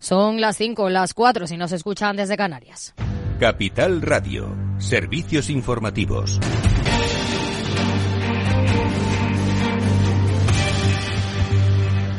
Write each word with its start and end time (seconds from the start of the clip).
Son 0.00 0.40
las 0.40 0.56
5, 0.56 0.90
las 0.90 1.12
4 1.12 1.48
si 1.48 1.56
nos 1.56 1.72
escuchan 1.72 2.16
desde 2.16 2.36
Canarias. 2.36 2.94
Capital 3.40 4.00
Radio, 4.00 4.56
servicios 4.78 5.50
informativos. 5.50 6.38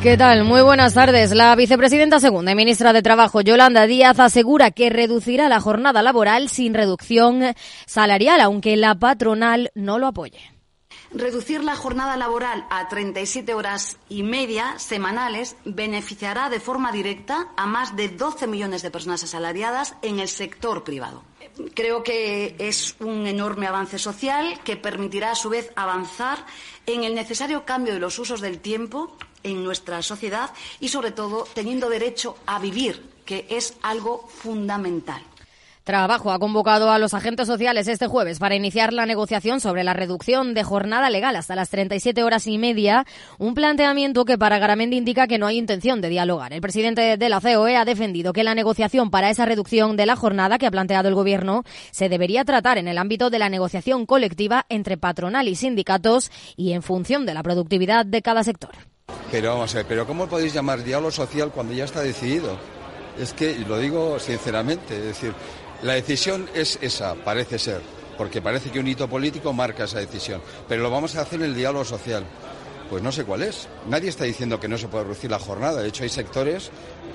¿Qué 0.04 0.18
tal? 0.18 0.44
Muy 0.44 0.62
buenas 0.62 0.94
tardes. 0.94 1.34
La 1.34 1.55
vicepresidenta 1.55 2.20
segunda 2.20 2.52
y 2.52 2.55
ministra 2.55 2.92
de 2.92 3.02
Trabajo, 3.02 3.40
Yolanda 3.40 3.88
Díaz, 3.88 4.20
asegura 4.20 4.72
que 4.72 4.90
reducirá 4.90 5.48
la 5.48 5.62
jornada 5.62 6.02
laboral 6.02 6.50
sin 6.50 6.74
reducción 6.74 7.54
salarial, 7.86 8.42
aunque 8.42 8.76
la 8.76 8.96
patronal 8.96 9.72
no 9.74 10.00
lo 10.00 10.08
apoye. 10.08 10.58
Reducir 11.12 11.63
la 11.63 11.76
jornada 11.76 12.17
laboral 12.17 12.67
a 12.69 12.87
37 12.87 13.55
horas 13.55 13.97
y 14.09 14.21
media 14.21 14.78
semanales 14.78 15.55
beneficiará 15.65 16.49
de 16.49 16.59
forma 16.59 16.91
directa 16.91 17.48
a 17.58 17.66
más 17.66 17.95
de 17.95 18.09
12 18.09 18.45
millones 18.45 18.84
de 18.84 18.91
personas 18.91 19.23
asalariadas 19.23 19.95
en 20.03 20.20
el 20.20 20.27
sector 20.27 20.84
privado. 20.84 21.23
Creo 21.73 22.03
que 22.03 22.55
es 22.59 22.95
un 23.00 23.26
enorme 23.26 23.66
avance 23.66 23.98
social 23.98 24.59
que 24.64 24.77
permitirá, 24.77 25.31
a 25.31 25.36
su 25.36 25.50
vez, 25.50 25.72
avanzar 25.76 26.45
en 26.86 27.03
el 27.03 27.16
necesario 27.16 27.66
cambio 27.66 27.94
de 27.94 28.00
los 28.00 28.20
usos 28.20 28.39
del 28.39 28.59
tiempo 28.59 29.17
en 29.41 29.64
nuestra 29.64 30.03
sociedad 30.03 30.52
y, 30.80 30.89
sobre 30.89 31.12
todo, 31.12 31.48
teniendo 31.55 31.89
derecho 31.89 32.38
a 32.45 32.59
vivir, 32.59 33.03
que 33.26 33.48
es 33.50 33.73
algo 33.81 34.28
fundamental. 34.28 35.23
Trabajo 35.90 36.32
ha 36.32 36.38
convocado 36.38 36.92
a 36.92 37.00
los 37.00 37.16
agentes 37.16 37.48
sociales 37.48 37.88
este 37.88 38.06
jueves 38.06 38.38
para 38.38 38.54
iniciar 38.54 38.94
la 38.94 39.08
negociación 39.08 39.60
sobre 39.60 39.84
la 39.84 39.96
reducción 39.96 40.54
de 40.54 40.64
jornada 40.64 41.10
legal 41.10 41.36
hasta 41.36 41.56
las 41.56 41.72
37 41.72 42.22
horas 42.22 42.46
y 42.46 42.60
media, 42.60 43.08
un 43.40 43.56
planteamiento 43.56 44.24
que 44.24 44.38
para 44.38 44.60
Garamendi 44.60 44.98
indica 44.98 45.26
que 45.26 45.40
no 45.40 45.48
hay 45.48 45.58
intención 45.58 46.00
de 46.00 46.10
dialogar. 46.10 46.54
El 46.54 46.62
presidente 46.62 47.18
de 47.18 47.30
la 47.30 47.42
COE 47.42 47.76
ha 47.76 47.86
defendido 47.86 48.34
que 48.34 48.44
la 48.44 48.54
negociación 48.54 49.10
para 49.10 49.32
esa 49.32 49.46
reducción 49.46 49.98
de 49.98 50.06
la 50.06 50.16
jornada 50.16 50.60
que 50.60 50.68
ha 50.68 50.72
planteado 50.72 51.10
el 51.10 51.16
Gobierno 51.16 51.64
se 51.90 52.08
debería 52.08 52.46
tratar 52.46 52.78
en 52.78 52.88
el 52.88 53.00
ámbito 53.00 53.31
de 53.31 53.40
la 53.40 53.50
negociación 53.50 54.06
colectiva 54.06 54.68
entre 54.70 54.96
patronal 54.96 55.48
y 55.48 55.56
sindicatos 55.56 56.30
y 56.56 56.74
en 56.74 56.84
función 56.84 57.26
de 57.26 57.34
la 57.34 57.42
productividad 57.42 58.06
de 58.06 58.22
cada 58.22 58.44
sector. 58.44 58.76
Pero 59.31 59.53
vamos 59.56 59.74
a 59.74 59.78
ver, 59.80 59.88
pero 59.88 60.06
¿cómo 60.06 60.28
podéis 60.28 60.53
llamar 60.53 60.84
diálogo 60.84 61.09
social 61.09 61.50
cuando 61.50 61.74
ya 61.74 61.86
está 61.86 62.02
decidido? 62.02 62.59
Es 63.20 63.34
que, 63.34 63.58
lo 63.68 63.78
digo 63.80 64.18
sinceramente, 64.18 64.96
es 64.96 65.03
decir, 65.03 65.34
la 65.81 65.94
decisión 65.94 66.49
es 66.53 66.77
esa, 66.81 67.16
parece 67.16 67.58
ser, 67.58 67.81
porque 68.17 68.41
parece 68.41 68.69
que 68.69 68.80
un 68.80 68.88
hito 68.88 69.08
político 69.08 69.53
marca 69.53 69.85
esa 69.85 69.99
decisión, 69.99 70.41
pero 70.67 70.83
lo 70.83 70.91
vamos 70.91 71.16
a 71.16 71.22
hacer 71.22 71.39
en 71.39 71.45
el 71.45 71.55
diálogo 71.55 71.85
social. 71.85 72.25
Pues 72.89 73.03
no 73.03 73.11
sé 73.11 73.23
cuál 73.23 73.44
es. 73.44 73.67
Nadie 73.88 74.09
está 74.09 74.23
diciendo 74.23 74.59
que 74.59 74.67
no 74.67 74.77
se 74.77 74.88
puede 74.88 75.03
reducir 75.03 75.30
la 75.30 75.38
jornada. 75.38 75.81
De 75.81 75.89
hecho, 75.89 76.03
hay 76.03 76.09
sectores, 76.09 76.72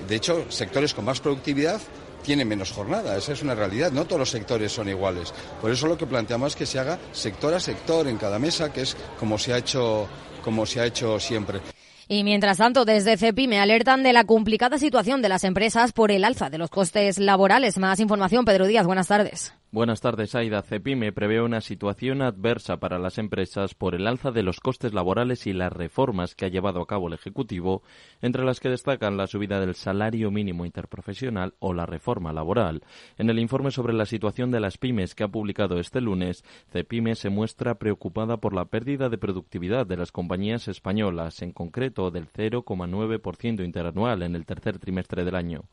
de 0.06 0.14
hecho, 0.14 0.46
sectores 0.48 0.94
con 0.94 1.04
más 1.04 1.20
productividad 1.20 1.80
tienen 2.22 2.48
menos 2.48 2.72
jornada. 2.72 3.16
Esa 3.16 3.32
es 3.32 3.42
una 3.42 3.54
realidad. 3.54 3.92
No 3.92 4.04
todos 4.04 4.20
los 4.20 4.30
sectores 4.30 4.72
son 4.72 4.88
iguales. 4.88 5.34
Por 5.60 5.70
eso 5.70 5.86
lo 5.86 5.98
que 5.98 6.06
planteamos 6.06 6.52
es 6.52 6.56
que 6.56 6.66
se 6.66 6.78
haga 6.78 6.98
sector 7.12 7.52
a 7.54 7.60
sector 7.60 8.06
en 8.08 8.16
cada 8.16 8.38
mesa, 8.38 8.72
que 8.72 8.82
es 8.82 8.96
como 9.18 9.36
se 9.36 9.52
ha 9.52 9.58
hecho, 9.58 10.08
como 10.42 10.64
se 10.64 10.80
ha 10.80 10.86
hecho 10.86 11.18
siempre. 11.18 11.60
Y 12.08 12.24
mientras 12.24 12.58
tanto, 12.58 12.84
desde 12.84 13.16
CEPIME 13.16 13.60
alertan 13.60 14.02
de 14.02 14.12
la 14.12 14.24
complicada 14.24 14.78
situación 14.78 15.22
de 15.22 15.28
las 15.28 15.44
empresas 15.44 15.92
por 15.92 16.10
el 16.10 16.24
alza 16.24 16.50
de 16.50 16.58
los 16.58 16.70
costes 16.70 17.19
laborales. 17.19 17.78
Más 17.78 18.00
información, 18.00 18.44
Pedro 18.44 18.66
Díaz. 18.66 18.86
Buenas 18.86 19.08
tardes. 19.08 19.55
Buenas 19.75 20.00
tardes, 20.00 20.36
Aida. 20.36 20.62
Cepime 20.62 21.12
prevé 21.12 21.42
una 21.42 21.61
situación 21.61 22.22
adversa 22.22 22.77
para 22.77 23.00
las 23.00 23.19
empresas 23.19 23.75
por 23.75 23.97
el 23.97 24.06
alza 24.06 24.31
de 24.31 24.44
los 24.44 24.61
costes 24.61 24.94
laborales 24.94 25.48
y 25.48 25.53
las 25.53 25.72
reformas 25.72 26.36
que 26.36 26.44
ha 26.44 26.48
llevado 26.48 26.81
a 26.81 26.86
cabo 26.86 27.08
el 27.08 27.14
Ejecutivo, 27.14 27.83
entre 28.22 28.44
las 28.44 28.61
que 28.61 28.69
destacan 28.69 29.16
la 29.16 29.27
subida 29.27 29.58
del 29.58 29.75
salario 29.75 30.31
mínimo 30.31 30.64
interprofesional 30.64 31.55
o 31.58 31.75
la 31.75 31.86
reforma 31.86 32.33
laboral. 32.33 32.84
En 33.19 33.28
el 33.31 33.41
informe 33.41 33.72
sobre 33.72 33.94
la 33.94 34.06
situación 34.06 34.53
de 34.53 34.61
las 34.61 34.78
pymes 34.78 35.16
que 35.16 35.25
ha 35.25 35.28
publicado 35.28 35.81
este 35.81 36.00
lunes, 36.00 36.44
Cepime 36.70 37.16
se 37.16 37.31
muestra 37.31 37.75
preocupada 37.75 38.37
por 38.37 38.54
la 38.54 38.66
pérdida 38.66 39.09
de 39.09 39.19
productividad 39.19 39.88
de 39.88 39.97
las 39.97 40.12
compañías 40.12 40.69
españolas, 40.69 41.43
en 41.43 41.50
concreto 41.50 42.12
del 42.12 42.28
0,9% 42.28 43.65
interanual 43.65 44.22
en 44.22 44.37
el 44.37 44.47
tercer 44.47 44.78
trimestre 44.78 45.25
del 45.25 45.34
año. 45.34 45.65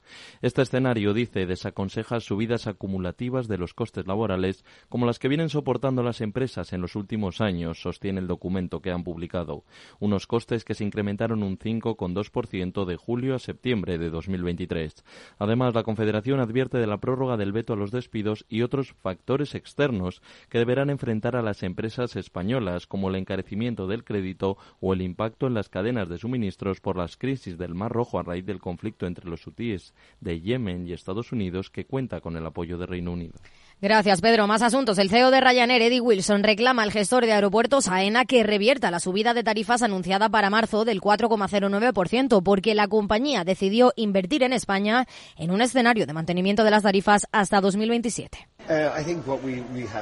Este 0.41 0.63
escenario, 0.63 1.13
dice, 1.13 1.45
desaconseja 1.45 2.19
subidas 2.19 2.65
acumulativas 2.65 3.47
de 3.47 3.59
los 3.59 3.75
costes 3.75 3.90
laborales 3.95 4.63
como 4.89 5.05
las 5.05 5.19
que 5.19 5.27
vienen 5.27 5.49
soportando 5.49 6.03
las 6.03 6.21
empresas 6.21 6.73
en 6.73 6.81
los 6.81 6.95
últimos 6.95 7.41
años, 7.41 7.81
sostiene 7.81 8.19
el 8.19 8.27
documento 8.27 8.81
que 8.81 8.91
han 8.91 9.03
publicado. 9.03 9.63
Unos 9.99 10.27
costes 10.27 10.63
que 10.63 10.73
se 10.73 10.83
incrementaron 10.83 11.43
un 11.43 11.57
5,2% 11.57 12.85
de 12.85 12.95
julio 12.95 13.35
a 13.35 13.39
septiembre 13.39 13.97
de 13.97 14.09
2023. 14.09 15.03
Además, 15.37 15.73
la 15.73 15.83
Confederación 15.83 16.39
advierte 16.39 16.77
de 16.77 16.87
la 16.87 16.99
prórroga 16.99 17.37
del 17.37 17.51
veto 17.51 17.73
a 17.73 17.75
los 17.77 17.91
despidos 17.91 18.45
y 18.49 18.61
otros 18.61 18.93
factores 19.01 19.55
externos 19.55 20.21
que 20.49 20.59
deberán 20.59 20.89
enfrentar 20.89 21.35
a 21.35 21.41
las 21.41 21.63
empresas 21.63 22.15
españolas, 22.15 22.87
como 22.87 23.09
el 23.09 23.15
encarecimiento 23.15 23.87
del 23.87 24.03
crédito 24.03 24.57
o 24.79 24.93
el 24.93 25.01
impacto 25.01 25.47
en 25.47 25.53
las 25.53 25.69
cadenas 25.69 26.09
de 26.09 26.17
suministros 26.17 26.79
por 26.79 26.97
las 26.97 27.17
crisis 27.17 27.57
del 27.57 27.75
Mar 27.75 27.91
Rojo 27.91 28.19
a 28.19 28.23
raíz 28.23 28.45
del 28.45 28.59
conflicto 28.59 29.05
entre 29.05 29.29
los 29.29 29.45
hutíes 29.45 29.93
de 30.19 30.39
Yemen 30.41 30.87
y 30.87 30.93
Estados 30.93 31.31
Unidos, 31.31 31.69
que 31.69 31.85
cuenta 31.85 32.21
con 32.21 32.35
el 32.35 32.45
apoyo 32.45 32.77
de 32.77 32.85
Reino 32.85 33.11
Unido. 33.11 33.33
Gracias, 33.81 34.21
Pedro. 34.21 34.45
Más 34.45 34.61
asuntos. 34.61 34.99
El 34.99 35.09
CEO 35.09 35.31
de 35.31 35.41
Ryanair, 35.41 35.81
Eddie 35.81 36.01
Wilson, 36.01 36.43
reclama 36.43 36.83
al 36.83 36.91
gestor 36.91 37.25
de 37.25 37.33
aeropuertos 37.33 37.87
AENA 37.87 38.25
que 38.25 38.43
revierta 38.43 38.91
la 38.91 38.99
subida 38.99 39.33
de 39.33 39.43
tarifas 39.43 39.81
anunciada 39.81 40.29
para 40.29 40.51
marzo 40.51 40.85
del 40.85 41.01
4,09% 41.01 42.43
porque 42.43 42.75
la 42.75 42.87
compañía 42.87 43.43
decidió 43.43 43.91
invertir 43.95 44.43
en 44.43 44.53
España 44.53 45.07
en 45.35 45.49
un 45.49 45.61
escenario 45.61 46.05
de 46.05 46.13
mantenimiento 46.13 46.63
de 46.63 46.69
las 46.69 46.83
tarifas 46.83 47.25
hasta 47.31 47.59
2027. 47.59 48.47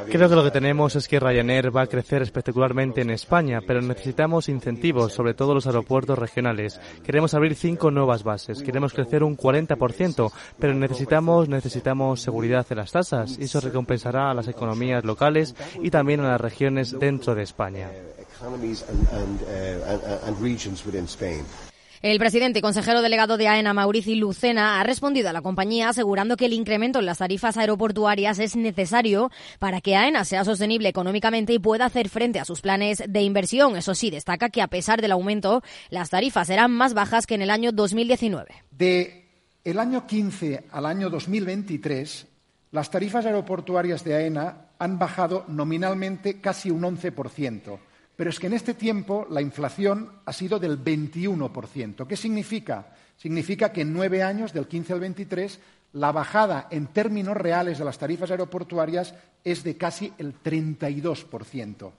Creo 0.09 0.30
que 0.30 0.35
lo 0.35 0.44
que 0.44 0.52
tenemos 0.52 0.96
es 0.96 1.07
que 1.07 1.19
Ryanair 1.19 1.75
va 1.75 1.84
a 1.84 1.88
crecer 1.88 2.22
espectacularmente 2.22 3.02
en 3.02 3.09
España, 3.09 3.62
pero 3.66 3.81
necesitamos 3.81 4.50
incentivos, 4.50 5.13
sobre 5.13 5.34
todo 5.34 5.53
los 5.53 5.68
aeropuertos 5.68 6.18
regionales. 6.18 6.79
Queremos 7.03 7.34
abrir 7.34 7.56
cinco 7.56 7.91
nuevas 7.91 8.24
bases, 8.24 8.62
queremos 8.62 8.94
crecer 8.94 9.24
un 9.24 9.38
40%, 9.38 10.31
pero 10.59 10.74
necesitamos, 10.74 11.50
necesitamos 11.50 12.22
seguridad 12.22 12.66
en 12.69 12.78
las 12.78 12.91
tasas 12.91 13.38
y 13.40 13.44
eso 13.44 13.59
recompensará 13.59 14.31
a 14.31 14.34
las 14.34 14.47
economías 14.47 15.03
locales 15.03 15.56
y 15.81 15.90
también 15.90 16.19
a 16.22 16.29
las 16.29 16.41
regiones 16.41 16.96
dentro 17.00 17.35
de 17.35 17.44
España. 17.44 17.90
El 22.01 22.17
presidente 22.17 22.59
y 22.59 22.61
consejero 22.61 23.01
delegado 23.01 23.35
de 23.35 23.49
AENA, 23.49 23.73
Mauricio 23.73 24.15
Lucena, 24.15 24.79
ha 24.79 24.83
respondido 24.85 25.27
a 25.27 25.33
la 25.33 25.41
compañía 25.41 25.89
asegurando 25.89 26.37
que 26.37 26.45
el 26.45 26.53
incremento 26.53 26.99
en 26.99 27.05
las 27.05 27.17
tarifas 27.17 27.57
aeroportuarias 27.57 28.39
es 28.39 28.55
necesario 28.55 29.29
para 29.59 29.81
que 29.81 29.97
AENA 29.97 30.23
sea 30.23 30.45
sostenible 30.45 30.87
económicamente 30.87 31.51
y 31.51 31.59
pueda 31.59 31.83
hacer 31.83 32.07
frente 32.07 32.39
a 32.39 32.45
sus 32.45 32.61
planes 32.61 33.03
de 33.05 33.21
inversión. 33.21 33.75
Eso 33.75 33.95
sí, 33.95 34.11
destaca 34.11 34.47
que 34.47 34.61
a 34.61 34.67
pesar 34.67 35.01
del 35.01 35.11
aumento, 35.11 35.61
las 35.89 36.09
tarifas 36.09 36.47
serán 36.47 36.71
más 36.71 36.93
bajas 36.93 37.27
que 37.27 37.35
en 37.35 37.41
el 37.41 37.49
año 37.49 37.73
2019. 37.73 38.47
De 38.71 39.25
el 39.66 39.77
año 39.77 40.07
15 40.07 40.67
al 40.71 40.85
año 40.85 41.09
2023, 41.09 42.27
las 42.71 42.89
tarifas 42.89 43.25
aeroportuarias 43.25 44.05
de 44.05 44.16
AENA 44.16 44.69
han 44.79 44.99
bajado 44.99 45.43
nominalmente 45.49 46.39
casi 46.39 46.71
un 46.71 46.83
11%. 46.83 47.77
Pero 48.19 48.31
es 48.31 48.40
que 48.41 48.47
en 48.47 48.53
este 48.53 48.74
tiempo 48.74 49.25
la 49.30 49.41
inflación 49.41 50.12
ha 50.25 50.34
sido 50.34 50.59
del 50.59 50.84
21%. 50.84 52.06
¿Qué 52.06 52.18
significa? 52.18 52.88
Significa 53.16 53.72
que 53.72 53.80
en 53.80 53.94
nueve 53.94 54.24
años, 54.24 54.52
del 54.52 54.68
15 54.68 54.91
al 54.91 55.00
23, 55.00 55.57
la 55.94 56.12
bajada 56.12 56.68
en 56.69 56.88
términos 56.88 57.38
reales 57.38 57.78
de 57.78 57.85
las 57.85 57.97
tarifas 57.97 58.29
aeroportuarias 58.29 59.16
es 59.46 59.63
de 59.63 59.78
casi 59.78 60.12
el 60.18 60.34
32%. 60.44 61.91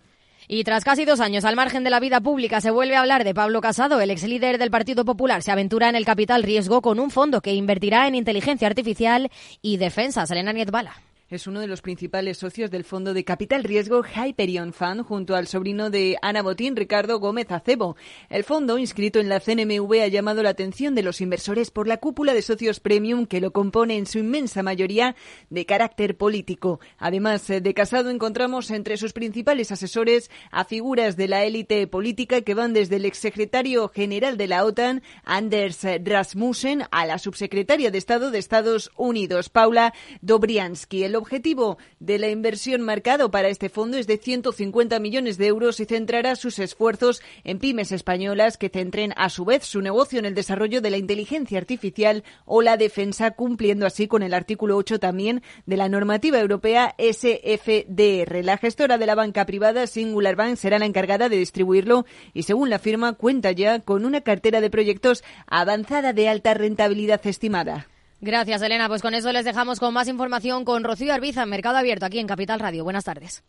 Y 0.47 0.63
tras 0.65 0.85
casi 0.85 1.07
dos 1.07 1.21
años 1.21 1.47
al 1.47 1.57
margen 1.57 1.85
de 1.85 1.91
la 1.91 2.01
vida 2.01 2.21
pública, 2.21 2.61
se 2.61 2.71
vuelve 2.71 2.97
a 2.97 3.01
hablar 3.01 3.25
de 3.25 3.33
Pablo 3.33 3.63
Casado. 3.63 3.99
El 3.99 4.11
ex 4.11 4.23
líder 4.25 4.59
del 4.59 4.71
Partido 4.71 5.07
Popular 5.07 5.43
se 5.43 5.53
aventura 5.53 5.89
en 5.89 5.97
el 5.97 6.05
capital 6.05 6.43
riesgo 6.43 6.83
con 6.83 7.01
un 7.01 7.11
fondo 7.11 7.41
que 7.41 7.55
invertirá 7.55 8.07
en 8.07 8.15
inteligencia 8.15 8.69
artificial 8.69 9.31
y 9.63 9.79
defensa. 9.79 10.27
Selena 10.27 10.53
Nietbala. 10.53 10.93
Es 11.31 11.47
uno 11.47 11.61
de 11.61 11.69
los 11.69 11.81
principales 11.81 12.39
socios 12.39 12.73
del 12.73 12.83
fondo 12.83 13.15
de 13.15 13.23
capital 13.23 13.63
riesgo 13.63 14.03
Hyperion 14.03 14.73
Fund 14.73 15.05
junto 15.05 15.37
al 15.37 15.47
sobrino 15.47 15.89
de 15.89 16.17
Ana 16.23 16.43
Botín, 16.43 16.75
Ricardo 16.75 17.21
Gómez 17.21 17.53
Acebo. 17.53 17.95
El 18.29 18.43
fondo, 18.43 18.79
inscrito 18.79 19.21
en 19.21 19.29
la 19.29 19.39
CNMV, 19.39 20.03
ha 20.03 20.09
llamado 20.09 20.43
la 20.43 20.49
atención 20.49 20.97
de 20.97 21.05
los 21.05 21.21
inversores 21.21 21.71
por 21.71 21.87
la 21.87 21.99
cúpula 21.99 22.35
de 22.35 22.43
socios 22.43 22.81
premium 22.81 23.27
que 23.27 23.41
lo 23.41 23.53
compone 23.53 23.97
en 23.97 24.07
su 24.07 24.19
inmensa 24.19 24.65
mayoría 24.65 25.15
de 25.51 25.67
carácter 25.67 26.17
político. 26.17 26.81
Además 26.99 27.49
eh, 27.49 27.61
de 27.61 27.75
Casado, 27.75 28.11
encontramos 28.11 28.69
entre 28.73 28.97
sus 28.97 29.13
principales 29.13 29.71
asesores 29.71 30.33
a 30.51 30.65
figuras 30.65 31.17
de 31.17 31.29
la 31.29 31.45
élite 31.45 31.87
política 31.87 32.41
que 32.41 32.55
van 32.55 32.73
desde 32.73 32.97
el 32.97 33.05
exsecretario 33.05 33.87
general 33.87 34.37
de 34.37 34.49
la 34.49 34.65
OTAN, 34.65 35.05
Anders 35.23 35.87
Rasmussen, 36.03 36.83
a 36.91 37.07
la 37.07 37.21
subsecretaria 37.21 37.93
de 37.93 37.99
Estado 37.99 38.33
de 38.33 38.41
Estados 38.41 38.91
Unidos, 38.97 39.49
Paula 39.49 39.95
Dobriansky. 40.23 41.20
Objetivo 41.21 41.79
de 42.01 42.19
la 42.19 42.29
inversión 42.29 42.81
marcado 42.81 43.31
para 43.31 43.49
este 43.49 43.69
fondo 43.69 43.97
es 43.97 44.07
de 44.07 44.19
150 44.19 44.99
millones 44.99 45.39
de 45.39 45.47
euros 45.47 45.79
y 45.79 45.85
centrará 45.85 46.35
sus 46.35 46.59
esfuerzos 46.59 47.23
en 47.45 47.59
pymes 47.59 47.93
españolas 47.93 48.57
que 48.57 48.69
centren 48.71 49.13
a 49.17 49.29
su 49.29 49.45
vez 49.45 49.65
su 49.65 49.81
negocio 49.81 50.19
en 50.19 50.25
el 50.25 50.35
desarrollo 50.35 50.81
de 50.81 50.91
la 50.91 50.97
inteligencia 50.97 51.59
artificial 51.59 52.25
o 52.45 52.63
la 52.63 52.77
defensa, 52.77 53.33
cumpliendo 53.33 53.87
así 53.87 54.09
con 54.09 54.23
el 54.23 54.35
artículo 54.35 54.77
8 54.77 54.99
también 54.99 55.43
de 55.67 55.77
la 55.77 55.89
normativa 55.89 56.41
europea 56.41 56.95
SFDR. 56.99 58.45
La 58.45 58.57
gestora 58.57 58.99
de 58.99 59.07
la 59.07 59.15
banca 59.15 59.47
privada 59.47 59.87
Singular 59.87 60.37
Bank 60.37 60.57
será 60.57 60.79
la 60.79 60.87
encargada 60.87 61.29
de 61.29 61.37
distribuirlo 61.37 62.07
y 62.33 62.45
según 62.45 62.71
la 62.71 62.79
firma 62.79 63.13
cuenta 63.13 63.53
ya 63.53 63.81
con 63.81 64.05
una 64.05 64.23
cartera 64.23 64.61
de 64.61 64.71
proyectos 64.71 65.23
avanzada 65.47 66.13
de 66.13 66.29
alta 66.29 66.55
rentabilidad 66.55 67.21
estimada. 67.27 67.90
Gracias, 68.21 68.63
Elena. 68.63 68.89
Pues 68.89 69.03
con 69.03 69.15
eso 69.15 69.33
les 69.33 69.45
dejamos 69.45 69.81
con 69.81 69.95
más 69.95 70.09
información 70.09 70.65
con 70.65 70.85
Rocío 70.85 71.13
Arbiza, 71.13 71.47
Mercado 71.47 71.79
Abierto, 71.79 72.07
aquí 72.07 72.19
en 72.19 72.27
Capital 72.27 72.61
Radio. 72.61 72.85
Buenas 72.85 73.05
tardes. 73.05 73.43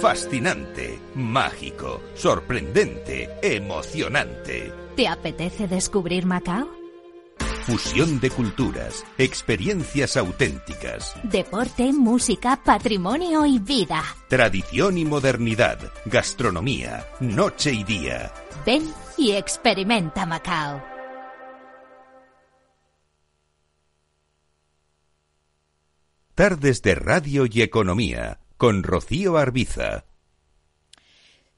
Fascinante, 0.00 1.00
mágico, 1.14 2.02
sorprendente, 2.14 3.30
emocionante. 3.42 4.72
¿Te 4.94 5.08
apetece 5.08 5.66
descubrir 5.66 6.26
Macao? 6.26 6.75
Fusión 7.66 8.20
de 8.20 8.30
culturas, 8.30 9.04
experiencias 9.18 10.16
auténticas. 10.16 11.16
Deporte, 11.24 11.92
música, 11.92 12.62
patrimonio 12.64 13.44
y 13.44 13.58
vida. 13.58 14.04
Tradición 14.28 14.96
y 14.98 15.04
modernidad, 15.04 15.92
gastronomía, 16.04 17.08
noche 17.18 17.72
y 17.72 17.82
día. 17.82 18.32
Ven 18.64 18.88
y 19.18 19.32
experimenta 19.32 20.24
Macao. 20.26 20.80
Tardes 26.36 26.82
de 26.82 26.94
Radio 26.94 27.46
y 27.50 27.62
Economía 27.62 28.38
con 28.56 28.84
Rocío 28.84 29.38
Arbiza. 29.38 30.05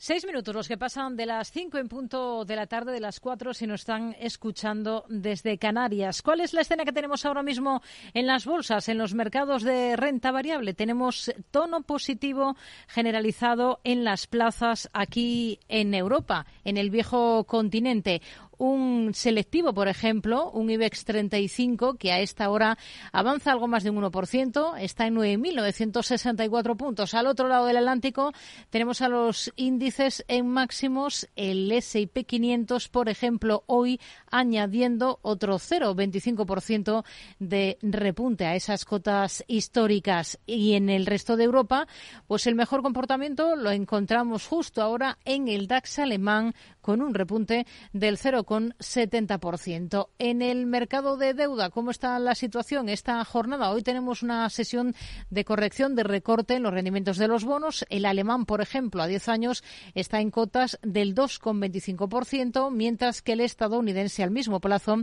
Seis 0.00 0.24
minutos 0.24 0.54
los 0.54 0.68
que 0.68 0.78
pasan 0.78 1.16
de 1.16 1.26
las 1.26 1.50
cinco 1.50 1.76
en 1.76 1.88
punto 1.88 2.44
de 2.44 2.54
la 2.54 2.68
tarde, 2.68 2.92
de 2.92 3.00
las 3.00 3.18
cuatro, 3.18 3.52
si 3.52 3.66
nos 3.66 3.80
están 3.80 4.14
escuchando 4.20 5.04
desde 5.08 5.58
Canarias. 5.58 6.22
¿Cuál 6.22 6.40
es 6.40 6.54
la 6.54 6.60
escena 6.60 6.84
que 6.84 6.92
tenemos 6.92 7.26
ahora 7.26 7.42
mismo 7.42 7.82
en 8.14 8.28
las 8.28 8.46
bolsas, 8.46 8.88
en 8.88 8.96
los 8.96 9.14
mercados 9.14 9.64
de 9.64 9.96
renta 9.96 10.30
variable? 10.30 10.72
Tenemos 10.72 11.32
tono 11.50 11.82
positivo 11.82 12.54
generalizado 12.86 13.80
en 13.82 14.04
las 14.04 14.28
plazas 14.28 14.88
aquí 14.92 15.58
en 15.66 15.92
Europa, 15.94 16.46
en 16.62 16.76
el 16.76 16.90
viejo 16.90 17.42
continente 17.42 18.22
un 18.58 19.12
selectivo, 19.14 19.72
por 19.72 19.88
ejemplo, 19.88 20.50
un 20.50 20.70
IBEX 20.70 21.04
35, 21.04 21.94
que 21.94 22.12
a 22.12 22.20
esta 22.20 22.50
hora 22.50 22.76
avanza 23.12 23.52
algo 23.52 23.68
más 23.68 23.84
de 23.84 23.90
un 23.90 24.02
1%, 24.02 24.78
está 24.80 25.06
en 25.06 25.14
9.964 25.16 26.76
puntos. 26.76 27.14
Al 27.14 27.26
otro 27.26 27.48
lado 27.48 27.66
del 27.66 27.76
Atlántico 27.78 28.32
tenemos 28.70 29.00
a 29.00 29.08
los 29.08 29.52
índices 29.56 30.24
en 30.28 30.48
máximos, 30.48 31.28
el 31.36 31.70
S&P 31.70 32.24
500, 32.24 32.88
por 32.88 33.08
ejemplo, 33.08 33.64
hoy 33.66 34.00
añadiendo 34.30 35.20
otro 35.22 35.58
0,25% 35.58 37.04
de 37.38 37.78
repunte 37.82 38.46
a 38.46 38.56
esas 38.56 38.84
cotas 38.84 39.44
históricas. 39.46 40.38
Y 40.46 40.74
en 40.74 40.90
el 40.90 41.06
resto 41.06 41.36
de 41.36 41.44
Europa, 41.44 41.86
pues 42.26 42.46
el 42.46 42.54
mejor 42.54 42.82
comportamiento 42.82 43.56
lo 43.56 43.70
encontramos 43.70 44.46
justo 44.46 44.82
ahora 44.82 45.18
en 45.24 45.48
el 45.48 45.66
DAX 45.66 45.98
alemán 46.00 46.54
con 46.88 47.02
un 47.02 47.12
repunte 47.12 47.66
del 47.92 48.16
0,70%. 48.16 50.08
En 50.18 50.40
el 50.40 50.64
mercado 50.64 51.18
de 51.18 51.34
deuda, 51.34 51.68
¿cómo 51.68 51.90
está 51.90 52.18
la 52.18 52.34
situación 52.34 52.88
esta 52.88 53.22
jornada? 53.26 53.72
Hoy 53.72 53.82
tenemos 53.82 54.22
una 54.22 54.48
sesión 54.48 54.94
de 55.28 55.44
corrección 55.44 55.94
de 55.94 56.04
recorte 56.04 56.54
en 56.54 56.62
los 56.62 56.72
rendimientos 56.72 57.18
de 57.18 57.28
los 57.28 57.44
bonos. 57.44 57.84
El 57.90 58.06
alemán, 58.06 58.46
por 58.46 58.62
ejemplo, 58.62 59.02
a 59.02 59.06
10 59.06 59.28
años 59.28 59.62
está 59.94 60.22
en 60.22 60.30
cotas 60.30 60.78
del 60.80 61.14
2,25%, 61.14 62.70
mientras 62.70 63.20
que 63.20 63.32
el 63.32 63.42
estadounidense 63.42 64.22
al 64.22 64.30
mismo 64.30 64.58
plazo 64.58 65.02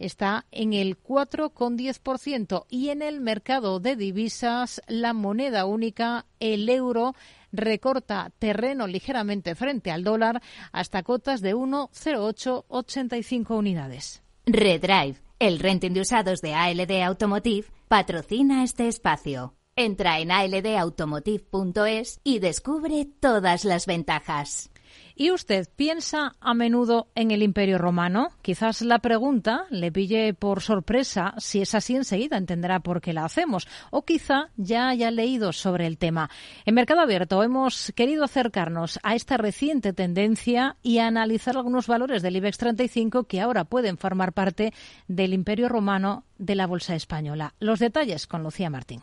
está 0.00 0.46
en 0.50 0.72
el 0.72 1.00
4,10% 1.00 2.66
y 2.68 2.88
en 2.88 3.00
el 3.00 3.20
mercado 3.20 3.78
de 3.78 3.94
divisas 3.94 4.82
la 4.88 5.12
moneda 5.12 5.66
única, 5.66 6.26
el 6.40 6.68
euro, 6.68 7.14
recorta 7.52 8.32
terreno 8.38 8.86
ligeramente 8.86 9.54
frente 9.54 9.90
al 9.90 10.04
dólar 10.04 10.40
hasta 10.72 11.02
cotas 11.02 11.42
de 11.42 11.54
1,0885 11.54 13.56
unidades. 13.56 14.22
Redrive, 14.46 15.16
el 15.38 15.58
renting 15.60 15.92
de 15.92 16.00
usados 16.00 16.40
de 16.40 16.54
ALD 16.54 17.02
Automotive, 17.02 17.66
patrocina 17.88 18.64
este 18.64 18.88
espacio. 18.88 19.54
Entra 19.76 20.18
en 20.18 20.32
aldautomotive.es 20.32 22.20
y 22.24 22.38
descubre 22.40 23.06
todas 23.20 23.64
las 23.64 23.86
ventajas. 23.86 24.71
¿Y 25.14 25.30
usted 25.30 25.68
piensa 25.76 26.36
a 26.40 26.54
menudo 26.54 27.08
en 27.14 27.30
el 27.30 27.42
Imperio 27.42 27.78
Romano? 27.78 28.30
Quizás 28.42 28.82
la 28.82 28.98
pregunta 28.98 29.66
le 29.70 29.92
pille 29.92 30.34
por 30.34 30.62
sorpresa. 30.62 31.34
Si 31.38 31.60
es 31.60 31.74
así, 31.74 31.96
enseguida 31.96 32.36
entenderá 32.36 32.80
por 32.80 33.00
qué 33.00 33.12
la 33.12 33.24
hacemos. 33.24 33.68
O 33.90 34.02
quizá 34.02 34.50
ya 34.56 34.88
haya 34.88 35.10
leído 35.10 35.52
sobre 35.52 35.86
el 35.86 35.98
tema. 35.98 36.30
En 36.64 36.74
Mercado 36.74 37.00
Abierto 37.00 37.42
hemos 37.42 37.92
querido 37.94 38.24
acercarnos 38.24 38.98
a 39.02 39.14
esta 39.14 39.36
reciente 39.36 39.92
tendencia 39.92 40.76
y 40.82 40.98
analizar 40.98 41.56
algunos 41.56 41.86
valores 41.86 42.22
del 42.22 42.36
IBEX 42.36 42.58
35 42.58 43.24
que 43.24 43.40
ahora 43.40 43.64
pueden 43.64 43.98
formar 43.98 44.32
parte 44.32 44.72
del 45.08 45.34
Imperio 45.34 45.68
Romano 45.68 46.24
de 46.38 46.54
la 46.54 46.66
Bolsa 46.66 46.94
Española. 46.94 47.54
Los 47.60 47.78
detalles 47.78 48.26
con 48.26 48.42
Lucía 48.42 48.70
Martín. 48.70 49.02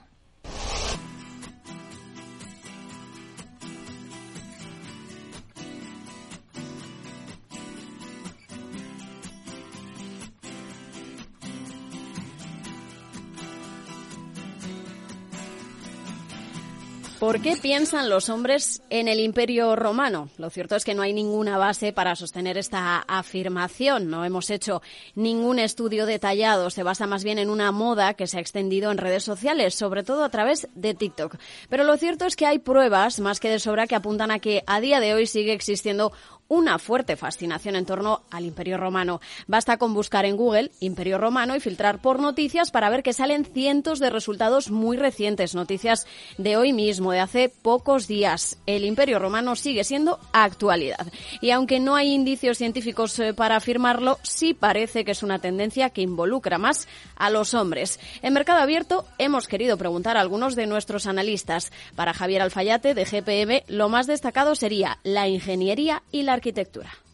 ¿Por 17.19 17.41
qué 17.41 17.57
piensan 17.57 18.09
los 18.09 18.29
hombres 18.29 18.81
en 18.89 19.09
el 19.09 19.19
imperio 19.19 19.75
romano? 19.75 20.29
Lo 20.37 20.49
cierto 20.49 20.77
es 20.77 20.85
que 20.85 20.93
no 20.93 21.01
hay 21.01 21.11
ninguna 21.11 21.57
base 21.57 21.91
para 21.91 22.15
sostener 22.15 22.57
esta 22.57 22.99
afirmación. 22.99 24.09
No 24.09 24.23
hemos 24.23 24.49
hecho 24.49 24.81
ningún 25.15 25.59
estudio 25.59 26.05
detallado. 26.05 26.69
Se 26.69 26.81
basa 26.81 27.07
más 27.07 27.25
bien 27.25 27.37
en 27.37 27.49
una 27.49 27.73
moda 27.73 28.13
que 28.13 28.25
se 28.25 28.37
ha 28.37 28.39
extendido 28.39 28.89
en 28.89 28.97
redes 28.97 29.25
sociales, 29.25 29.75
sobre 29.75 30.03
todo 30.03 30.23
a 30.23 30.29
través 30.29 30.69
de 30.75 30.93
TikTok. 30.93 31.35
Pero 31.67 31.83
lo 31.83 31.97
cierto 31.97 32.25
es 32.25 32.37
que 32.37 32.45
hay 32.45 32.59
pruebas 32.59 33.19
más 33.19 33.41
que 33.41 33.49
de 33.49 33.59
sobra 33.59 33.85
que 33.85 33.95
apuntan 33.95 34.31
a 34.31 34.39
que 34.39 34.63
a 34.65 34.79
día 34.79 35.01
de 35.01 35.13
hoy 35.13 35.27
sigue 35.27 35.51
existiendo 35.51 36.13
una 36.49 36.79
fuerte 36.79 37.15
fascinación 37.15 37.75
en 37.75 37.85
torno 37.85 38.23
al 38.31 38.43
Imperio 38.43 38.77
Romano. 38.77 39.21
Basta 39.47 39.77
con 39.77 39.93
buscar 39.93 40.25
en 40.25 40.35
Google 40.35 40.71
Imperio 40.79 41.19
Romano 41.19 41.55
y 41.55 41.59
filtrar 41.59 42.01
por 42.01 42.19
noticias 42.19 42.71
para 42.71 42.89
ver 42.89 43.03
que 43.03 43.13
salen 43.13 43.45
cientos 43.45 43.99
de 43.99 44.09
resultados 44.09 44.71
muy 44.71 44.97
recientes, 44.97 45.53
noticias 45.53 46.07
de 46.37 46.57
hoy 46.57 46.73
mismo, 46.73 47.11
de 47.11 47.19
hace 47.19 47.49
pocos 47.49 48.07
días. 48.07 48.57
El 48.65 48.83
Imperio 48.83 49.19
Romano 49.19 49.55
sigue 49.55 49.83
siendo 49.83 50.19
actualidad. 50.33 51.07
Y 51.39 51.51
aunque 51.51 51.79
no 51.79 51.95
hay 51.95 52.13
indicios 52.13 52.57
científicos 52.57 53.17
eh, 53.19 53.33
para 53.35 53.55
afirmarlo, 53.55 54.17
sí 54.23 54.55
parece 54.55 55.05
que 55.05 55.11
es 55.11 55.21
una 55.21 55.39
tendencia 55.39 55.91
que 55.91 56.01
involucra 56.01 56.57
más 56.57 56.87
a 57.15 57.29
los 57.29 57.53
hombres. 57.53 57.99
En 58.23 58.33
Mercado 58.33 58.61
Abierto 58.61 59.05
hemos 59.19 59.47
querido 59.47 59.77
preguntar 59.77 60.17
a 60.17 60.21
algunos 60.21 60.55
de 60.55 60.65
nuestros 60.65 61.05
analistas. 61.05 61.71
Para 61.95 62.13
Javier 62.13 62.41
Alfayate, 62.41 62.95
de 62.95 63.05
GPM, 63.05 63.63
lo 63.67 63.87
más 63.87 64.07
destacado 64.07 64.55
sería 64.55 64.97
la 65.03 65.27
ingeniería 65.27 66.01
y 66.11 66.23
la 66.23 66.38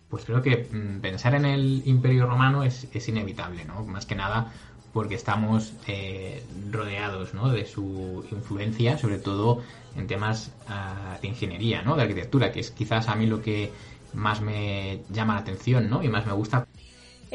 Pues 0.10 0.26
creo 0.26 0.42
que 0.42 0.68
mm, 0.72 1.02
pensar 1.02 1.36
en 1.36 1.46
el 1.46 1.82
Imperio 1.86 2.26
Romano 2.26 2.64
es, 2.64 2.88
inevitable, 3.08 3.66
¿no? 3.66 3.84
Más 3.84 4.06
que 4.06 4.16
nada 4.16 4.52
porque 4.94 5.16
estamos 5.16 5.74
eh, 5.88 6.42
rodeados 6.72 7.34
¿no? 7.34 7.50
de 7.50 7.66
su 7.66 8.26
influencia, 8.32 8.98
sobre 8.98 9.18
todo 9.18 9.62
en 9.98 10.08
temas 10.08 10.54
ah, 10.70 11.18
de 11.22 11.28
ingeniería, 11.28 11.82
¿no? 11.82 11.98
de 11.98 12.04
arquitectura, 12.04 12.54
que 12.54 12.62
es 12.62 12.72
quizás 12.72 13.10
a 13.10 13.16
mí 13.16 13.26
lo 13.26 13.42
que 13.42 13.74
más 14.14 14.40
me 14.40 15.02
llama 15.10 15.34
la 15.34 15.42
atención 15.42 15.90
¿no? 15.90 16.02
y 16.02 16.08
más 16.08 16.26
me 16.26 16.32
gusta 16.32 16.66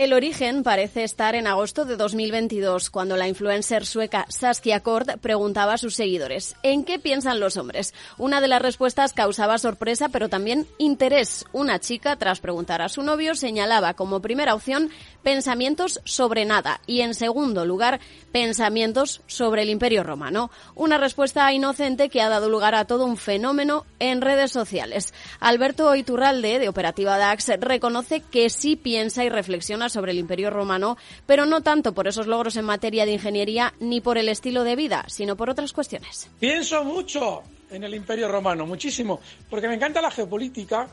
El 0.01 0.15
origen 0.15 0.63
parece 0.63 1.05
estar 1.05 1.35
en 1.35 1.47
agosto 1.47 1.85
de 1.85 1.99
2022, 1.99 2.89
cuando 2.89 3.19
la 3.19 3.29
influencer 3.29 3.85
sueca 3.85 4.25
Saskia 4.31 4.81
Kord 4.81 5.19
preguntaba 5.21 5.75
a 5.75 5.77
sus 5.77 5.95
seguidores 5.95 6.57
¿en 6.63 6.85
qué 6.85 6.99
piensan 6.99 7.39
los 7.39 7.59
hombres? 7.59 7.93
Una 8.17 8.41
de 8.41 8.49
las 8.49 8.63
respuestas 8.63 9.13
causaba 9.13 9.59
sorpresa, 9.59 10.09
pero 10.09 10.31
también 10.31 10.67
interés. 10.79 11.45
Una 11.53 11.81
chica, 11.81 12.17
tras 12.17 12.41
preguntar 12.41 12.81
a 12.81 12.89
su 12.89 13.03
novio, 13.03 13.35
señalaba 13.35 13.93
como 13.93 14.23
primera 14.23 14.55
opción 14.55 14.89
pensamientos 15.23 16.01
sobre 16.05 16.47
nada 16.47 16.81
y, 16.87 17.03
en 17.03 17.13
segundo 17.13 17.67
lugar, 17.67 18.01
pensamientos 18.33 19.21
sobre 19.27 19.65
el 19.65 19.69
Imperio 19.69 20.03
Romano. 20.03 20.51
Una 20.75 20.97
respuesta 20.97 21.53
inocente 21.53 22.09
que 22.09 22.23
ha 22.23 22.31
dado 22.31 22.49
lugar 22.49 22.75
a 22.75 22.87
todo 22.87 23.05
un 23.05 23.19
fenómeno 23.19 23.85
en 23.99 24.23
redes 24.23 24.51
sociales. 24.51 25.13
Alberto 25.41 25.95
Iturralde, 25.95 26.59
de 26.59 26.71
Operativa 26.71 27.19
DAX, 27.19 27.49
reconoce 27.61 28.23
que 28.23 28.49
sí 28.49 28.77
piensa 28.77 29.25
y 29.25 29.29
reflexiona 29.29 29.90
sobre 29.91 30.13
el 30.13 30.19
Imperio 30.19 30.51
Romano, 30.51 30.97
pero 31.27 31.47
no 31.47 31.61
tanto 31.63 31.93
por 31.93 32.09
esos 32.09 32.27
logros 32.27 32.57
en 32.57 32.65
materia 32.65 33.05
de 33.05 33.13
ingeniería 33.13 33.75
ni 33.81 34.01
por 34.01 34.19
el 34.19 34.29
estilo 34.29 34.65
de 34.65 34.77
vida, 34.77 35.05
sino 35.09 35.37
por 35.37 35.51
otras 35.51 35.73
cuestiones. 35.73 36.31
Pienso 36.39 36.85
mucho 36.85 37.43
en 37.71 37.85
el 37.85 37.95
Imperio 37.95 38.29
Romano, 38.29 38.67
muchísimo, 38.67 39.21
porque 39.49 39.69
me 39.69 39.75
encanta 39.75 40.01
la 40.01 40.11
geopolítica 40.11 40.89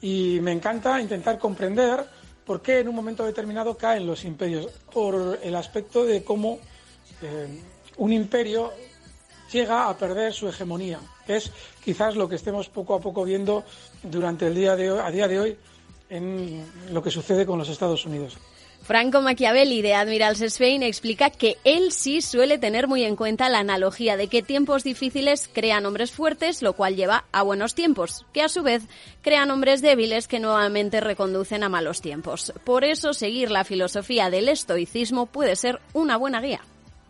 y 0.00 0.38
me 0.40 0.52
encanta 0.52 1.00
intentar 1.00 1.38
comprender 1.38 2.04
por 2.44 2.60
qué 2.60 2.80
en 2.80 2.88
un 2.88 2.94
momento 2.94 3.24
determinado 3.24 3.76
caen 3.76 4.06
los 4.06 4.24
imperios, 4.24 4.66
por 4.92 5.38
el 5.42 5.54
aspecto 5.54 6.04
de 6.04 6.22
cómo 6.22 6.58
eh, 7.22 7.62
un 7.96 8.12
imperio 8.12 8.72
llega 9.50 9.88
a 9.88 9.96
perder 9.96 10.32
su 10.32 10.48
hegemonía, 10.48 11.00
que 11.26 11.36
es 11.36 11.50
quizás 11.82 12.16
lo 12.16 12.28
que 12.28 12.36
estemos 12.36 12.68
poco 12.68 12.94
a 12.94 13.00
poco 13.00 13.24
viendo 13.24 13.64
durante 14.02 14.46
el 14.46 14.54
día 14.54 14.76
de 14.76 14.92
hoy, 14.92 15.00
a 15.02 15.10
día 15.10 15.28
de 15.28 15.40
hoy 15.40 15.56
en 16.10 16.64
lo 16.92 17.02
que 17.02 17.10
sucede 17.10 17.46
con 17.46 17.58
los 17.58 17.68
Estados 17.68 18.04
Unidos. 18.06 18.38
Franco 18.84 19.22
Machiavelli 19.22 19.80
de 19.80 19.94
Admirals 19.94 20.42
Spain 20.42 20.82
explica 20.82 21.30
que 21.30 21.56
él 21.64 21.90
sí 21.90 22.20
suele 22.20 22.58
tener 22.58 22.86
muy 22.86 23.02
en 23.04 23.16
cuenta 23.16 23.48
la 23.48 23.60
analogía 23.60 24.18
de 24.18 24.28
que 24.28 24.42
tiempos 24.42 24.84
difíciles 24.84 25.48
crean 25.50 25.86
hombres 25.86 26.12
fuertes, 26.12 26.60
lo 26.60 26.74
cual 26.74 26.94
lleva 26.94 27.24
a 27.32 27.42
buenos 27.42 27.74
tiempos, 27.74 28.26
que 28.34 28.42
a 28.42 28.50
su 28.50 28.62
vez 28.62 28.82
crean 29.22 29.50
hombres 29.50 29.80
débiles 29.80 30.28
que 30.28 30.38
nuevamente 30.38 31.00
reconducen 31.00 31.62
a 31.62 31.70
malos 31.70 32.02
tiempos. 32.02 32.52
Por 32.64 32.84
eso 32.84 33.14
seguir 33.14 33.50
la 33.50 33.64
filosofía 33.64 34.28
del 34.28 34.50
estoicismo 34.50 35.24
puede 35.24 35.56
ser 35.56 35.80
una 35.94 36.18
buena 36.18 36.42
guía 36.42 36.60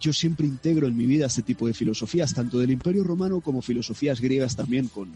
yo 0.01 0.13
siempre 0.13 0.47
integro 0.47 0.87
en 0.87 0.97
mi 0.97 1.07
vida 1.07 1.27
este 1.27 1.43
tipo 1.43 1.67
de 1.67 1.75
filosofías, 1.75 2.35
tanto 2.35 2.59
del 2.59 2.71
Imperio 2.71 3.05
Romano 3.05 3.41
como 3.41 3.63
filosofías 3.63 4.21
griegas 4.21 4.57
también 4.57 4.89
con, 4.89 5.11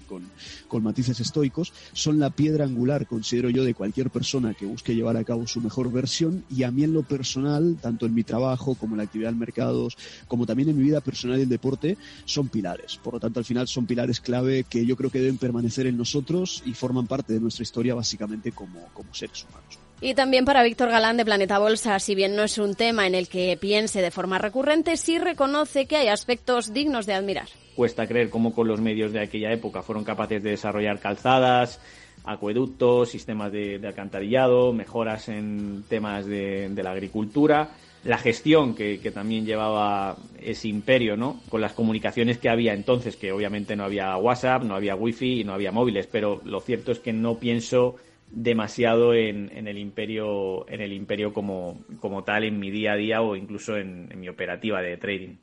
con, 0.69 0.83
matices 0.83 1.21
estoicos, 1.21 1.73
son 1.93 2.19
la 2.19 2.31
piedra 2.31 2.65
angular, 2.65 3.07
considero 3.07 3.51
yo, 3.51 3.65
de 3.65 3.75
cualquier 3.75 4.11
persona 4.11 4.55
que 4.55 4.67
busque 4.67 4.95
llevar 4.95 5.17
a 5.17 5.25
cabo 5.25 5.47
su 5.47 5.61
mejor 5.61 5.91
versión 5.91 6.45
y 6.49 6.63
a 6.63 6.71
mí 6.71 6.85
en 6.85 6.93
lo 6.93 7.03
personal, 7.03 7.77
tanto 7.81 8.07
en 8.07 8.15
mi 8.15 8.23
trabajo 8.23 8.75
como 8.75 8.95
en 8.95 8.99
la 8.99 9.05
actividad 9.05 9.33
en 9.33 9.39
mercados, 9.39 9.97
como 10.29 10.47
también 10.47 10.69
en 10.69 10.77
mi 10.77 10.85
vida 10.85 11.01
personal 11.01 11.39
y 11.39 11.43
el 11.43 11.49
deporte, 11.49 11.99
son 12.25 12.49
pilares. 12.49 12.97
Por 13.03 13.15
lo 13.15 13.21
tanto, 13.21 13.41
al 13.41 13.45
final 13.45 13.69
son 13.69 13.87
pilares 13.87 14.21
clave 14.21 14.65
que 14.65 14.87
yo 14.87 14.97
creo 14.97 15.11
que 15.11 15.21
deben 15.21 15.39
permanecer 15.39 15.87
en 15.87 15.97
nosotros 15.97 16.63
y 16.65 16.75
forman 16.75 17.07
parte 17.07 17.33
de 17.33 17.41
nuestra 17.41 17.63
historia 17.63 17.95
básicamente 17.95 18.53
como, 18.53 18.87
como 18.95 19.13
seres 19.15 19.45
humanos. 19.45 19.88
Y 20.01 20.15
también 20.15 20.45
para 20.45 20.63
Víctor 20.63 20.91
Galán 20.91 21.17
de 21.17 21.25
Planeta 21.25 21.59
Bolsa, 21.59 21.99
si 21.99 22.15
bien 22.15 22.37
no 22.37 22.45
es 22.45 22.59
un 22.59 22.77
tema 22.77 23.09
en 23.09 23.17
el 23.17 23.29
que 23.29 23.59
piense 23.61 24.01
de 24.01 24.13
forma 24.13 24.39
recurrente, 24.39 24.97
sí 24.97 25.19
reconoce 25.19 25.87
que 25.87 25.97
hay 25.97 26.07
aspectos 26.07 26.73
dignos 26.73 27.05
de 27.05 27.15
admirar. 27.15 27.49
Cuesta 27.75 28.07
creer 28.07 28.31
cómo 28.31 28.55
con 28.55 28.69
los 28.69 28.81
medios 28.81 29.13
de 29.13 29.21
aquella 29.21 29.53
época 29.53 29.83
fueron 29.83 30.05
capaces 30.05 30.41
de 30.41 30.51
desarrollar 30.51 31.01
calzadas, 31.01 31.81
acueductos, 32.25 33.09
sistemas 33.09 33.51
de, 33.51 33.81
alcantarillado, 33.85 34.73
mejoras 34.73 35.29
en 35.29 35.83
temas 35.89 36.27
de, 36.27 36.71
la 36.77 36.93
agricultura, 36.93 37.71
la 38.05 38.19
gestión 38.19 38.77
que, 38.77 39.01
que, 39.01 39.11
también 39.11 39.45
llevaba 39.45 40.17
ese 40.41 40.69
imperio, 40.69 41.17
¿no? 41.17 41.41
Con 41.49 41.61
las 41.61 41.73
comunicaciones 41.73 42.39
que 42.39 42.49
había 42.49 42.73
entonces, 42.73 43.17
que 43.17 43.33
obviamente 43.33 43.75
no 43.75 43.83
había 43.83 44.17
WhatsApp, 44.17 44.63
no 44.63 44.77
había 44.77 44.95
Wi-Fi 44.95 45.41
y 45.41 45.45
no 45.45 45.55
había 45.55 45.73
móviles, 45.73 46.07
pero 46.07 46.41
lo 46.45 46.61
cierto 46.61 46.93
es 46.93 47.01
que 47.01 47.13
no 47.13 47.39
pienso 47.39 47.97
demasiado 48.31 49.15
en, 49.15 49.51
en, 49.57 49.69
el 49.69 49.79
imperio 49.79 50.69
en 50.69 50.81
el 50.81 50.93
imperio 50.93 51.33
como, 51.33 51.85
como 52.01 52.25
tal 52.25 52.45
en 52.45 52.59
mi 52.59 52.71
día 52.71 52.93
a 52.93 52.97
día 52.97 53.23
o 53.23 53.37
incluso 53.37 53.77
en 53.77 54.09
mi 54.19 54.29
operativa 54.29 54.83
de 54.83 54.97
trading. 54.97 55.37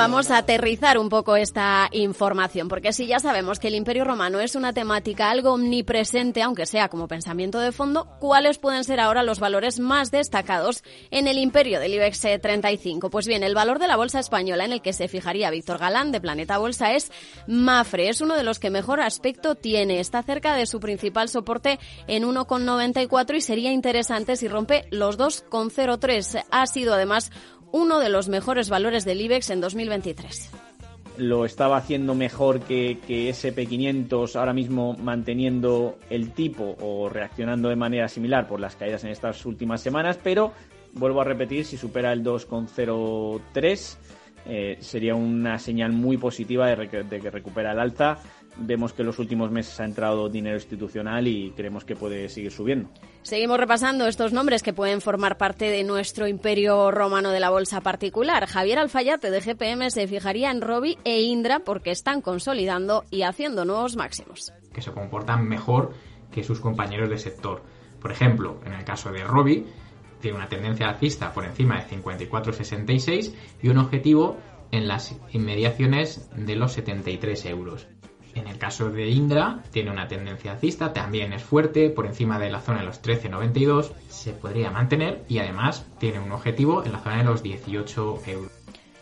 Vamos 0.00 0.30
a 0.30 0.38
aterrizar 0.38 0.96
un 0.96 1.10
poco 1.10 1.36
esta 1.36 1.90
información, 1.92 2.68
porque 2.68 2.94
si 2.94 3.06
ya 3.06 3.18
sabemos 3.18 3.58
que 3.58 3.68
el 3.68 3.74
Imperio 3.74 4.06
Romano 4.06 4.40
es 4.40 4.54
una 4.54 4.72
temática 4.72 5.30
algo 5.30 5.52
omnipresente, 5.52 6.40
aunque 6.40 6.64
sea 6.64 6.88
como 6.88 7.06
pensamiento 7.06 7.60
de 7.60 7.70
fondo, 7.70 8.08
¿cuáles 8.18 8.56
pueden 8.56 8.84
ser 8.84 8.98
ahora 8.98 9.22
los 9.22 9.40
valores 9.40 9.78
más 9.78 10.10
destacados 10.10 10.84
en 11.10 11.28
el 11.28 11.36
imperio 11.36 11.80
del 11.80 11.92
IBEX 11.92 12.18
35? 12.40 13.10
Pues 13.10 13.26
bien, 13.26 13.42
el 13.42 13.54
valor 13.54 13.78
de 13.78 13.88
la 13.88 13.98
bolsa 13.98 14.20
española 14.20 14.64
en 14.64 14.72
el 14.72 14.80
que 14.80 14.94
se 14.94 15.06
fijaría 15.06 15.50
Víctor 15.50 15.76
Galán 15.76 16.12
de 16.12 16.20
Planeta 16.22 16.56
Bolsa 16.56 16.94
es 16.94 17.12
Mafre, 17.46 18.08
es 18.08 18.22
uno 18.22 18.36
de 18.36 18.42
los 18.42 18.58
que 18.58 18.70
mejor 18.70 19.02
aspecto 19.02 19.54
tiene, 19.54 20.00
está 20.00 20.22
cerca 20.22 20.56
de 20.56 20.64
su 20.64 20.80
principal 20.80 21.28
soporte 21.28 21.78
en 22.06 22.22
1,94 22.24 23.36
y 23.36 23.42
sería 23.42 23.70
interesante 23.70 24.36
si 24.36 24.48
rompe 24.48 24.86
los 24.90 25.18
2,03. 25.18 26.46
Ha 26.50 26.66
sido 26.66 26.94
además 26.94 27.30
uno 27.72 28.00
de 28.00 28.08
los 28.08 28.28
mejores 28.28 28.68
valores 28.68 29.04
del 29.04 29.20
IBEX 29.20 29.50
en 29.50 29.60
2023 29.60 30.50
lo 31.16 31.44
estaba 31.44 31.76
haciendo 31.76 32.14
mejor 32.14 32.60
que, 32.60 32.98
que, 33.06 33.28
SP500 33.30 34.36
ahora 34.36 34.54
mismo 34.54 34.94
manteniendo 34.94 35.98
el 36.08 36.32
tipo 36.32 36.76
o 36.80 37.10
reaccionando 37.10 37.68
de 37.68 37.76
manera 37.76 38.08
similar 38.08 38.48
por 38.48 38.58
las 38.58 38.74
caídas 38.74 39.04
en 39.04 39.10
estas 39.10 39.44
últimas 39.44 39.82
semanas, 39.82 40.18
pero 40.22 40.52
vuelvo 40.94 41.20
a 41.20 41.24
repetir, 41.24 41.66
si 41.66 41.76
supera 41.76 42.12
el 42.12 42.24
2,03 42.24 43.96
eh, 44.46 44.78
sería 44.80 45.14
una 45.14 45.58
señal 45.58 45.92
muy 45.92 46.16
positiva 46.16 46.68
de, 46.68 47.04
de 47.04 47.20
que 47.20 47.30
recupera 47.30 47.72
el 47.72 47.80
alza 47.80 48.18
vemos 48.60 48.92
que 48.92 49.02
en 49.02 49.06
los 49.06 49.18
últimos 49.18 49.50
meses 49.50 49.78
ha 49.80 49.84
entrado 49.84 50.28
dinero 50.28 50.56
institucional 50.56 51.26
y 51.26 51.50
creemos 51.52 51.84
que 51.84 51.96
puede 51.96 52.28
seguir 52.28 52.52
subiendo. 52.52 52.90
Seguimos 53.22 53.58
repasando 53.58 54.06
estos 54.06 54.32
nombres 54.32 54.62
que 54.62 54.72
pueden 54.72 55.00
formar 55.00 55.36
parte 55.36 55.70
de 55.70 55.84
nuestro 55.84 56.26
imperio 56.26 56.90
romano 56.90 57.30
de 57.30 57.40
la 57.40 57.50
bolsa 57.50 57.80
particular. 57.80 58.46
Javier 58.46 58.78
Alfayate 58.78 59.30
de 59.30 59.40
GPM 59.40 59.90
se 59.90 60.06
fijaría 60.06 60.50
en 60.50 60.60
Robi 60.60 60.98
e 61.04 61.22
Indra 61.22 61.60
porque 61.60 61.90
están 61.90 62.20
consolidando 62.22 63.04
y 63.10 63.22
haciendo 63.22 63.64
nuevos 63.64 63.96
máximos. 63.96 64.52
Que 64.72 64.82
se 64.82 64.92
comportan 64.92 65.46
mejor 65.46 65.92
que 66.30 66.44
sus 66.44 66.60
compañeros 66.60 67.10
de 67.10 67.18
sector. 67.18 67.62
Por 68.00 68.12
ejemplo, 68.12 68.60
en 68.64 68.72
el 68.72 68.84
caso 68.84 69.10
de 69.10 69.24
Robi, 69.24 69.66
tiene 70.20 70.36
una 70.36 70.48
tendencia 70.48 70.88
alcista 70.88 71.32
por 71.32 71.44
encima 71.44 71.82
de 71.82 71.96
54,66 71.96 73.34
y 73.62 73.68
un 73.68 73.78
objetivo 73.78 74.36
en 74.70 74.86
las 74.86 75.18
inmediaciones 75.32 76.30
de 76.34 76.56
los 76.56 76.72
73 76.72 77.46
euros. 77.46 77.88
En 78.34 78.46
el 78.46 78.58
caso 78.58 78.90
de 78.90 79.08
Indra, 79.08 79.62
tiene 79.72 79.90
una 79.90 80.08
tendencia 80.08 80.52
alcista, 80.52 80.92
también 80.92 81.32
es 81.32 81.42
fuerte, 81.42 81.90
por 81.90 82.06
encima 82.06 82.38
de 82.38 82.50
la 82.50 82.60
zona 82.60 82.80
de 82.80 82.86
los 82.86 83.02
13,92, 83.02 83.92
se 84.08 84.32
podría 84.32 84.70
mantener 84.70 85.24
y 85.28 85.38
además 85.38 85.86
tiene 85.98 86.20
un 86.20 86.32
objetivo 86.32 86.84
en 86.84 86.92
la 86.92 87.00
zona 87.00 87.18
de 87.18 87.24
los 87.24 87.42
18 87.42 88.22
euros. 88.26 88.52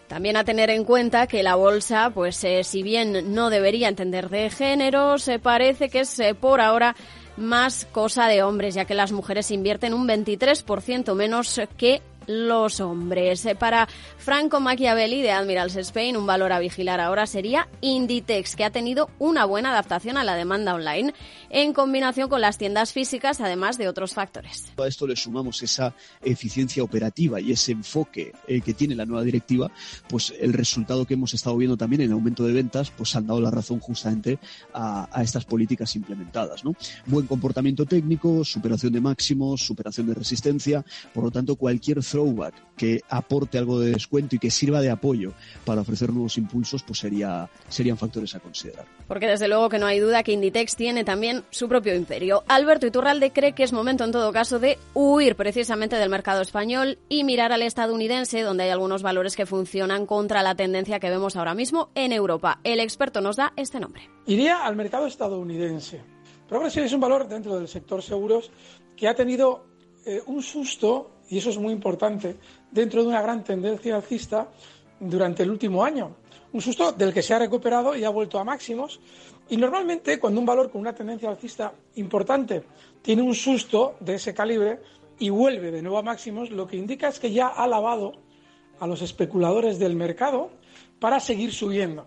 También 0.08 0.38
a 0.38 0.44
tener 0.44 0.70
en 0.70 0.84
cuenta 0.84 1.26
que 1.26 1.42
la 1.42 1.54
bolsa, 1.54 2.10
pues 2.14 2.42
eh, 2.42 2.64
si 2.64 2.82
bien 2.82 3.34
no 3.34 3.50
debería 3.50 3.88
entender 3.88 4.30
de 4.30 4.48
género, 4.48 5.18
se 5.18 5.38
parece 5.38 5.90
que 5.90 6.00
es 6.00 6.18
eh, 6.18 6.34
por 6.34 6.62
ahora 6.62 6.96
más 7.36 7.86
cosa 7.92 8.26
de 8.26 8.42
hombres, 8.42 8.74
ya 8.74 8.86
que 8.86 8.94
las 8.94 9.12
mujeres 9.12 9.50
invierten 9.50 9.92
un 9.92 10.08
23% 10.08 11.14
menos 11.14 11.60
que 11.76 12.02
los 12.28 12.78
hombres. 12.78 13.44
Eh, 13.46 13.56
para 13.56 13.88
Franco 14.18 14.60
Machiavelli 14.60 15.22
de 15.22 15.32
Admirals 15.32 15.74
Spain, 15.74 16.16
un 16.16 16.26
valor 16.26 16.52
a 16.52 16.60
vigilar 16.60 17.00
ahora 17.00 17.26
sería 17.26 17.66
Inditex, 17.80 18.54
que 18.54 18.64
ha 18.64 18.70
tenido 18.70 19.10
una 19.18 19.44
buena 19.44 19.70
adaptación 19.70 20.16
a 20.16 20.24
la 20.24 20.36
demanda 20.36 20.74
online 20.74 21.14
en 21.50 21.72
combinación 21.72 22.28
con 22.28 22.40
las 22.40 22.58
tiendas 22.58 22.92
físicas, 22.92 23.40
además 23.40 23.78
de 23.78 23.88
otros 23.88 24.14
factores. 24.14 24.72
A 24.76 24.86
esto 24.86 25.06
le 25.06 25.16
sumamos 25.16 25.62
esa 25.62 25.94
eficiencia 26.22 26.82
operativa 26.82 27.40
y 27.40 27.52
ese 27.52 27.72
enfoque 27.72 28.32
eh, 28.46 28.60
que 28.60 28.74
tiene 28.74 28.94
la 28.94 29.06
nueva 29.06 29.24
directiva, 29.24 29.70
pues 30.08 30.32
el 30.38 30.52
resultado 30.52 31.06
que 31.06 31.14
hemos 31.14 31.34
estado 31.34 31.56
viendo 31.56 31.76
también 31.76 32.02
en 32.02 32.12
aumento 32.12 32.44
de 32.44 32.52
ventas, 32.52 32.90
pues 32.90 33.14
han 33.16 33.26
dado 33.26 33.40
la 33.40 33.50
razón 33.50 33.80
justamente 33.80 34.38
a, 34.72 35.08
a 35.12 35.22
estas 35.22 35.44
políticas 35.44 35.94
implementadas. 35.96 36.64
¿no? 36.64 36.74
Buen 37.06 37.26
comportamiento 37.26 37.86
técnico, 37.86 38.44
superación 38.44 38.92
de 38.92 39.00
máximos, 39.00 39.64
superación 39.64 40.06
de 40.06 40.14
resistencia, 40.14 40.84
por 41.12 41.24
lo 41.24 41.30
tanto 41.30 41.56
cualquier 41.56 42.02
throwback 42.02 42.54
que 42.76 43.02
aporte 43.08 43.58
algo 43.58 43.80
de 43.80 43.92
descuento 43.92 44.36
y 44.36 44.38
que 44.38 44.50
sirva 44.50 44.80
de 44.80 44.90
apoyo 44.90 45.32
para 45.64 45.80
ofrecer 45.80 46.12
nuevos 46.12 46.38
impulsos, 46.38 46.82
pues 46.82 47.00
sería, 47.00 47.48
serían 47.68 47.98
factores 47.98 48.34
a 48.34 48.40
considerar. 48.40 48.86
Porque 49.06 49.26
desde 49.26 49.48
luego 49.48 49.68
que 49.68 49.78
no 49.78 49.86
hay 49.86 49.98
duda 49.98 50.22
que 50.22 50.32
Inditex 50.32 50.76
tiene 50.76 51.04
también 51.04 51.37
su 51.50 51.68
propio 51.68 51.94
imperio. 51.94 52.42
Alberto 52.48 52.86
Iturralde 52.86 53.32
cree 53.32 53.54
que 53.54 53.62
es 53.62 53.72
momento 53.72 54.04
en 54.04 54.12
todo 54.12 54.32
caso 54.32 54.58
de 54.58 54.78
huir 54.94 55.36
precisamente 55.36 55.96
del 55.96 56.10
mercado 56.10 56.42
español 56.42 56.98
y 57.08 57.24
mirar 57.24 57.52
al 57.52 57.62
estadounidense, 57.62 58.42
donde 58.42 58.64
hay 58.64 58.70
algunos 58.70 59.02
valores 59.02 59.36
que 59.36 59.46
funcionan 59.46 60.06
contra 60.06 60.42
la 60.42 60.54
tendencia 60.54 61.00
que 61.00 61.10
vemos 61.10 61.36
ahora 61.36 61.54
mismo 61.54 61.90
en 61.94 62.12
Europa. 62.12 62.60
El 62.64 62.80
experto 62.80 63.20
nos 63.20 63.36
da 63.36 63.52
este 63.56 63.80
nombre. 63.80 64.08
Iría 64.26 64.64
al 64.64 64.76
mercado 64.76 65.06
estadounidense. 65.06 66.02
Progressive 66.48 66.86
es 66.86 66.92
un 66.92 67.00
valor 67.00 67.28
dentro 67.28 67.56
del 67.56 67.68
sector 67.68 68.02
seguros 68.02 68.50
que 68.96 69.06
ha 69.06 69.14
tenido 69.14 69.66
eh, 70.06 70.22
un 70.26 70.42
susto, 70.42 71.10
y 71.28 71.38
eso 71.38 71.50
es 71.50 71.58
muy 71.58 71.72
importante, 71.72 72.36
dentro 72.70 73.02
de 73.02 73.08
una 73.08 73.20
gran 73.20 73.44
tendencia 73.44 73.94
alcista 73.94 74.48
durante 74.98 75.42
el 75.42 75.50
último 75.50 75.84
año. 75.84 76.16
Un 76.52 76.62
susto 76.62 76.92
del 76.92 77.12
que 77.12 77.22
se 77.22 77.34
ha 77.34 77.38
recuperado 77.38 77.94
y 77.94 78.04
ha 78.04 78.10
vuelto 78.10 78.38
a 78.38 78.44
máximos. 78.44 79.00
Y 79.50 79.56
normalmente 79.56 80.18
cuando 80.18 80.40
un 80.40 80.46
valor 80.46 80.70
con 80.70 80.80
una 80.80 80.94
tendencia 80.94 81.30
alcista 81.30 81.72
importante 81.96 82.64
tiene 83.02 83.22
un 83.22 83.34
susto 83.34 83.96
de 84.00 84.14
ese 84.14 84.34
calibre 84.34 84.80
y 85.18 85.30
vuelve 85.30 85.70
de 85.70 85.82
nuevo 85.82 85.98
a 85.98 86.02
máximos, 86.02 86.50
lo 86.50 86.66
que 86.66 86.76
indica 86.76 87.08
es 87.08 87.18
que 87.18 87.32
ya 87.32 87.48
ha 87.48 87.66
lavado 87.66 88.12
a 88.78 88.86
los 88.86 89.02
especuladores 89.02 89.78
del 89.78 89.96
mercado 89.96 90.50
para 91.00 91.18
seguir 91.18 91.52
subiendo. 91.52 92.06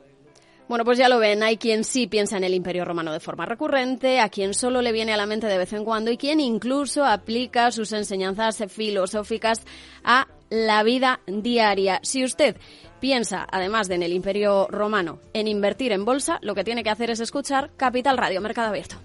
Bueno, 0.67 0.85
pues 0.85 0.97
ya 0.97 1.09
lo 1.09 1.19
ven, 1.19 1.43
hay 1.43 1.57
quien 1.57 1.83
sí 1.83 2.07
piensa 2.07 2.37
en 2.37 2.45
el 2.45 2.53
Imperio 2.53 2.85
Romano 2.85 3.11
de 3.11 3.19
forma 3.19 3.45
recurrente, 3.45 4.21
a 4.21 4.29
quien 4.29 4.53
solo 4.53 4.81
le 4.81 4.93
viene 4.93 5.11
a 5.11 5.17
la 5.17 5.25
mente 5.25 5.47
de 5.47 5.57
vez 5.57 5.73
en 5.73 5.83
cuando 5.83 6.11
y 6.11 6.17
quien 6.17 6.39
incluso 6.39 7.03
aplica 7.03 7.71
sus 7.71 7.91
enseñanzas 7.91 8.63
filosóficas 8.69 9.65
a 10.05 10.27
la 10.51 10.83
vida 10.83 11.21
diaria. 11.25 11.99
Si 12.03 12.23
usted 12.23 12.57
piensa, 12.99 13.47
además 13.49 13.87
de 13.87 13.95
en 13.95 14.03
el 14.03 14.13
Imperio 14.13 14.67
Romano, 14.69 15.19
en 15.33 15.47
invertir 15.47 15.91
en 15.91 16.05
bolsa, 16.05 16.37
lo 16.43 16.53
que 16.53 16.63
tiene 16.63 16.83
que 16.83 16.91
hacer 16.91 17.09
es 17.09 17.19
escuchar 17.19 17.71
Capital 17.75 18.17
Radio, 18.17 18.41
Mercado 18.41 18.69
Abierto. 18.69 18.97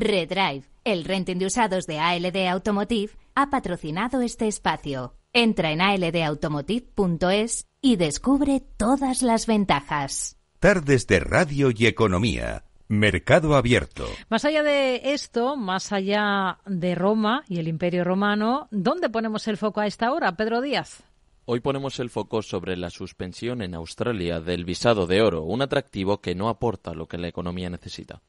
Redrive, 0.00 0.64
el 0.84 1.04
renting 1.04 1.38
de 1.38 1.46
usados 1.46 1.86
de 1.86 1.98
ALD 1.98 2.48
Automotive, 2.48 3.12
ha 3.34 3.50
patrocinado 3.50 4.20
este 4.20 4.48
espacio. 4.48 5.14
Entra 5.32 5.72
en 5.72 5.80
aldautomotive.es 5.80 7.66
y 7.80 7.96
descubre 7.96 8.62
todas 8.76 9.22
las 9.22 9.46
ventajas. 9.46 10.36
Tardes 10.58 11.06
de 11.06 11.20
Radio 11.20 11.70
y 11.76 11.86
Economía. 11.86 12.64
Mercado 12.88 13.54
Abierto. 13.54 14.06
Más 14.30 14.44
allá 14.46 14.62
de 14.62 15.12
esto, 15.12 15.56
más 15.56 15.92
allá 15.92 16.58
de 16.64 16.94
Roma 16.94 17.44
y 17.46 17.58
el 17.58 17.68
Imperio 17.68 18.02
Romano, 18.02 18.66
¿dónde 18.70 19.10
ponemos 19.10 19.46
el 19.46 19.58
foco 19.58 19.80
a 19.80 19.86
esta 19.86 20.10
hora, 20.10 20.36
Pedro 20.36 20.62
Díaz? 20.62 21.02
Hoy 21.44 21.60
ponemos 21.60 21.98
el 22.00 22.10
foco 22.10 22.42
sobre 22.42 22.76
la 22.76 22.90
suspensión 22.90 23.62
en 23.62 23.74
Australia 23.74 24.40
del 24.40 24.64
visado 24.64 25.06
de 25.06 25.22
oro, 25.22 25.44
un 25.44 25.62
atractivo 25.62 26.20
que 26.20 26.34
no 26.34 26.48
aporta 26.48 26.94
lo 26.94 27.06
que 27.06 27.18
la 27.18 27.28
economía 27.28 27.70
necesita. 27.70 28.20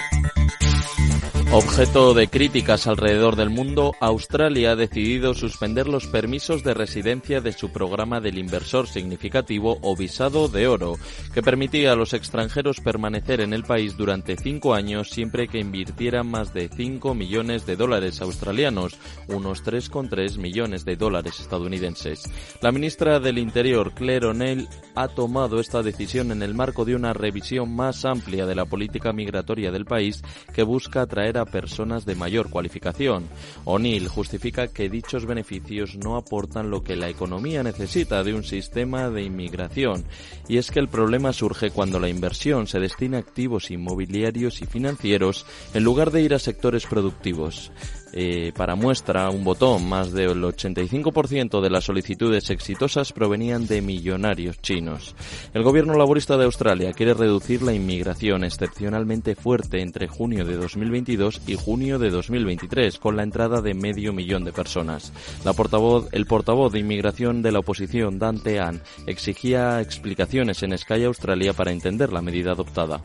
Objeto 1.50 2.12
de 2.12 2.28
críticas 2.28 2.87
alrededor 2.87 3.35
del 3.35 3.49
mundo, 3.49 3.95
Australia 4.00 4.73
ha 4.73 4.76
decidido 4.76 5.33
suspender 5.33 5.88
los 5.88 6.07
permisos 6.07 6.62
de 6.62 6.75
residencia 6.75 7.40
de 7.40 7.52
su 7.52 7.71
programa 7.73 8.21
del 8.21 8.37
inversor 8.37 8.87
significativo 8.87 9.78
o 9.81 9.97
visado 9.97 10.49
de 10.49 10.69
oro, 10.69 10.97
que 11.33 11.43
permitía 11.43 11.93
a 11.93 11.97
los 11.97 12.12
extranjeros 12.12 12.81
permanecer 12.81 13.40
en 13.40 13.55
el 13.55 13.64
país 13.64 13.97
durante 13.97 14.37
cinco 14.37 14.75
años 14.75 15.09
siempre 15.09 15.49
que 15.49 15.59
invirtieran 15.59 16.31
más 16.31 16.52
de 16.52 16.69
5 16.69 17.14
millones 17.14 17.64
de 17.64 17.76
dólares 17.76 18.21
australianos, 18.21 18.99
unos 19.28 19.64
3,3 19.64 20.37
millones 20.37 20.85
de 20.85 20.97
dólares 20.97 21.40
estadounidenses. 21.40 22.25
La 22.61 22.73
ministra 22.73 23.21
del 23.21 23.38
Interior, 23.38 23.95
Claire 23.95 24.26
O'Neill, 24.26 24.69
ha 24.95 25.09
tomado 25.09 25.61
esta 25.61 25.83
decisión 25.83 26.31
en 26.31 26.43
el 26.43 26.55
marco 26.55 26.85
de 26.85 26.95
una 26.95 27.14
revisión 27.14 27.75
más 27.75 28.05
amplia 28.05 28.45
de 28.45 28.55
la 28.55 28.67
política 28.67 29.14
migratoria 29.14 29.71
del 29.71 29.87
país 29.87 30.23
que 30.52 30.62
busca 30.62 31.02
atraer 31.02 31.38
a 31.38 31.47
personas 31.47 32.04
de 32.04 32.14
mayor 32.14 32.50
cualificación. 32.50 33.28
O'Neill 33.64 34.09
justifica 34.09 34.68
que 34.68 34.88
dichos 34.88 35.26
beneficios 35.26 35.97
no 35.97 36.16
aportan 36.16 36.71
lo 36.71 36.83
que 36.83 36.97
la 36.97 37.09
economía 37.09 37.62
necesita 37.62 38.23
de 38.23 38.35
un 38.35 38.45
sistema 38.45 39.09
de 39.11 39.23
inmigración, 39.23 40.04
y 40.49 40.59
es 40.59 40.71
que 40.71 40.80
el 40.80 40.88
problema 40.88 41.33
surge 41.33 41.71
cuando 41.71 41.99
la 41.99 42.09
inversión 42.09 42.66
se 42.66 42.80
destina 42.80 43.18
a 43.18 43.21
activos 43.21 43.71
inmobiliarios 43.71 44.62
y 44.62 44.66
financieros 44.66 45.47
en 45.75 45.85
lugar 45.85 46.11
de 46.11 46.23
ir 46.23 46.35
a 46.35 46.38
sectores 46.38 46.87
productivos. 46.87 47.70
Eh, 48.12 48.53
para 48.57 48.75
muestra, 48.75 49.29
un 49.31 49.44
botón, 49.44 49.88
más 49.88 50.12
del 50.12 50.42
85% 50.42 51.61
de 51.61 51.71
las 51.71 51.85
solicitudes 51.85 52.51
exitosas 52.51 53.12
provenían 53.12 53.66
de 53.66 53.83
millonarios 53.83 54.61
chinos. 54.61 55.14
El 55.53 55.62
gobierno 55.62 55.94
laborista 55.94 56.37
de 56.37 56.44
Australia 56.44 56.92
quiere 56.92 57.14
reducir 57.14 57.62
la 57.62 57.75
inmigración 57.75 58.44
excepcionalmente 58.44 59.35
fuerte 59.35 59.83
entre 59.83 60.09
junio 60.09 60.44
de 60.44 60.57
2022 60.57 61.42
y 61.47 61.55
junio 61.55 61.99
de 61.99 62.11
2023, 62.11 62.99
con 62.99 63.16
la 63.16 63.23
entrada 63.23 63.61
de 63.61 63.75
medio 63.75 64.12
millón 64.12 64.44
de 64.44 64.53
personas. 64.53 65.12
La 65.44 65.53
portavoz, 65.53 66.09
el 66.12 66.27
portavoz 66.27 66.73
de 66.73 66.79
inmigración 66.79 67.42
de 67.42 67.53
la 67.53 67.59
oposición, 67.59 68.18
Dante 68.18 68.59
An, 68.59 68.81
exigía 69.07 69.81
explicaciones 69.81 70.62
en 70.62 70.77
Sky 70.77 71.05
Australia 71.05 71.53
para 71.53 71.73
entender 71.73 72.12
la 72.12 72.23
medida 72.23 72.53
adoptada. 72.53 73.03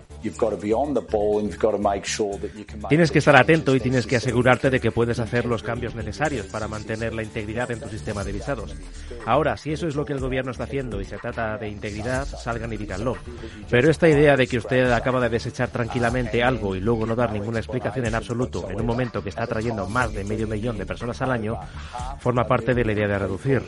Tienes 2.90 3.12
que 3.12 3.20
estar 3.20 3.36
atento 3.36 3.76
y 3.76 3.80
tienes 3.80 4.08
que 4.08 4.16
asegurarte 4.16 4.70
de 4.70 4.80
que 4.80 4.93
puedes 4.94 5.20
hacer 5.20 5.46
los 5.46 5.64
cambios 5.64 5.96
necesarios 5.96 6.48
para 6.48 6.68
mantener 6.68 7.14
la 7.14 7.24
integridad 7.24 7.72
en 7.72 7.80
tu 7.80 7.90
sistema 7.90 8.24
de 8.24 8.32
visados. 8.32 8.76
Ahora, 9.26 9.58
si 9.58 9.72
eso 9.72 9.88
es 9.88 9.96
lo 9.96 10.06
que 10.06 10.14
el 10.14 10.20
gobierno 10.20 10.52
está 10.52 10.66
haciendo 10.66 11.02
y 11.02 11.06
se 11.06 11.18
trata 11.18 11.58
de 11.58 11.70
integridad, 11.70 12.26
salgan 12.26 12.74
y 12.74 12.78
díganlo. 12.78 13.18
Pero 13.70 13.90
esta 13.90 14.08
idea 14.08 14.36
de 14.36 14.48
que 14.48 14.58
usted 14.58 14.92
acaba 14.92 15.22
de 15.22 15.30
desechar 15.30 15.70
tranquilamente 15.70 16.44
algo 16.44 16.76
y 16.76 16.80
luego 16.80 17.06
no 17.06 17.16
dar 17.16 17.32
ninguna 17.32 17.60
explicación 17.60 18.06
en 18.06 18.16
absoluto 18.16 18.70
en 18.70 18.80
un 18.80 18.86
momento 18.86 19.24
que 19.24 19.30
está 19.30 19.44
atrayendo 19.44 19.88
más 19.88 20.14
de 20.14 20.24
medio 20.24 20.48
millón 20.48 20.78
de 20.78 20.86
personas 20.86 21.22
al 21.22 21.32
año, 21.32 21.58
forma 22.20 22.46
parte 22.46 22.74
de 22.74 22.86
la 22.86 22.92
idea 22.92 23.08
de 23.08 23.20
reducir. 23.20 23.64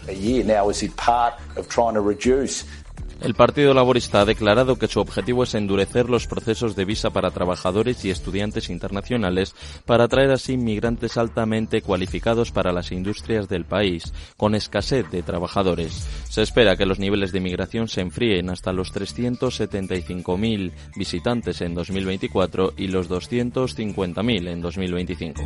El 3.21 3.33
Partido 3.33 3.73
Laborista 3.73 4.21
ha 4.21 4.25
declarado 4.25 4.75
que 4.77 4.87
su 4.87 4.99
objetivo 4.99 5.43
es 5.43 5.55
endurecer 5.55 6.09
los 6.09 6.27
procesos 6.27 6.75
de 6.75 6.85
visa 6.85 7.09
para 7.09 7.31
trabajadores 7.31 8.03
y 8.05 8.09
estudiantes 8.09 8.69
internacionales 8.69 9.55
para 9.85 10.03
atraer 10.03 10.31
así 10.31 10.53
inmigrantes 10.53 11.17
altamente 11.17 11.81
cualificados 11.81 12.51
para 12.51 12.71
las 12.71 12.91
industrias 12.91 13.47
del 13.47 13.65
país, 13.65 14.13
con 14.37 14.53
escasez 14.53 15.09
de 15.11 15.23
trabajadores. 15.23 16.07
Se 16.29 16.41
espera 16.41 16.75
que 16.75 16.85
los 16.85 16.99
niveles 16.99 17.31
de 17.31 17.39
inmigración 17.39 17.87
se 17.87 18.01
enfríen 18.01 18.49
hasta 18.49 18.73
los 18.73 18.93
375.000 18.93 20.71
visitantes 20.95 21.61
en 21.61 21.73
2024 21.73 22.73
y 22.77 22.87
los 22.87 23.09
250.000 23.09 24.47
en 24.49 24.61
2025. 24.61 25.41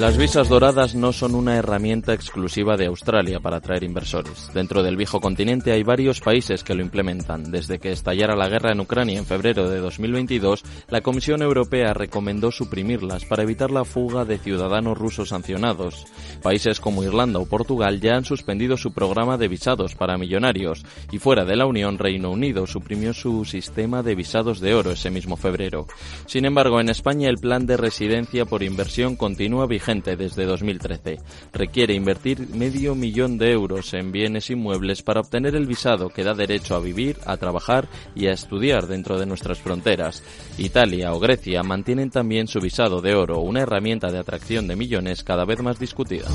Las 0.00 0.16
visas 0.16 0.48
doradas 0.48 0.94
no 0.94 1.12
son 1.12 1.34
una 1.34 1.56
herramienta 1.56 2.14
exclusiva 2.14 2.78
de 2.78 2.86
Australia 2.86 3.38
para 3.38 3.58
atraer 3.58 3.84
inversores. 3.84 4.50
Dentro 4.54 4.82
del 4.82 4.96
viejo 4.96 5.20
continente 5.20 5.72
hay 5.72 5.82
varios 5.82 6.22
países 6.22 6.64
que 6.64 6.74
lo 6.74 6.80
implementan. 6.80 7.50
Desde 7.50 7.78
que 7.78 7.92
estallara 7.92 8.34
la 8.34 8.48
guerra 8.48 8.72
en 8.72 8.80
Ucrania 8.80 9.18
en 9.18 9.26
febrero 9.26 9.68
de 9.68 9.78
2022, 9.78 10.64
la 10.88 11.02
Comisión 11.02 11.42
Europea 11.42 11.92
recomendó 11.92 12.50
suprimirlas 12.50 13.26
para 13.26 13.42
evitar 13.42 13.70
la 13.70 13.84
fuga 13.84 14.24
de 14.24 14.38
ciudadanos 14.38 14.96
rusos 14.96 15.28
sancionados. 15.28 16.06
Países 16.42 16.80
como 16.80 17.04
Irlanda 17.04 17.38
o 17.38 17.44
Portugal 17.44 18.00
ya 18.00 18.16
han 18.16 18.24
suspendido 18.24 18.78
su 18.78 18.94
programa 18.94 19.36
de 19.36 19.48
visados 19.48 19.96
para 19.96 20.16
millonarios 20.16 20.82
y 21.12 21.18
fuera 21.18 21.44
de 21.44 21.56
la 21.56 21.66
Unión, 21.66 21.98
Reino 21.98 22.30
Unido 22.30 22.66
suprimió 22.66 23.12
su 23.12 23.44
sistema 23.44 24.02
de 24.02 24.14
visados 24.14 24.60
de 24.60 24.74
oro 24.74 24.92
ese 24.92 25.10
mismo 25.10 25.36
febrero. 25.36 25.86
Sin 26.24 26.46
embargo, 26.46 26.80
en 26.80 26.88
España 26.88 27.28
el 27.28 27.36
plan 27.36 27.66
de 27.66 27.76
residencia 27.76 28.46
por 28.46 28.62
inversión 28.62 29.14
continúa 29.14 29.66
vigente 29.66 29.89
desde 29.90 30.46
2013. 30.46 31.18
Requiere 31.52 31.94
invertir 31.94 32.48
medio 32.54 32.94
millón 32.94 33.38
de 33.38 33.50
euros 33.50 33.92
en 33.92 34.12
bienes 34.12 34.48
inmuebles 34.50 35.02
para 35.02 35.20
obtener 35.20 35.56
el 35.56 35.66
visado 35.66 36.10
que 36.10 36.22
da 36.22 36.34
derecho 36.34 36.76
a 36.76 36.80
vivir, 36.80 37.16
a 37.26 37.36
trabajar 37.36 37.88
y 38.14 38.28
a 38.28 38.32
estudiar 38.32 38.86
dentro 38.86 39.18
de 39.18 39.26
nuestras 39.26 39.58
fronteras. 39.58 40.22
Italia 40.58 41.12
o 41.12 41.18
Grecia 41.18 41.64
mantienen 41.64 42.10
también 42.10 42.46
su 42.46 42.60
visado 42.60 43.00
de 43.00 43.14
oro, 43.14 43.40
una 43.40 43.62
herramienta 43.62 44.12
de 44.12 44.18
atracción 44.18 44.68
de 44.68 44.76
millones 44.76 45.24
cada 45.24 45.44
vez 45.44 45.60
más 45.60 45.78
discutida. 45.78 46.28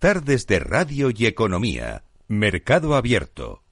Tardes 0.00 0.46
de 0.46 0.58
Radio 0.58 1.10
y 1.14 1.26
Economía. 1.26 2.02
Mercado 2.28 2.94
Abierto. 2.94 3.62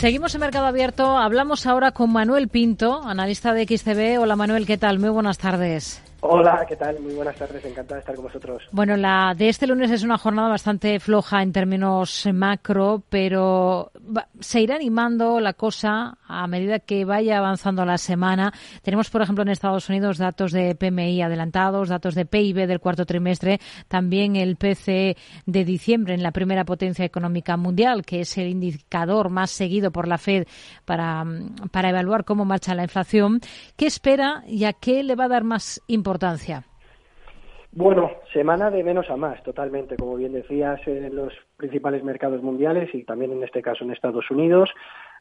Seguimos 0.00 0.34
en 0.34 0.40
Mercado 0.40 0.64
Abierto. 0.64 1.18
Hablamos 1.18 1.66
ahora 1.66 1.92
con 1.92 2.10
Manuel 2.10 2.48
Pinto, 2.48 3.02
analista 3.04 3.52
de 3.52 3.66
XCB. 3.66 4.18
Hola 4.18 4.34
Manuel, 4.34 4.64
¿qué 4.64 4.78
tal? 4.78 4.98
Muy 4.98 5.10
buenas 5.10 5.36
tardes. 5.36 6.00
Hola, 6.22 6.66
¿qué 6.68 6.76
tal? 6.76 7.00
Muy 7.00 7.14
buenas 7.14 7.34
tardes, 7.36 7.64
encantada 7.64 7.94
de 7.94 8.00
estar 8.00 8.14
con 8.14 8.24
vosotros. 8.26 8.68
Bueno, 8.72 8.94
la 8.98 9.34
de 9.34 9.48
este 9.48 9.66
lunes 9.66 9.90
es 9.90 10.02
una 10.02 10.18
jornada 10.18 10.50
bastante 10.50 11.00
floja 11.00 11.42
en 11.42 11.50
términos 11.50 12.28
macro, 12.34 13.02
pero 13.08 13.90
se 14.38 14.60
irá 14.60 14.74
animando 14.74 15.40
la 15.40 15.54
cosa 15.54 16.18
a 16.26 16.46
medida 16.46 16.78
que 16.78 17.06
vaya 17.06 17.38
avanzando 17.38 17.86
la 17.86 17.96
semana. 17.96 18.52
Tenemos, 18.82 19.08
por 19.08 19.22
ejemplo, 19.22 19.42
en 19.42 19.48
Estados 19.48 19.88
Unidos 19.88 20.18
datos 20.18 20.52
de 20.52 20.74
PMI 20.74 21.22
adelantados, 21.22 21.88
datos 21.88 22.14
de 22.14 22.26
PIB 22.26 22.66
del 22.66 22.80
cuarto 22.80 23.06
trimestre, 23.06 23.58
también 23.88 24.36
el 24.36 24.56
PCE 24.56 25.16
de 25.46 25.64
diciembre 25.64 26.12
en 26.12 26.22
la 26.22 26.32
primera 26.32 26.66
potencia 26.66 27.04
económica 27.04 27.56
mundial, 27.56 28.04
que 28.04 28.20
es 28.20 28.36
el 28.36 28.48
indicador 28.48 29.30
más 29.30 29.50
seguido 29.50 29.90
por 29.90 30.06
la 30.06 30.18
Fed 30.18 30.46
para, 30.84 31.24
para 31.70 31.88
evaluar 31.88 32.26
cómo 32.26 32.44
marcha 32.44 32.74
la 32.74 32.82
inflación. 32.82 33.40
¿Qué 33.78 33.86
espera 33.86 34.44
y 34.46 34.64
a 34.64 34.74
qué 34.74 35.02
le 35.02 35.14
va 35.14 35.24
a 35.24 35.28
dar 35.28 35.44
más 35.44 35.80
importancia? 35.86 36.09
Importancia? 36.10 36.64
Bueno, 37.72 38.10
semana 38.32 38.68
de 38.68 38.82
menos 38.82 39.08
a 39.10 39.16
más, 39.16 39.40
totalmente, 39.44 39.94
como 39.96 40.16
bien 40.16 40.32
decías, 40.32 40.80
en 40.88 41.14
los 41.14 41.32
principales 41.56 42.02
mercados 42.02 42.42
mundiales 42.42 42.92
y 42.92 43.04
también 43.04 43.30
en 43.30 43.44
este 43.44 43.62
caso 43.62 43.84
en 43.84 43.92
Estados 43.92 44.28
Unidos 44.28 44.70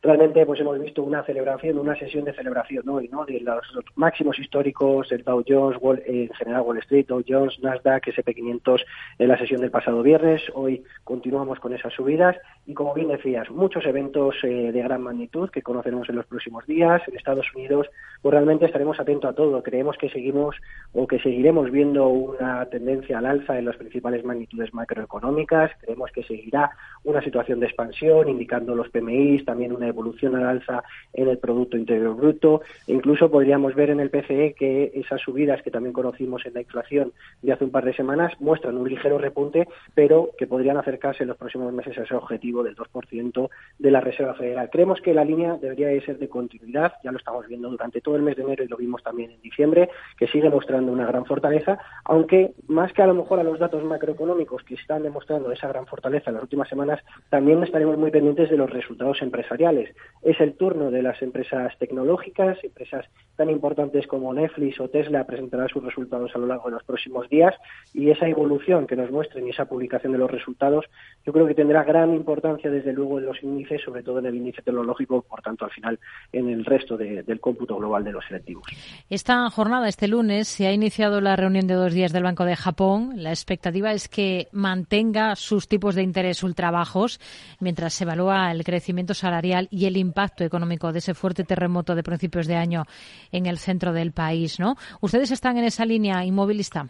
realmente 0.02 0.46
pues 0.46 0.60
hemos 0.62 0.80
visto 0.80 1.04
una 1.04 1.24
celebración, 1.24 1.78
una 1.78 1.96
sesión 1.96 2.24
de 2.24 2.34
celebración 2.34 2.88
hoy, 2.88 3.10
¿no? 3.10 3.26
De 3.26 3.42
los, 3.42 3.66
máximos 3.96 4.40
históricos 4.40 5.10
del 5.10 5.24
Dow 5.24 5.44
Jones, 5.46 5.78
en 6.06 6.30
general 6.30 6.62
Wall 6.62 6.78
Street, 6.78 7.08
Dow 7.08 7.22
Jones, 7.28 7.60
Nasdaq, 7.62 8.08
S&P500 8.08 8.82
en 9.18 9.28
la 9.28 9.38
sesión 9.38 9.60
del 9.60 9.72
pasado 9.72 10.02
viernes. 10.02 10.42
Hoy 10.54 10.84
continuamos 11.04 11.60
con 11.60 11.74
esas 11.74 11.94
subidas 11.94 12.38
y 12.66 12.74
como 12.74 12.94
bien 12.94 13.10
decías, 13.10 13.50
muchos 13.52 13.86
eventos 13.86 14.36
eh, 14.44 14.72
de 14.72 14.82
gran 14.82 15.02
magnitud 15.02 15.50
que 15.50 15.62
conoceremos 15.62 16.08
en 16.08 16.16
los 16.16 16.26
próximos 16.28 16.66
días. 16.66 17.02
En 17.08 17.18
Estados 17.18 17.48
Unidos, 17.54 17.88
pues 18.22 18.34
realmente 18.34 18.66
estaremos 18.66 19.00
atentos 19.02 19.30
a 19.30 19.34
todo. 19.34 19.62
Creemos 19.64 19.98
que 19.98 20.10
seguimos 20.10 20.56
o 20.94 21.08
que 21.08 21.20
seguiremos 21.20 21.72
viendo 21.72 22.08
una 22.08 22.66
tendencia 22.68 23.18
al 23.18 23.26
alza 23.26 23.60
en 23.60 23.66
las 23.66 23.76
principales 23.76 24.24
magnitudes 24.24 24.74
macroeconómicas. 24.74 25.72
Creemos 25.82 26.10
que 26.12 26.24
seguirá 26.24 26.72
una 27.04 27.22
situación 27.22 27.60
de 27.60 27.66
expansión, 27.66 28.30
indicando 28.30 28.76
los 28.76 28.90
PMIs, 28.90 29.44
también 29.44 29.74
una 29.74 29.89
evolución 29.90 30.36
al 30.36 30.48
alza 30.48 30.84
en 31.14 31.28
el 31.28 31.38
Producto 31.38 31.78
Interior 31.78 32.16
Bruto. 32.16 32.62
Incluso 32.88 33.30
podríamos 33.30 33.76
ver 33.76 33.90
en 33.90 34.00
el 34.00 34.10
PCE 34.10 34.54
que 34.54 34.92
esas 34.96 35.22
subidas 35.22 35.62
que 35.62 35.72
también 35.72 35.94
conocimos 35.94 36.46
en 36.46 36.54
la 36.54 36.62
inflación 36.62 37.12
de 37.42 37.52
hace 37.52 37.66
un 37.66 37.72
par 37.72 37.86
de 37.86 37.94
semanas 37.94 38.34
muestran 38.40 38.78
un 38.78 38.90
ligero 38.90 39.18
repunte, 39.18 39.68
pero 39.94 40.30
que 40.38 40.48
podrían 40.48 40.78
acercarse 40.78 41.24
en 41.24 41.30
los 41.30 41.38
próximos 41.38 41.72
meses 41.74 41.98
a 41.98 42.04
ese 42.04 42.16
objetivo 42.16 42.64
del 42.64 42.76
2% 42.76 43.50
de 43.78 43.92
la 43.92 44.02
Reserva 44.02 44.34
Federal. 44.34 44.70
Creemos 44.72 45.02
que 45.02 45.14
la 45.14 45.26
línea 45.26 45.58
debería 45.58 45.88
de 45.88 46.02
ser 46.02 46.18
de 46.18 46.30
continuidad, 46.30 46.94
ya 47.04 47.12
lo 47.12 47.18
estamos 47.18 47.48
viendo 47.48 47.70
durante 47.70 48.02
todo 48.02 48.16
el 48.16 48.22
mes 48.22 48.36
de 48.36 48.44
enero 48.44 48.64
y 48.64 48.68
lo 48.68 48.78
vimos 48.78 49.04
también 49.04 49.32
en 49.32 49.42
diciembre, 49.42 49.90
que 50.18 50.28
sigue 50.28 50.50
mostrando 50.50 50.92
una 50.92 51.06
gran 51.06 51.26
fortaleza, 51.26 51.80
aunque 52.04 52.54
más 52.68 52.94
que 52.94 53.02
a 53.02 53.08
lo 53.08 53.14
mejor 53.14 53.40
a 53.40 53.44
los 53.44 53.60
datos 53.60 53.84
macroeconómicos 53.84 54.64
que 54.64 54.76
están 54.76 55.04
demostrando 55.04 55.52
esa 55.52 55.68
gran 55.68 55.86
fortaleza 55.86 56.30
en 56.30 56.36
las 56.36 56.44
últimas 56.44 56.70
semanas, 56.70 57.00
también 57.30 57.64
estaremos 57.64 57.98
muy 57.98 58.12
pendientes 58.12 58.50
de 58.50 58.58
los 58.58 58.70
resultados 58.70 59.22
empresariales 59.22 59.79
es 60.22 60.40
el 60.42 60.54
turno 60.54 60.92
de 60.92 61.02
las 61.02 61.22
empresas 61.22 61.78
tecnológicas, 61.78 62.58
empresas 62.64 63.06
tan 63.36 63.50
importantes 63.50 64.06
como 64.06 64.34
Netflix 64.34 64.80
o 64.82 64.90
Tesla 64.90 65.26
presentarán 65.26 65.70
sus 65.70 65.82
resultados 65.82 66.32
a 66.36 66.40
lo 66.40 66.48
largo 66.48 66.66
de 66.66 66.76
los 66.76 66.84
próximos 66.84 67.30
días 67.30 67.56
y 67.94 68.10
esa 68.10 68.28
evolución 68.28 68.86
que 68.86 68.98
nos 68.98 69.12
muestren 69.12 69.48
y 69.48 69.52
esa 69.52 69.64
publicación 69.64 70.12
de 70.12 70.18
los 70.18 70.30
resultados 70.30 70.86
yo 71.26 71.32
creo 71.32 71.48
que 71.48 71.54
tendrá 71.54 71.86
gran 71.86 72.14
importancia 72.14 72.70
desde 72.70 72.92
luego 72.92 73.20
en 73.20 73.28
los 73.28 73.42
índices, 73.42 73.82
sobre 73.82 74.04
todo 74.04 74.20
en 74.20 74.26
el 74.26 74.36
índice 74.36 74.62
tecnológico, 74.62 75.22
por 75.22 75.42
tanto 75.42 75.64
al 75.64 75.72
final 75.72 76.00
en 76.34 76.50
el 76.50 76.66
resto 76.66 76.98
del 76.98 77.40
cómputo 77.40 77.78
global 77.78 78.04
de 78.04 78.12
los 78.12 78.26
selectivos. 78.26 78.64
Esta 79.10 79.50
jornada, 79.50 79.88
este 79.88 80.10
lunes, 80.10 80.50
se 80.50 80.68
ha 80.68 80.74
iniciado 80.74 81.22
la 81.22 81.38
reunión 81.38 81.68
de 81.68 81.76
dos 81.76 81.94
días 81.94 82.12
del 82.12 82.24
Banco 82.24 82.44
de 82.44 82.58
Japón. 82.58 83.14
La 83.16 83.30
expectativa 83.30 83.94
es 83.94 84.10
que 84.10 84.48
mantenga 84.52 85.36
sus 85.38 85.70
tipos 85.70 85.96
de 85.96 86.04
interés 86.04 86.44
ultrabajos 86.44 87.20
mientras 87.60 87.94
se 87.94 88.04
evalúa 88.04 88.52
el 88.52 88.64
crecimiento 88.66 89.14
salarial 89.14 89.69
y 89.70 89.86
el 89.86 89.98
impacto 89.98 90.44
económico 90.44 90.92
de 90.92 91.00
ese 91.00 91.14
fuerte 91.14 91.44
terremoto 91.44 91.96
de 91.96 92.04
principios 92.04 92.48
de 92.48 92.56
año 92.56 92.84
en 93.32 93.46
el 93.46 93.58
centro 93.58 93.94
del 93.94 94.12
país, 94.12 94.60
¿no? 94.60 94.76
¿Ustedes 95.02 95.32
están 95.32 95.58
en 95.58 95.66
esa 95.66 95.86
línea 95.86 96.24
inmovilista? 96.24 96.88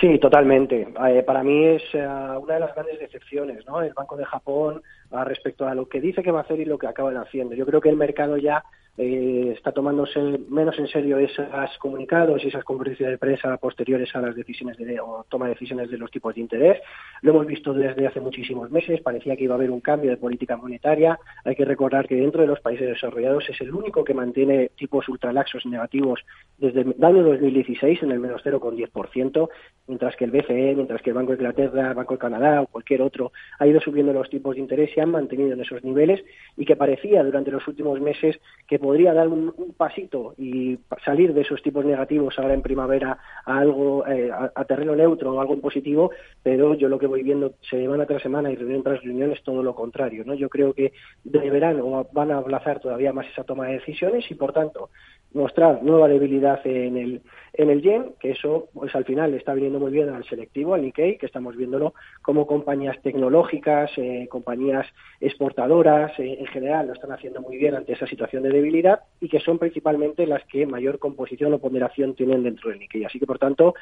Sí, 0.00 0.18
totalmente. 0.18 0.88
Eh, 1.08 1.22
para 1.22 1.42
mí 1.42 1.64
es 1.64 1.82
eh, 1.94 2.06
una 2.06 2.54
de 2.54 2.60
las 2.60 2.74
grandes 2.74 2.98
decepciones, 2.98 3.66
¿no? 3.66 3.80
El 3.80 3.94
Banco 3.94 4.16
de 4.16 4.26
Japón 4.26 4.82
ah, 5.10 5.24
respecto 5.24 5.66
a 5.66 5.74
lo 5.74 5.88
que 5.88 6.00
dice 6.00 6.22
que 6.22 6.30
va 6.30 6.40
a 6.40 6.42
hacer 6.42 6.60
y 6.60 6.66
lo 6.66 6.76
que 6.76 6.86
acaban 6.86 7.16
haciendo. 7.16 7.54
Yo 7.54 7.64
creo 7.64 7.80
que 7.80 7.88
el 7.88 7.96
mercado 7.96 8.36
ya 8.36 8.62
eh, 8.98 9.52
está 9.54 9.72
tomándose 9.72 10.20
menos 10.48 10.78
en 10.78 10.88
serio 10.88 11.18
esos 11.18 11.46
comunicados 11.78 12.42
y 12.42 12.48
esas 12.48 12.64
conferencias 12.64 13.10
de 13.10 13.18
prensa 13.18 13.56
posteriores 13.58 14.14
a 14.14 14.20
las 14.20 14.34
decisiones 14.34 14.76
de, 14.78 14.98
o 15.00 15.24
toma 15.28 15.46
de 15.46 15.52
decisiones 15.52 15.90
de 15.90 15.98
los 15.98 16.10
tipos 16.10 16.34
de 16.34 16.40
interés. 16.40 16.80
Lo 17.22 17.32
hemos 17.32 17.46
visto 17.46 17.74
desde 17.74 18.06
hace 18.06 18.20
muchísimos 18.20 18.70
meses, 18.70 19.00
parecía 19.02 19.36
que 19.36 19.44
iba 19.44 19.54
a 19.54 19.58
haber 19.58 19.70
un 19.70 19.80
cambio 19.80 20.10
de 20.10 20.16
política 20.16 20.56
monetaria. 20.56 21.18
Hay 21.44 21.54
que 21.54 21.64
recordar 21.64 22.06
que 22.08 22.16
dentro 22.16 22.42
de 22.42 22.48
los 22.48 22.60
países 22.60 22.88
desarrollados 22.88 23.48
es 23.48 23.60
el 23.60 23.74
único 23.74 24.04
que 24.04 24.14
mantiene 24.14 24.70
tipos 24.76 25.08
ultralaxos 25.08 25.66
negativos 25.66 26.20
desde 26.58 26.80
el 26.80 27.04
año 27.04 27.22
2016 27.22 28.02
en 28.02 28.12
el 28.12 28.20
menos 28.20 28.42
0,10%, 28.44 29.48
mientras 29.88 30.16
que 30.16 30.24
el 30.24 30.30
BCE, 30.30 30.74
mientras 30.74 31.02
que 31.02 31.10
el 31.10 31.14
Banco 31.14 31.32
de 31.32 31.38
Inglaterra, 31.38 31.88
el 31.88 31.94
Banco 31.94 32.14
de 32.14 32.18
Canadá 32.18 32.62
o 32.62 32.66
cualquier 32.66 33.02
otro 33.02 33.32
ha 33.58 33.66
ido 33.66 33.80
subiendo 33.80 34.12
los 34.12 34.30
tipos 34.30 34.54
de 34.54 34.62
interés 34.62 34.90
y 34.96 35.00
han 35.00 35.10
mantenido 35.10 35.52
en 35.52 35.60
esos 35.60 35.84
niveles 35.84 36.24
y 36.56 36.64
que 36.64 36.76
parecía 36.76 37.22
durante 37.22 37.50
los 37.50 37.66
últimos 37.68 38.00
meses 38.00 38.38
que 38.66 38.78
podría 38.86 39.12
dar 39.12 39.26
un, 39.26 39.52
pasito 39.76 40.34
y 40.38 40.78
salir 41.04 41.34
de 41.34 41.40
esos 41.40 41.60
tipos 41.60 41.84
negativos 41.84 42.38
ahora 42.38 42.54
en 42.54 42.62
primavera 42.62 43.18
a 43.44 43.58
algo 43.58 44.06
eh, 44.06 44.30
a, 44.30 44.64
terreno 44.64 44.94
neutro 44.94 45.34
o 45.34 45.40
algo 45.40 45.60
positivo, 45.60 46.12
pero 46.40 46.74
yo 46.74 46.88
lo 46.88 46.96
que 46.96 47.08
voy 47.08 47.24
viendo 47.24 47.54
semana 47.68 48.06
tras 48.06 48.22
semana 48.22 48.48
y 48.48 48.54
reunión 48.54 48.84
tras 48.84 49.02
reunión 49.02 49.32
es 49.32 49.42
todo 49.42 49.60
lo 49.64 49.74
contrario, 49.74 50.22
¿no? 50.24 50.34
Yo 50.34 50.48
creo 50.48 50.72
que 50.72 50.92
deberán 51.24 51.80
o 51.80 52.06
van 52.12 52.30
a 52.30 52.38
aplazar 52.38 52.78
todavía 52.78 53.12
más 53.12 53.26
esa 53.26 53.42
toma 53.42 53.66
de 53.66 53.78
decisiones 53.80 54.30
y 54.30 54.36
por 54.36 54.52
tanto 54.52 54.90
mostrar 55.34 55.82
nueva 55.82 56.06
debilidad 56.06 56.64
en 56.64 56.96
el 56.96 57.22
en 57.54 57.70
el 57.70 57.82
yen, 57.82 58.12
que 58.20 58.32
eso 58.32 58.68
pues 58.72 58.94
al 58.94 59.04
final 59.04 59.34
está 59.34 59.54
viniendo 59.54 59.80
muy 59.80 59.90
bien 59.90 60.10
al 60.10 60.24
selectivo, 60.24 60.74
al 60.74 60.82
Nikkei, 60.82 61.16
que 61.16 61.26
estamos 61.26 61.56
viéndolo 61.56 61.94
como 62.22 62.46
compañías 62.46 63.00
tecnológicas, 63.02 63.90
eh, 63.96 64.28
compañías 64.30 64.86
exportadoras, 65.20 66.12
eh, 66.18 66.36
en 66.38 66.46
general 66.46 66.88
lo 66.88 66.92
están 66.92 67.12
haciendo 67.12 67.40
muy 67.40 67.56
bien 67.56 67.74
ante 67.74 67.94
esa 67.94 68.06
situación 68.06 68.42
de 68.42 68.50
debilidad 68.50 68.75
y 69.20 69.28
que 69.28 69.40
son 69.40 69.58
principalmente 69.58 70.26
las 70.26 70.44
que 70.44 70.66
mayor 70.66 70.98
composición 70.98 71.52
o 71.54 71.58
ponderación 71.58 72.14
tienen 72.14 72.42
dentro 72.42 72.70
del 72.70 72.78
Nikkei. 72.78 73.04
Así 73.04 73.18
que, 73.18 73.26
por 73.26 73.38
tanto, 73.38 73.74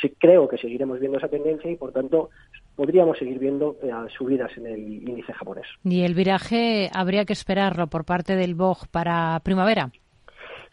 sí 0.00 0.14
creo 0.18 0.48
que 0.48 0.58
seguiremos 0.58 1.00
viendo 1.00 1.18
esa 1.18 1.28
tendencia 1.28 1.70
y, 1.70 1.76
por 1.76 1.92
tanto, 1.92 2.30
podríamos 2.76 3.18
seguir 3.18 3.38
viendo 3.38 3.76
eh, 3.82 3.90
subidas 4.16 4.56
en 4.56 4.66
el 4.66 5.08
índice 5.08 5.32
japonés. 5.32 5.66
¿Y 5.84 6.02
el 6.02 6.14
viraje 6.14 6.90
habría 6.92 7.24
que 7.24 7.32
esperarlo 7.32 7.88
por 7.88 8.04
parte 8.04 8.36
del 8.36 8.54
BOG 8.54 8.88
para 8.88 9.40
primavera? 9.44 9.90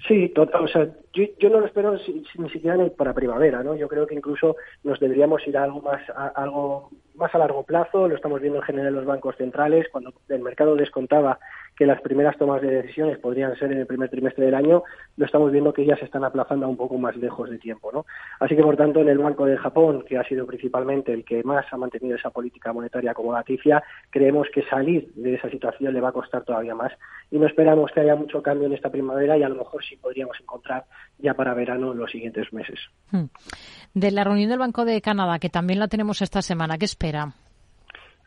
Sí, 0.07 0.31
o 0.37 0.67
sea, 0.67 0.87
yo, 1.13 1.49
no 1.49 1.61
lo 1.61 1.65
espero 1.65 1.97
ni 2.37 2.49
siquiera 2.49 2.77
para 2.95 3.13
primavera, 3.13 3.63
¿no? 3.63 3.75
Yo 3.75 3.87
creo 3.87 4.05
que 4.05 4.13
incluso 4.13 4.55
nos 4.83 4.99
deberíamos 4.99 5.47
ir 5.47 5.57
a 5.57 5.63
algo 5.63 5.81
más, 5.81 6.01
a, 6.09 6.27
algo 6.27 6.89
más 7.15 7.33
a 7.33 7.37
largo 7.37 7.63
plazo. 7.63 8.07
Lo 8.07 8.15
estamos 8.15 8.41
viendo 8.41 8.59
en 8.59 8.65
general 8.65 8.89
en 8.89 8.95
los 8.95 9.05
bancos 9.05 9.35
centrales. 9.37 9.87
Cuando 9.91 10.13
el 10.29 10.41
mercado 10.41 10.75
descontaba 10.75 11.39
que 11.75 11.85
las 11.85 12.01
primeras 12.01 12.37
tomas 12.37 12.61
de 12.61 12.69
decisiones 12.69 13.17
podrían 13.19 13.55
ser 13.57 13.71
en 13.71 13.79
el 13.79 13.87
primer 13.87 14.09
trimestre 14.09 14.45
del 14.45 14.55
año, 14.55 14.83
lo 15.17 15.25
estamos 15.25 15.51
viendo 15.51 15.73
que 15.73 15.85
ya 15.85 15.97
se 15.97 16.05
están 16.05 16.23
aplazando 16.23 16.67
un 16.67 16.77
poco 16.77 16.97
más 16.97 17.15
lejos 17.17 17.49
de 17.49 17.57
tiempo, 17.57 17.91
¿no? 17.91 18.05
Así 18.39 18.55
que, 18.55 18.63
por 18.63 18.77
tanto, 18.77 19.01
en 19.01 19.09
el 19.09 19.17
Banco 19.17 19.45
de 19.45 19.57
Japón, 19.57 20.05
que 20.07 20.17
ha 20.17 20.23
sido 20.23 20.45
principalmente 20.45 21.13
el 21.13 21.25
que 21.25 21.43
más 21.43 21.65
ha 21.71 21.77
mantenido 21.77 22.15
esa 22.15 22.29
política 22.29 22.71
monetaria 22.73 23.13
como 23.13 23.31
acomodaticia, 23.31 23.83
creemos 24.09 24.47
que 24.53 24.63
salir 24.63 25.11
de 25.15 25.35
esa 25.35 25.49
situación 25.49 25.93
le 25.93 26.01
va 26.01 26.09
a 26.09 26.13
costar 26.13 26.43
todavía 26.43 26.75
más 26.75 26.91
y 27.31 27.39
no 27.39 27.47
esperamos 27.47 27.91
que 27.91 28.01
haya 28.01 28.15
mucho 28.15 28.41
cambio 28.41 28.67
en 28.67 28.73
esta 28.73 28.89
primavera 28.89 29.37
y 29.37 29.43
a 29.43 29.49
lo 29.49 29.55
mejor 29.55 29.83
sí 29.83 29.95
podríamos 29.97 30.37
encontrar 30.39 30.85
ya 31.17 31.33
para 31.33 31.53
verano 31.53 31.91
en 31.91 31.97
los 31.97 32.11
siguientes 32.11 32.51
meses. 32.53 32.79
Hmm. 33.11 33.25
De 33.93 34.11
la 34.11 34.23
reunión 34.23 34.49
del 34.49 34.59
Banco 34.59 34.85
de 34.85 35.01
Canadá, 35.01 35.39
que 35.39 35.49
también 35.49 35.79
la 35.79 35.87
tenemos 35.87 36.21
esta 36.21 36.41
semana, 36.41 36.77
¿qué 36.77 36.85
espera? 36.85 37.33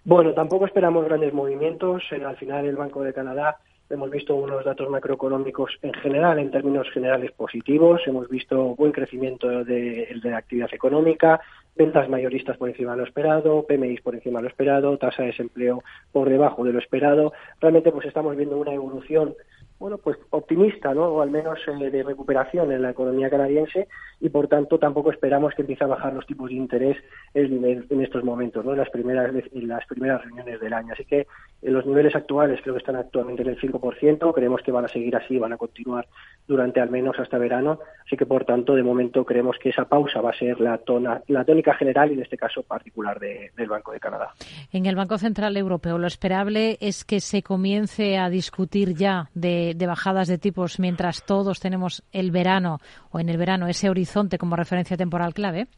Bueno, 0.05 0.33
tampoco 0.33 0.67
esperamos 0.67 1.05
grandes 1.05 1.33
movimientos. 1.33 2.03
Al 2.13 2.37
final, 2.37 2.67
el 2.67 2.77
Banco 2.77 3.03
de 3.03 3.13
Canadá 3.13 3.59
hemos 3.91 4.11
visto 4.11 4.35
unos 4.35 4.65
datos 4.65 4.89
macroeconómicos 4.91 5.79
en 5.83 5.95
general, 5.95 6.39
en 6.39 6.51
términos 6.51 6.89
generales 6.93 7.33
positivos. 7.33 8.03
Hemos 8.07 8.29
visto 8.29 8.75
buen 8.77 8.93
crecimiento 8.93 9.65
de, 9.65 10.09
la 10.23 10.39
actividad 10.39 10.73
económica, 10.73 11.41
ventas 11.77 12.09
mayoristas 12.09 12.57
por 12.57 12.69
encima 12.69 12.93
de 12.93 12.99
lo 12.99 13.05
esperado, 13.05 13.65
PMI 13.67 13.99
por 13.99 14.15
encima 14.15 14.41
de 14.41 14.45
lo 14.45 14.49
esperado, 14.49 14.99
tasa 14.99 15.23
de 15.23 15.29
desempleo 15.29 15.83
por 16.13 16.29
debajo 16.29 16.65
de 16.65 16.73
lo 16.73 16.79
esperado. 16.79 17.33
Realmente 17.61 17.93
pues 17.93 18.07
estamos 18.07 18.37
viendo 18.37 18.59
una 18.59 18.75
evolución 18.75 19.35
bueno, 19.79 19.99
pues 19.99 20.19
optimista, 20.31 20.93
¿no? 20.93 21.07
O 21.07 21.23
al 21.23 21.31
menos 21.31 21.59
eh, 21.67 21.91
de 21.91 22.03
recuperación 22.03 22.73
en 22.73 22.83
la 22.83 22.91
economía 22.91 23.31
canadiense 23.31 23.89
y 24.21 24.29
por 24.29 24.49
tanto 24.49 24.79
tampoco 24.79 25.13
esperamos 25.13 25.55
que 25.55 25.63
empiece 25.63 25.85
a 25.85 25.89
bajar 25.89 26.13
los 26.13 26.27
tipos 26.27 26.51
de 26.51 26.57
interés 26.57 26.97
en, 27.35 27.65
en 27.65 28.01
estos 28.01 28.25
momentos, 28.25 28.65
¿no? 28.65 28.73
En 28.73 28.79
las 28.79 28.91
primeras 28.91 29.33
en 29.35 29.69
las 29.69 29.87
primeras 29.87 30.23
reuniones 30.23 30.61
del 30.61 30.73
año. 30.73 30.93
Así 30.93 31.05
que 31.05 31.27
en 31.63 31.73
los 31.73 31.87
niveles 31.87 32.15
actuales 32.15 32.61
creo 32.63 32.75
que 32.75 32.79
están 32.79 32.97
actualmente 32.97 33.43
en 33.43 33.49
el 33.49 33.61
5%, 33.61 34.35
creemos 34.35 34.63
que 34.63 34.73
van 34.73 34.85
a 34.85 34.89
seguir 34.89 35.15
así, 35.17 35.39
van 35.39 35.53
a 35.53 35.57
continuar 35.57 36.07
durante 36.47 36.81
al 36.81 36.91
menos 36.91 37.19
hasta 37.19 37.37
verano, 37.39 37.81
así 38.07 38.17
que 38.17 38.27
por 38.27 38.45
tanto 38.45 38.75
de 38.75 38.83
momento 38.83 39.25
creemos 39.25 39.57
que 39.61 39.71
esa 39.71 39.85
pausa 39.85 40.21
va 40.21 40.31
a 40.31 40.39
ser 40.39 40.61
la 40.61 40.79
tona, 40.79 41.23
la 41.27 41.45
tónica 41.45 41.75
general 41.75 42.11
y 42.11 42.15
en 42.15 42.23
este 42.23 42.37
caso 42.37 42.63
particular 42.63 43.19
del 43.19 43.69
Banco 43.69 43.93
de 43.93 44.01
Canadá. 44.01 44.33
En 44.73 44.87
el 44.87 44.97
Banco 44.97 45.19
Central 45.19 45.57
Europeo 45.57 45.99
lo 45.99 46.07
esperable 46.07 46.79
es 46.81 47.05
que 47.05 47.21
se 47.21 47.43
comience 47.43 48.19
a 48.19 48.31
discutir 48.31 48.95
ya 48.95 49.31
de 49.35 49.68
de, 49.75 49.87
bajadas 49.87 50.29
de 50.29 50.39
tipos 50.39 50.79
mientras 50.79 51.25
todos 51.25 51.61
tenemos 51.61 52.03
el 52.13 52.31
verano 52.31 52.79
o 53.11 53.21
en 53.21 53.29
el 53.29 53.37
verano 53.37 53.69
ese 53.69 53.91
horizonte 53.91 54.39
como 54.39 54.57
referencia 54.57 54.97
temporal 54.97 55.35
clave? 55.35 55.69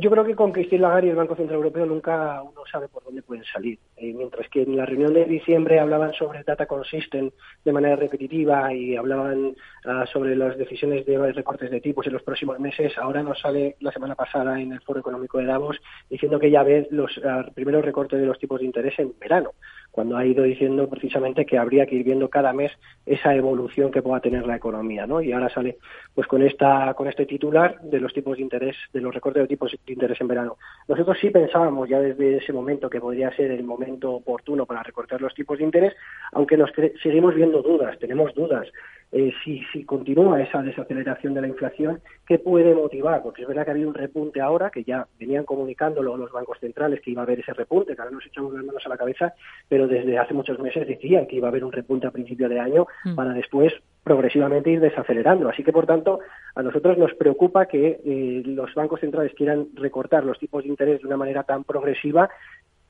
yo 0.00 0.10
creo 0.10 0.24
que 0.24 0.34
con 0.34 0.52
Christine 0.52 0.82
Lagarde 0.82 1.08
y 1.08 1.10
el 1.10 1.16
Banco 1.16 1.36
Central 1.36 1.56
Europeo 1.56 1.84
nunca 1.84 2.40
uno 2.42 2.62
sabe 2.70 2.88
por 2.88 3.04
dónde 3.04 3.22
pueden 3.22 3.44
salir. 3.44 3.78
Eh, 3.96 4.12
mientras 4.14 4.48
que 4.48 4.62
en 4.62 4.74
la 4.74 4.86
reunión 4.86 5.12
de 5.12 5.26
diciembre 5.26 5.78
hablaban 5.78 6.14
sobre 6.14 6.42
data 6.44 6.66
consistent 6.66 7.34
de 7.62 7.72
manera 7.72 7.94
repetitiva 7.96 8.72
y 8.72 8.96
hablaban 8.96 9.54
ah, 9.84 10.04
sobre 10.10 10.34
las 10.34 10.56
decisiones 10.56 11.04
de 11.04 11.32
recortes 11.32 11.70
de 11.70 11.80
tipos 11.80 12.06
en 12.06 12.14
los 12.14 12.22
próximos 12.22 12.58
meses, 12.58 12.96
ahora 12.96 13.22
nos 13.22 13.38
sale 13.38 13.76
la 13.80 13.92
semana 13.92 14.14
pasada 14.14 14.58
en 14.60 14.72
el 14.72 14.80
Foro 14.80 15.00
Económico 15.00 15.38
de 15.38 15.44
Davos 15.44 15.76
diciendo 16.08 16.38
que 16.38 16.50
ya 16.50 16.62
ve 16.62 16.86
los 16.90 17.10
ah, 17.24 17.44
primeros 17.54 17.84
recortes 17.84 18.18
de 18.18 18.26
los 18.26 18.38
tipos 18.38 18.60
de 18.60 18.66
interés 18.66 18.98
en 18.98 19.12
verano 19.20 19.50
cuando 19.96 20.18
ha 20.18 20.26
ido 20.26 20.44
diciendo 20.44 20.90
precisamente 20.90 21.46
que 21.46 21.56
habría 21.56 21.86
que 21.86 21.94
ir 21.94 22.04
viendo 22.04 22.28
cada 22.28 22.52
mes 22.52 22.70
esa 23.06 23.34
evolución 23.34 23.90
que 23.90 24.02
pueda 24.02 24.20
tener 24.20 24.46
la 24.46 24.56
economía, 24.56 25.06
¿no? 25.06 25.22
Y 25.22 25.32
ahora 25.32 25.48
sale 25.48 25.78
pues 26.14 26.26
con 26.26 26.42
esta 26.42 26.92
con 26.92 27.08
este 27.08 27.24
titular 27.24 27.80
de 27.80 27.98
los 27.98 28.12
tipos 28.12 28.36
de 28.36 28.42
interés, 28.42 28.76
de 28.92 29.00
los 29.00 29.14
recortes 29.14 29.44
de 29.44 29.48
tipos 29.48 29.72
de 29.72 29.92
interés 29.94 30.20
en 30.20 30.28
verano. 30.28 30.58
Nosotros 30.86 31.16
sí 31.18 31.30
pensábamos 31.30 31.88
ya 31.88 31.98
desde 31.98 32.36
ese 32.36 32.52
momento 32.52 32.90
que 32.90 33.00
podría 33.00 33.34
ser 33.34 33.50
el 33.50 33.64
momento 33.64 34.12
oportuno 34.12 34.66
para 34.66 34.82
recortar 34.82 35.22
los 35.22 35.32
tipos 35.32 35.56
de 35.56 35.64
interés, 35.64 35.94
aunque 36.32 36.58
nos 36.58 36.70
seguimos 37.02 37.34
viendo 37.34 37.62
dudas, 37.62 37.98
tenemos 37.98 38.34
dudas. 38.34 38.68
Eh, 39.12 39.32
si, 39.44 39.62
si 39.72 39.84
continúa 39.84 40.42
esa 40.42 40.62
desaceleración 40.62 41.32
de 41.32 41.40
la 41.40 41.46
inflación, 41.46 42.00
¿qué 42.26 42.38
puede 42.38 42.74
motivar? 42.74 43.22
Porque 43.22 43.42
es 43.42 43.48
verdad 43.48 43.64
que 43.64 43.70
ha 43.70 43.74
habido 43.74 43.88
un 43.88 43.94
repunte 43.94 44.40
ahora, 44.40 44.70
que 44.70 44.82
ya 44.82 45.06
venían 45.18 45.44
comunicándolo 45.44 46.16
los 46.16 46.32
bancos 46.32 46.58
centrales 46.58 47.00
que 47.00 47.12
iba 47.12 47.22
a 47.22 47.24
haber 47.24 47.40
ese 47.40 47.52
repunte, 47.54 47.94
que 47.94 48.02
ahora 48.02 48.14
nos 48.14 48.26
echamos 48.26 48.52
las 48.52 48.64
manos 48.64 48.84
a 48.84 48.88
la 48.88 48.96
cabeza, 48.96 49.32
pero 49.68 49.86
desde 49.86 50.18
hace 50.18 50.34
muchos 50.34 50.58
meses 50.58 50.88
decían 50.88 51.26
que 51.26 51.36
iba 51.36 51.46
a 51.46 51.50
haber 51.50 51.64
un 51.64 51.72
repunte 51.72 52.08
a 52.08 52.10
principio 52.10 52.48
de 52.48 52.58
año 52.58 52.86
mm. 53.04 53.14
para 53.14 53.32
después 53.32 53.72
progresivamente 54.02 54.70
ir 54.70 54.80
desacelerando. 54.80 55.48
Así 55.48 55.62
que, 55.62 55.72
por 55.72 55.86
tanto, 55.86 56.18
a 56.54 56.62
nosotros 56.62 56.98
nos 56.98 57.14
preocupa 57.14 57.66
que 57.66 58.00
eh, 58.04 58.42
los 58.44 58.74
bancos 58.74 59.00
centrales 59.00 59.32
quieran 59.34 59.68
recortar 59.74 60.24
los 60.24 60.38
tipos 60.38 60.64
de 60.64 60.68
interés 60.68 61.00
de 61.00 61.06
una 61.06 61.16
manera 61.16 61.44
tan 61.44 61.64
progresiva 61.64 62.28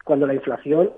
cuando 0.05 0.27
la 0.27 0.35
inflación 0.35 0.91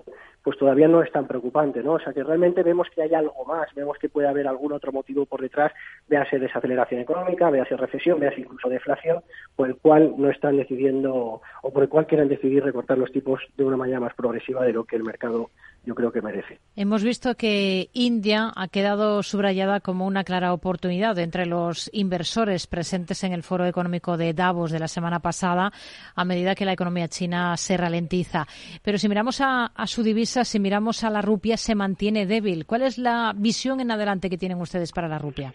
pues 0.43 0.57
todavía 0.59 0.89
no 0.89 1.03
es 1.03 1.11
tan 1.13 1.27
preocupante, 1.27 1.83
¿no? 1.83 1.95
O 1.95 2.01
sea 2.01 2.13
que 2.13 2.23
realmente 2.23 2.63
vemos 2.63 2.89
que 2.95 3.03
hay 3.03 3.15
algo 3.15 3.45
más, 3.45 3.69
vemos 3.75 3.99
que 3.99 4.09
puede 4.09 4.29
haber 4.29 4.47
algún 4.47 4.73
otro 4.73 4.93
motivo 4.93 5.27
por 5.27 5.41
detrás, 5.41 5.73
véase 6.09 6.39
desaceleración 6.39 7.01
económica, 7.01 7.51
véase 7.51 7.77
recesión, 7.77 8.21
véase 8.21 8.41
incluso 8.41 8.69
deflación, 8.69 9.23
por 9.57 9.69
el 9.69 9.77
cual 9.77 10.15
no 10.17 10.31
están 10.31 10.57
decidiendo 10.57 11.41
o 11.63 11.73
por 11.73 11.83
el 11.83 11.89
cual 11.89 12.07
quieren 12.07 12.29
decidir 12.29 12.65
recortar 12.65 12.99
los 12.99 13.13
tipos 13.13 13.41
de 13.57 13.65
una 13.65 13.77
manera 13.77 14.01
más 14.01 14.15
progresiva 14.15 14.65
de 14.65 14.73
lo 14.73 14.85
que 14.85 14.97
el 14.97 15.05
mercado 15.05 15.51
yo 15.85 15.95
creo 15.95 16.13
que 16.13 16.21
merece. 16.21 16.59
Hemos 16.77 17.03
visto 17.03 17.35
que 17.35 17.89
India 17.93 18.53
ha 18.55 18.69
quedado 18.69 19.23
subrayada 19.23 19.81
como 19.81 20.07
una 20.07 20.25
clara 20.25 20.53
oportunidad 20.53 21.19
entre 21.19 21.47
los 21.47 21.89
inversores 21.93 22.67
presentes 22.67 23.25
en 23.25 23.33
el 23.33 23.43
Foro 23.43 23.65
Económico 23.65 24.17
de 24.17 24.35
Davos 24.35 24.71
de 24.71 24.81
la 24.81 24.89
semana 24.89 25.21
pasada 25.21 25.73
a 26.15 26.25
medida 26.25 26.55
que 26.55 26.65
la 26.65 26.73
economía 26.73 27.09
china 27.09 27.57
se 27.57 27.77
ralentiza. 27.77 28.47
Pero 28.83 28.99
si 28.99 29.09
miramos 29.09 29.41
a, 29.41 29.67
a 29.67 29.87
su 29.87 30.03
divisa, 30.03 30.38
si 30.45 30.59
miramos 30.59 31.05
a 31.05 31.11
la 31.11 31.23
rupia, 31.23 31.57
se 31.57 31.75
mantiene 31.75 32.27
débil. 32.27 32.67
¿Cuál 32.67 32.83
es 32.83 32.99
la 32.99 33.33
visión 33.37 33.81
en 33.81 33.91
adelante 33.91 34.31
que 34.31 34.39
tienen 34.39 34.61
ustedes 34.61 34.93
para 34.93 35.09
la 35.09 35.19
rupia? 35.19 35.55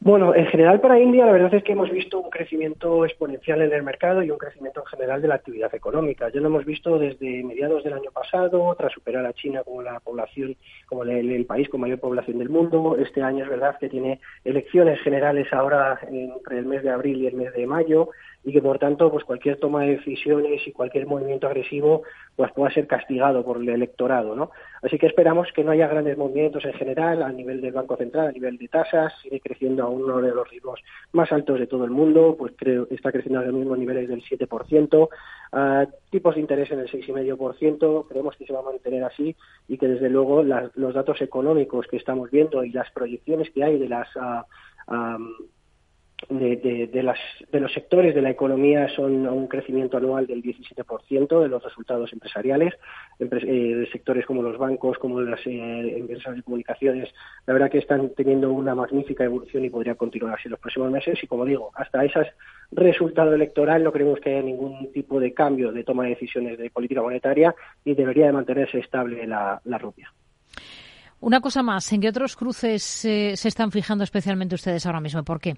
Bueno, 0.00 0.32
en 0.32 0.46
general 0.46 0.80
para 0.80 1.00
India 1.00 1.26
la 1.26 1.32
verdad 1.32 1.52
es 1.54 1.64
que 1.64 1.72
hemos 1.72 1.90
visto 1.90 2.20
un 2.20 2.30
crecimiento 2.30 3.04
exponencial 3.04 3.62
en 3.62 3.72
el 3.72 3.82
mercado 3.82 4.22
y 4.22 4.30
un 4.30 4.38
crecimiento 4.38 4.80
en 4.80 4.86
general 4.86 5.20
de 5.20 5.26
la 5.26 5.34
actividad 5.34 5.74
económica. 5.74 6.28
Ya 6.32 6.40
lo 6.40 6.46
hemos 6.46 6.64
visto 6.64 7.00
desde 7.00 7.42
mediados 7.42 7.82
del 7.82 7.94
año 7.94 8.12
pasado, 8.12 8.72
tras 8.78 8.92
superar 8.92 9.26
a 9.26 9.32
China 9.32 9.64
como 9.64 9.82
la 9.82 9.98
población, 9.98 10.54
como 10.86 11.02
el, 11.02 11.44
país 11.46 11.68
con 11.68 11.80
mayor 11.80 11.98
población 11.98 12.38
del 12.38 12.48
mundo. 12.48 12.96
Este 12.96 13.22
año 13.22 13.42
es 13.42 13.50
verdad 13.50 13.76
que 13.80 13.88
tiene 13.88 14.20
elecciones 14.44 15.00
generales 15.00 15.52
ahora 15.52 15.98
entre 16.08 16.58
el 16.58 16.66
mes 16.66 16.84
de 16.84 16.90
abril 16.90 17.20
y 17.20 17.26
el 17.26 17.34
mes 17.34 17.52
de 17.52 17.66
mayo 17.66 18.10
y 18.44 18.52
que 18.52 18.62
por 18.62 18.78
tanto 18.78 19.10
pues 19.10 19.24
cualquier 19.24 19.58
toma 19.58 19.82
de 19.82 19.96
decisiones 19.96 20.66
y 20.66 20.72
cualquier 20.72 21.06
movimiento 21.06 21.46
agresivo 21.46 22.02
pues 22.36 22.52
pueda 22.52 22.72
ser 22.72 22.86
castigado 22.86 23.44
por 23.44 23.58
el 23.58 23.68
electorado 23.68 24.34
no 24.34 24.50
así 24.82 24.98
que 24.98 25.06
esperamos 25.06 25.48
que 25.52 25.64
no 25.64 25.72
haya 25.72 25.88
grandes 25.88 26.16
movimientos 26.16 26.64
en 26.64 26.72
general 26.74 27.22
a 27.22 27.32
nivel 27.32 27.60
del 27.60 27.72
banco 27.72 27.96
central 27.96 28.28
a 28.28 28.32
nivel 28.32 28.56
de 28.56 28.68
tasas. 28.68 29.12
Sigue 29.22 29.40
creciendo 29.40 29.84
a 29.84 29.88
uno 29.88 30.20
de 30.20 30.32
los 30.32 30.48
ritmos 30.48 30.80
más 31.12 31.30
altos 31.32 31.58
de 31.58 31.66
todo 31.66 31.84
el 31.84 31.90
mundo 31.90 32.36
pues 32.38 32.52
creo 32.56 32.86
está 32.90 33.10
creciendo 33.12 33.40
a 33.40 33.44
los 33.44 33.54
mismos 33.54 33.78
niveles 33.78 34.08
del 34.08 34.22
7% 34.22 35.08
tipos 36.10 36.34
de 36.34 36.40
interés 36.40 36.70
en 36.70 36.80
el 36.80 36.88
6,5% 36.88 38.06
creemos 38.08 38.36
que 38.36 38.46
se 38.46 38.52
va 38.52 38.60
a 38.60 38.62
mantener 38.62 39.04
así 39.04 39.34
y 39.66 39.78
que 39.78 39.88
desde 39.88 40.08
luego 40.08 40.42
los 40.42 40.94
datos 40.94 41.20
económicos 41.20 41.86
que 41.86 41.96
estamos 41.96 42.30
viendo 42.30 42.64
y 42.64 42.70
las 42.70 42.90
proyecciones 42.92 43.50
que 43.50 43.64
hay 43.64 43.78
de 43.78 43.88
las 43.88 44.08
de, 46.28 46.88
de, 46.92 47.02
las, 47.02 47.18
de 47.50 47.60
los 47.60 47.72
sectores 47.72 48.14
de 48.14 48.22
la 48.22 48.30
economía 48.30 48.88
son 48.94 49.26
un 49.26 49.46
crecimiento 49.46 49.96
anual 49.96 50.26
del 50.26 50.42
17% 50.42 51.42
de 51.42 51.48
los 51.48 51.62
resultados 51.62 52.12
empresariales, 52.12 52.74
eh, 53.20 53.88
sectores 53.92 54.26
como 54.26 54.42
los 54.42 54.58
bancos, 54.58 54.98
como 54.98 55.20
las 55.20 55.40
eh, 55.46 55.96
empresas 55.96 56.34
de 56.34 56.42
comunicaciones, 56.42 57.08
la 57.46 57.54
verdad 57.54 57.70
que 57.70 57.78
están 57.78 58.10
teniendo 58.16 58.52
una 58.52 58.74
magnífica 58.74 59.24
evolución 59.24 59.64
y 59.64 59.70
podría 59.70 59.94
continuar 59.94 60.38
así 60.38 60.48
los 60.48 60.58
próximos 60.58 60.90
meses 60.90 61.18
y 61.22 61.26
como 61.26 61.44
digo, 61.44 61.70
hasta 61.74 62.04
ese 62.04 62.32
resultado 62.72 63.34
electoral 63.34 63.84
no 63.84 63.92
creemos 63.92 64.20
que 64.20 64.30
haya 64.30 64.42
ningún 64.42 64.92
tipo 64.92 65.20
de 65.20 65.32
cambio 65.32 65.72
de 65.72 65.84
toma 65.84 66.04
de 66.04 66.10
decisiones 66.10 66.58
de 66.58 66.70
política 66.70 67.00
monetaria 67.00 67.54
y 67.84 67.94
debería 67.94 68.26
de 68.26 68.32
mantenerse 68.32 68.78
estable 68.80 69.26
la, 69.26 69.60
la 69.64 69.78
rupia. 69.78 70.12
Una 71.20 71.40
cosa 71.40 71.62
más, 71.62 71.92
¿en 71.92 72.00
qué 72.00 72.08
otros 72.08 72.36
cruces 72.36 73.04
eh, 73.04 73.36
se 73.36 73.48
están 73.48 73.72
fijando 73.72 74.04
especialmente 74.04 74.54
ustedes 74.54 74.86
ahora 74.86 75.00
mismo? 75.00 75.24
¿Por 75.24 75.40
qué? 75.40 75.56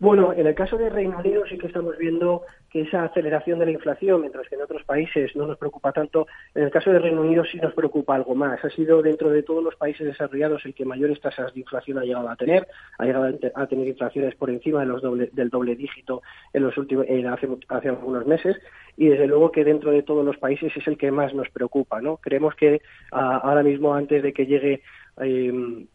Bueno, 0.00 0.32
en 0.32 0.46
el 0.46 0.54
caso 0.54 0.76
de 0.76 0.90
Reino 0.90 1.18
Unido 1.18 1.44
sí 1.48 1.56
que 1.56 1.68
estamos 1.68 1.96
viendo 1.96 2.42
que 2.70 2.80
esa 2.80 3.04
aceleración 3.04 3.60
de 3.60 3.66
la 3.66 3.70
inflación, 3.70 4.20
mientras 4.20 4.48
que 4.48 4.56
en 4.56 4.62
otros 4.62 4.82
países 4.82 5.34
no 5.36 5.46
nos 5.46 5.56
preocupa 5.56 5.92
tanto, 5.92 6.26
en 6.54 6.64
el 6.64 6.70
caso 6.70 6.90
de 6.90 6.98
Reino 6.98 7.20
Unido 7.20 7.44
sí 7.44 7.58
nos 7.58 7.72
preocupa 7.74 8.16
algo 8.16 8.34
más. 8.34 8.64
Ha 8.64 8.70
sido 8.70 9.02
dentro 9.02 9.30
de 9.30 9.44
todos 9.44 9.62
los 9.62 9.76
países 9.76 10.06
desarrollados 10.06 10.64
el 10.66 10.74
que 10.74 10.84
mayores 10.84 11.20
tasas 11.20 11.54
de 11.54 11.60
inflación 11.60 11.98
ha 11.98 12.04
llegado 12.04 12.28
a 12.28 12.36
tener, 12.36 12.66
ha 12.98 13.04
llegado 13.04 13.32
a 13.54 13.66
tener 13.66 13.86
inflaciones 13.86 14.34
por 14.34 14.50
encima 14.50 14.84
del 14.84 15.50
doble 15.50 15.76
dígito 15.76 16.22
en 16.52 16.64
los 16.64 16.76
últimos, 16.76 17.06
hace, 17.30 17.48
hace 17.68 17.88
algunos 17.88 18.26
meses 18.26 18.56
y 18.96 19.08
desde 19.08 19.26
luego 19.26 19.52
que 19.52 19.64
dentro 19.64 19.92
de 19.92 20.02
todos 20.02 20.24
los 20.24 20.36
países 20.38 20.76
es 20.76 20.86
el 20.88 20.98
que 20.98 21.12
más 21.12 21.34
nos 21.34 21.48
preocupa. 21.50 22.00
¿no? 22.00 22.16
Creemos 22.16 22.54
que 22.56 22.82
ah, 23.12 23.40
ahora 23.42 23.62
mismo 23.62 23.94
antes 23.94 24.22
de 24.22 24.32
que 24.32 24.46
llegue 24.46 24.82
eh, 25.20 25.86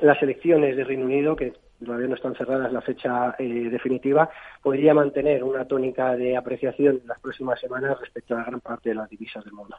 las 0.00 0.22
elecciones 0.22 0.76
de 0.76 0.84
Reino 0.84 1.04
Unido, 1.04 1.36
que 1.36 1.52
todavía 1.84 2.08
no 2.08 2.14
están 2.14 2.34
cerradas 2.34 2.72
la 2.72 2.80
fecha 2.80 3.34
eh, 3.38 3.68
definitiva, 3.70 4.28
podría 4.62 4.94
mantener 4.94 5.44
una 5.44 5.64
tónica 5.64 6.16
de 6.16 6.36
apreciación 6.36 7.00
en 7.02 7.08
las 7.08 7.20
próximas 7.20 7.60
semanas 7.60 7.98
respecto 8.00 8.34
a 8.34 8.38
la 8.38 8.44
gran 8.44 8.60
parte 8.60 8.90
de 8.90 8.96
las 8.96 9.08
divisas 9.08 9.44
del 9.44 9.54
mundo. 9.54 9.76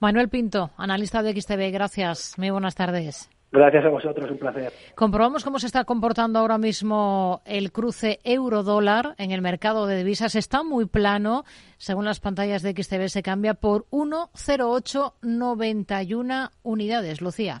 Manuel 0.00 0.28
Pinto, 0.28 0.70
analista 0.76 1.22
de 1.22 1.40
XTV, 1.40 1.72
gracias. 1.72 2.34
Muy 2.38 2.50
buenas 2.50 2.74
tardes. 2.74 3.30
Gracias 3.52 3.84
a 3.84 3.90
vosotros, 3.90 4.30
un 4.30 4.38
placer. 4.38 4.72
Comprobamos 4.94 5.44
cómo 5.44 5.58
se 5.58 5.66
está 5.66 5.84
comportando 5.84 6.38
ahora 6.38 6.56
mismo 6.56 7.42
el 7.44 7.70
cruce 7.70 8.18
euro-dólar 8.24 9.14
en 9.18 9.30
el 9.30 9.42
mercado 9.42 9.86
de 9.86 9.98
divisas. 9.98 10.36
Está 10.36 10.62
muy 10.62 10.86
plano. 10.86 11.44
Según 11.76 12.06
las 12.06 12.18
pantallas 12.18 12.62
de 12.62 12.72
XTV, 12.72 13.08
se 13.08 13.22
cambia 13.22 13.52
por 13.52 13.84
1,0891 13.90 16.50
unidades. 16.62 17.20
Lucía. 17.20 17.60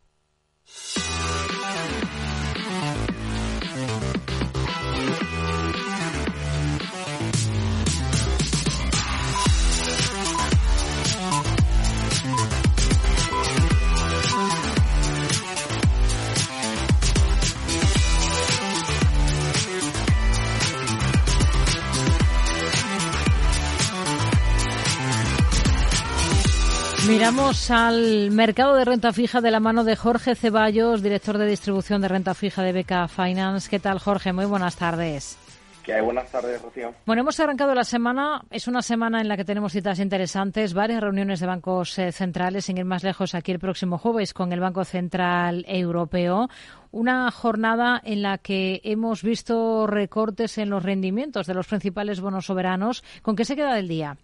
Miramos 27.21 27.69
al 27.69 28.31
mercado 28.31 28.75
de 28.75 28.83
renta 28.83 29.13
fija 29.13 29.41
de 29.41 29.51
la 29.51 29.59
mano 29.59 29.83
de 29.83 29.95
Jorge 29.95 30.33
Ceballos, 30.33 31.03
director 31.03 31.37
de 31.37 31.45
distribución 31.45 32.01
de 32.01 32.07
renta 32.07 32.33
fija 32.33 32.63
de 32.63 32.71
Beca 32.73 33.07
Finance. 33.07 33.69
¿Qué 33.69 33.77
tal, 33.77 33.99
Jorge? 33.99 34.33
Muy 34.33 34.45
buenas 34.45 34.75
tardes. 34.75 35.37
¿Qué 35.83 35.93
hay? 35.93 36.01
Buenas 36.01 36.31
tardes, 36.31 36.59
Rocío. 36.59 36.95
Bueno, 37.05 37.21
hemos 37.21 37.39
arrancado 37.39 37.75
la 37.75 37.83
semana. 37.83 38.41
Es 38.49 38.67
una 38.67 38.81
semana 38.81 39.21
en 39.21 39.27
la 39.27 39.37
que 39.37 39.45
tenemos 39.45 39.71
citas 39.71 39.99
interesantes, 39.99 40.73
varias 40.73 40.99
reuniones 40.99 41.39
de 41.39 41.45
bancos 41.45 41.99
eh, 41.99 42.11
centrales, 42.11 42.65
sin 42.65 42.79
ir 42.79 42.85
más 42.85 43.03
lejos, 43.03 43.35
aquí 43.35 43.51
el 43.51 43.59
próximo 43.59 43.99
jueves 43.99 44.33
con 44.33 44.51
el 44.51 44.59
Banco 44.59 44.83
Central 44.83 45.63
Europeo. 45.67 46.49
Una 46.89 47.29
jornada 47.29 48.01
en 48.03 48.23
la 48.23 48.39
que 48.39 48.81
hemos 48.83 49.21
visto 49.21 49.85
recortes 49.85 50.57
en 50.57 50.71
los 50.71 50.81
rendimientos 50.81 51.45
de 51.45 51.53
los 51.53 51.67
principales 51.67 52.19
bonos 52.19 52.47
soberanos. 52.47 53.03
¿Con 53.21 53.35
qué 53.35 53.45
se 53.45 53.55
queda 53.55 53.75
del 53.75 53.87
día? 53.87 54.17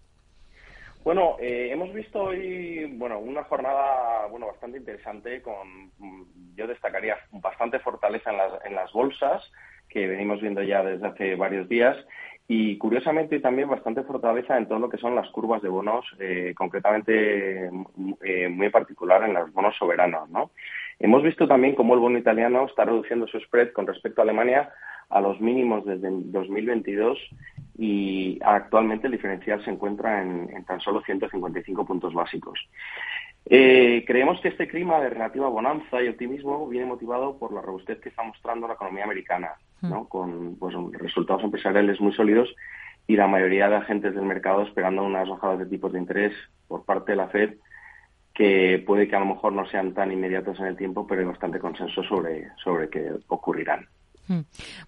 Bueno, 1.04 1.36
eh, 1.40 1.70
hemos 1.72 1.92
visto 1.94 2.24
hoy 2.24 2.84
bueno 2.96 3.18
una 3.18 3.44
jornada 3.44 4.26
bueno 4.26 4.46
bastante 4.48 4.78
interesante 4.78 5.40
con 5.40 5.90
yo 6.54 6.66
destacaría 6.66 7.16
bastante 7.32 7.78
fortaleza 7.78 8.30
en 8.30 8.36
las, 8.36 8.64
en 8.64 8.74
las 8.74 8.92
bolsas 8.92 9.42
que 9.88 10.06
venimos 10.06 10.40
viendo 10.40 10.62
ya 10.62 10.82
desde 10.82 11.06
hace 11.06 11.34
varios 11.34 11.68
días 11.68 11.96
y 12.50 12.78
curiosamente 12.78 13.40
también 13.40 13.68
bastante 13.68 14.02
fortaleza 14.02 14.56
en 14.56 14.66
todo 14.66 14.78
lo 14.78 14.88
que 14.88 14.96
son 14.96 15.14
las 15.14 15.28
curvas 15.28 15.60
de 15.60 15.68
bonos, 15.68 16.06
eh, 16.18 16.54
concretamente 16.56 17.70
eh, 18.22 18.48
muy 18.48 18.70
particular 18.70 19.22
en 19.22 19.34
los 19.34 19.52
bonos 19.52 19.76
soberanos. 19.76 20.30
¿no? 20.30 20.50
Hemos 21.00 21.22
visto 21.22 21.46
también 21.46 21.74
cómo 21.74 21.94
el 21.94 22.00
bono 22.00 22.18
italiano 22.18 22.66
está 22.66 22.84
reduciendo 22.84 23.26
su 23.28 23.38
spread 23.40 23.72
con 23.72 23.86
respecto 23.86 24.20
a 24.20 24.24
Alemania 24.24 24.70
a 25.10 25.20
los 25.20 25.40
mínimos 25.40 25.86
desde 25.86 26.08
2022 26.10 27.18
y 27.78 28.38
actualmente 28.42 29.06
el 29.06 29.12
diferencial 29.12 29.64
se 29.64 29.70
encuentra 29.70 30.20
en, 30.22 30.64
tan 30.64 30.80
solo 30.80 31.00
155 31.02 31.86
puntos 31.86 32.12
básicos. 32.12 32.58
Eh, 33.46 34.04
creemos 34.06 34.40
que 34.40 34.48
este 34.48 34.68
clima 34.68 35.00
de 35.00 35.10
relativa 35.10 35.48
bonanza 35.48 36.02
y 36.02 36.08
optimismo 36.08 36.68
viene 36.68 36.86
motivado 36.86 37.38
por 37.38 37.52
la 37.52 37.62
robustez 37.62 38.00
que 38.00 38.10
está 38.10 38.22
mostrando 38.22 38.66
la 38.66 38.74
economía 38.74 39.04
americana, 39.04 39.52
¿no? 39.80 40.02
Mm. 40.02 40.06
con 40.06 40.56
pues, 40.56 40.74
resultados 40.92 41.44
empresariales 41.44 42.00
muy 42.00 42.12
sólidos 42.12 42.54
y 43.06 43.16
la 43.16 43.26
mayoría 43.26 43.68
de 43.68 43.76
agentes 43.76 44.14
del 44.14 44.24
mercado 44.24 44.62
esperando 44.62 45.02
unas 45.04 45.28
bajadas 45.28 45.60
de 45.60 45.66
tipos 45.66 45.92
de 45.92 46.00
interés 46.00 46.34
por 46.66 46.84
parte 46.84 47.12
de 47.12 47.16
la 47.16 47.28
Fed 47.28 47.54
que 48.38 48.80
puede 48.86 49.08
que 49.08 49.16
a 49.16 49.18
lo 49.18 49.26
mejor 49.26 49.52
no 49.52 49.66
sean 49.66 49.92
tan 49.92 50.12
inmediatos 50.12 50.60
en 50.60 50.66
el 50.66 50.76
tiempo, 50.76 51.04
pero 51.04 51.22
hay 51.22 51.26
bastante 51.26 51.58
consenso 51.58 52.04
sobre, 52.04 52.52
sobre 52.62 52.88
que 52.88 53.10
ocurrirán. 53.26 53.88
Hmm. 54.28 54.40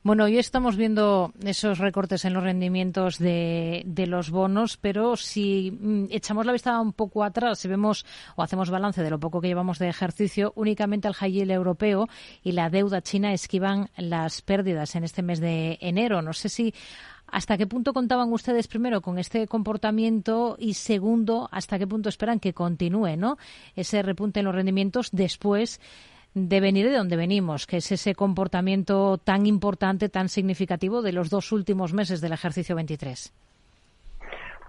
Bueno, 0.02 0.24
hoy 0.24 0.38
estamos 0.38 0.76
viendo 0.76 1.32
esos 1.42 1.78
recortes 1.78 2.26
en 2.26 2.34
los 2.34 2.42
rendimientos 2.42 3.18
de, 3.18 3.84
los 4.06 4.30
bonos, 4.30 4.76
pero 4.76 5.16
si 5.16 5.70
mm, 5.80 6.04
echamos 6.10 6.44
la 6.44 6.52
vista 6.52 6.78
un 6.78 6.92
poco 6.92 7.24
atrás, 7.24 7.58
si 7.58 7.66
vemos 7.66 8.04
o 8.36 8.42
hacemos 8.42 8.68
balance 8.68 9.02
de 9.02 9.08
lo 9.08 9.18
poco 9.18 9.40
que 9.40 9.48
llevamos 9.48 9.78
de 9.78 9.88
ejercicio, 9.88 10.52
únicamente 10.56 11.08
el 11.08 11.14
high 11.14 11.32
yield 11.32 11.50
europeo 11.52 12.06
y 12.42 12.52
la 12.52 12.68
deuda 12.68 13.00
china 13.00 13.32
esquivan 13.32 13.88
las 13.96 14.42
pérdidas 14.42 14.94
en 14.94 15.04
este 15.04 15.22
mes 15.22 15.40
de 15.40 15.78
enero. 15.80 16.20
No 16.20 16.34
sé 16.34 16.50
si 16.50 16.74
¿Hasta 17.32 17.56
qué 17.56 17.68
punto 17.68 17.92
contaban 17.92 18.32
ustedes 18.32 18.66
primero 18.66 19.02
con 19.02 19.18
este 19.18 19.46
comportamiento 19.46 20.56
y 20.58 20.74
segundo, 20.74 21.48
hasta 21.52 21.78
qué 21.78 21.86
punto 21.86 22.08
esperan 22.08 22.40
que 22.40 22.52
continúe 22.52 23.16
¿no? 23.16 23.38
ese 23.76 24.02
repunte 24.02 24.40
en 24.40 24.46
los 24.46 24.54
rendimientos 24.54 25.10
después 25.12 25.80
de 26.34 26.60
venir 26.60 26.88
de 26.88 26.96
donde 26.96 27.16
venimos, 27.16 27.66
que 27.66 27.78
es 27.78 27.92
ese 27.92 28.14
comportamiento 28.14 29.18
tan 29.18 29.46
importante, 29.46 30.08
tan 30.08 30.28
significativo 30.28 31.02
de 31.02 31.12
los 31.12 31.30
dos 31.30 31.52
últimos 31.52 31.92
meses 31.92 32.20
del 32.20 32.32
ejercicio 32.32 32.76
23? 32.76 33.32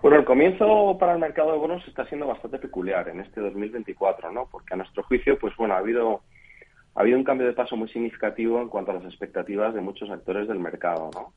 Bueno, 0.02 0.18
el 0.18 0.26
comienzo 0.26 0.98
para 1.00 1.14
el 1.14 1.20
mercado 1.20 1.52
de 1.52 1.60
bonos 1.60 1.88
está 1.88 2.06
siendo 2.08 2.26
bastante 2.26 2.58
peculiar 2.58 3.08
en 3.10 3.20
este 3.20 3.40
2024, 3.40 4.32
¿no? 4.32 4.48
Porque 4.52 4.74
a 4.74 4.78
nuestro 4.78 5.04
juicio, 5.04 5.38
pues 5.38 5.56
bueno, 5.58 5.76
ha 5.76 5.78
habido 5.78 6.22
ha 6.96 7.02
habido 7.02 7.18
un 7.18 7.24
cambio 7.24 7.48
de 7.48 7.54
paso 7.54 7.78
muy 7.78 7.88
significativo 7.88 8.62
en 8.62 8.68
cuanto 8.68 8.92
a 8.92 8.96
las 8.96 9.06
expectativas 9.06 9.74
de 9.74 9.82
muchos 9.82 10.10
actores 10.10 10.48
del 10.48 10.60
mercado, 10.60 11.10
¿no? 11.14 11.34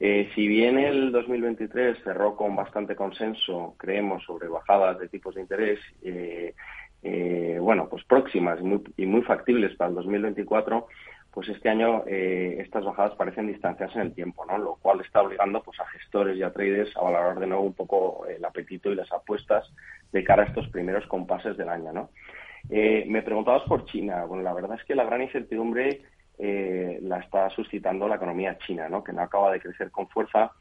Eh, 0.00 0.30
si 0.34 0.48
bien 0.48 0.78
el 0.78 1.12
2023 1.12 1.98
cerró 2.02 2.34
con 2.34 2.56
bastante 2.56 2.96
consenso, 2.96 3.74
creemos, 3.76 4.24
sobre 4.24 4.48
bajadas 4.48 4.98
de 4.98 5.08
tipos 5.08 5.34
de 5.34 5.42
interés, 5.42 5.78
eh, 6.02 6.54
eh, 7.02 7.58
bueno, 7.60 7.88
pues 7.88 8.04
próximas 8.04 8.60
y 8.60 8.62
muy, 8.62 8.82
y 8.96 9.06
muy, 9.06 9.22
factibles 9.22 9.74
para 9.76 9.88
el 9.90 9.96
2024, 9.96 10.86
pues 11.32 11.48
este 11.48 11.68
año 11.68 12.02
eh, 12.06 12.56
estas 12.60 12.84
bajadas 12.84 13.14
parecen 13.14 13.46
distanciarse 13.46 13.98
en 13.98 14.06
el 14.06 14.14
tiempo, 14.14 14.44
¿no? 14.44 14.58
Lo 14.58 14.74
cual 14.76 15.00
está 15.00 15.22
obligando 15.22 15.62
pues 15.62 15.78
a 15.80 15.86
gestores 15.86 16.36
y 16.36 16.42
a 16.42 16.52
traders 16.52 16.94
a 16.96 17.02
valorar 17.02 17.38
de 17.38 17.46
nuevo 17.46 17.64
un 17.64 17.72
poco 17.72 18.26
el 18.26 18.44
apetito 18.44 18.90
y 18.90 18.96
las 18.96 19.10
apuestas 19.12 19.70
de 20.12 20.24
cara 20.24 20.42
a 20.42 20.46
estos 20.46 20.68
primeros 20.68 21.06
compases 21.06 21.56
del 21.56 21.68
año, 21.68 21.92
¿no? 21.92 22.10
Eh, 22.68 23.04
me 23.08 23.22
preguntabas 23.22 23.62
por 23.62 23.86
China. 23.86 24.24
Bueno, 24.24 24.42
la 24.42 24.52
verdad 24.52 24.76
es 24.78 24.84
que 24.84 24.94
la 24.94 25.04
gran 25.04 25.22
incertidumbre 25.22 26.02
la 27.02 27.18
está 27.18 27.50
suscitando 27.50 28.08
la 28.08 28.16
economía 28.16 28.56
china, 28.66 28.88
¿no? 28.88 29.04
Que 29.04 29.12
no 29.12 29.20
acaba 29.20 29.52
de 29.52 29.60
crecer 29.60 29.90
con 29.90 30.08
fuerza 30.08 30.52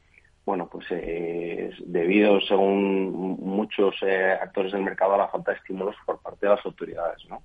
bueno, 0.49 0.67
pues 0.67 0.87
eh, 0.89 1.69
debido, 1.85 2.41
según 2.41 3.37
muchos 3.39 3.93
eh, 4.01 4.31
actores 4.31 4.71
del 4.71 4.81
mercado, 4.81 5.13
a 5.13 5.19
la 5.19 5.27
falta 5.27 5.51
de 5.51 5.57
estímulos 5.57 5.95
por 6.07 6.19
parte 6.23 6.47
de 6.47 6.55
las 6.55 6.65
autoridades. 6.65 7.23
¿no? 7.29 7.43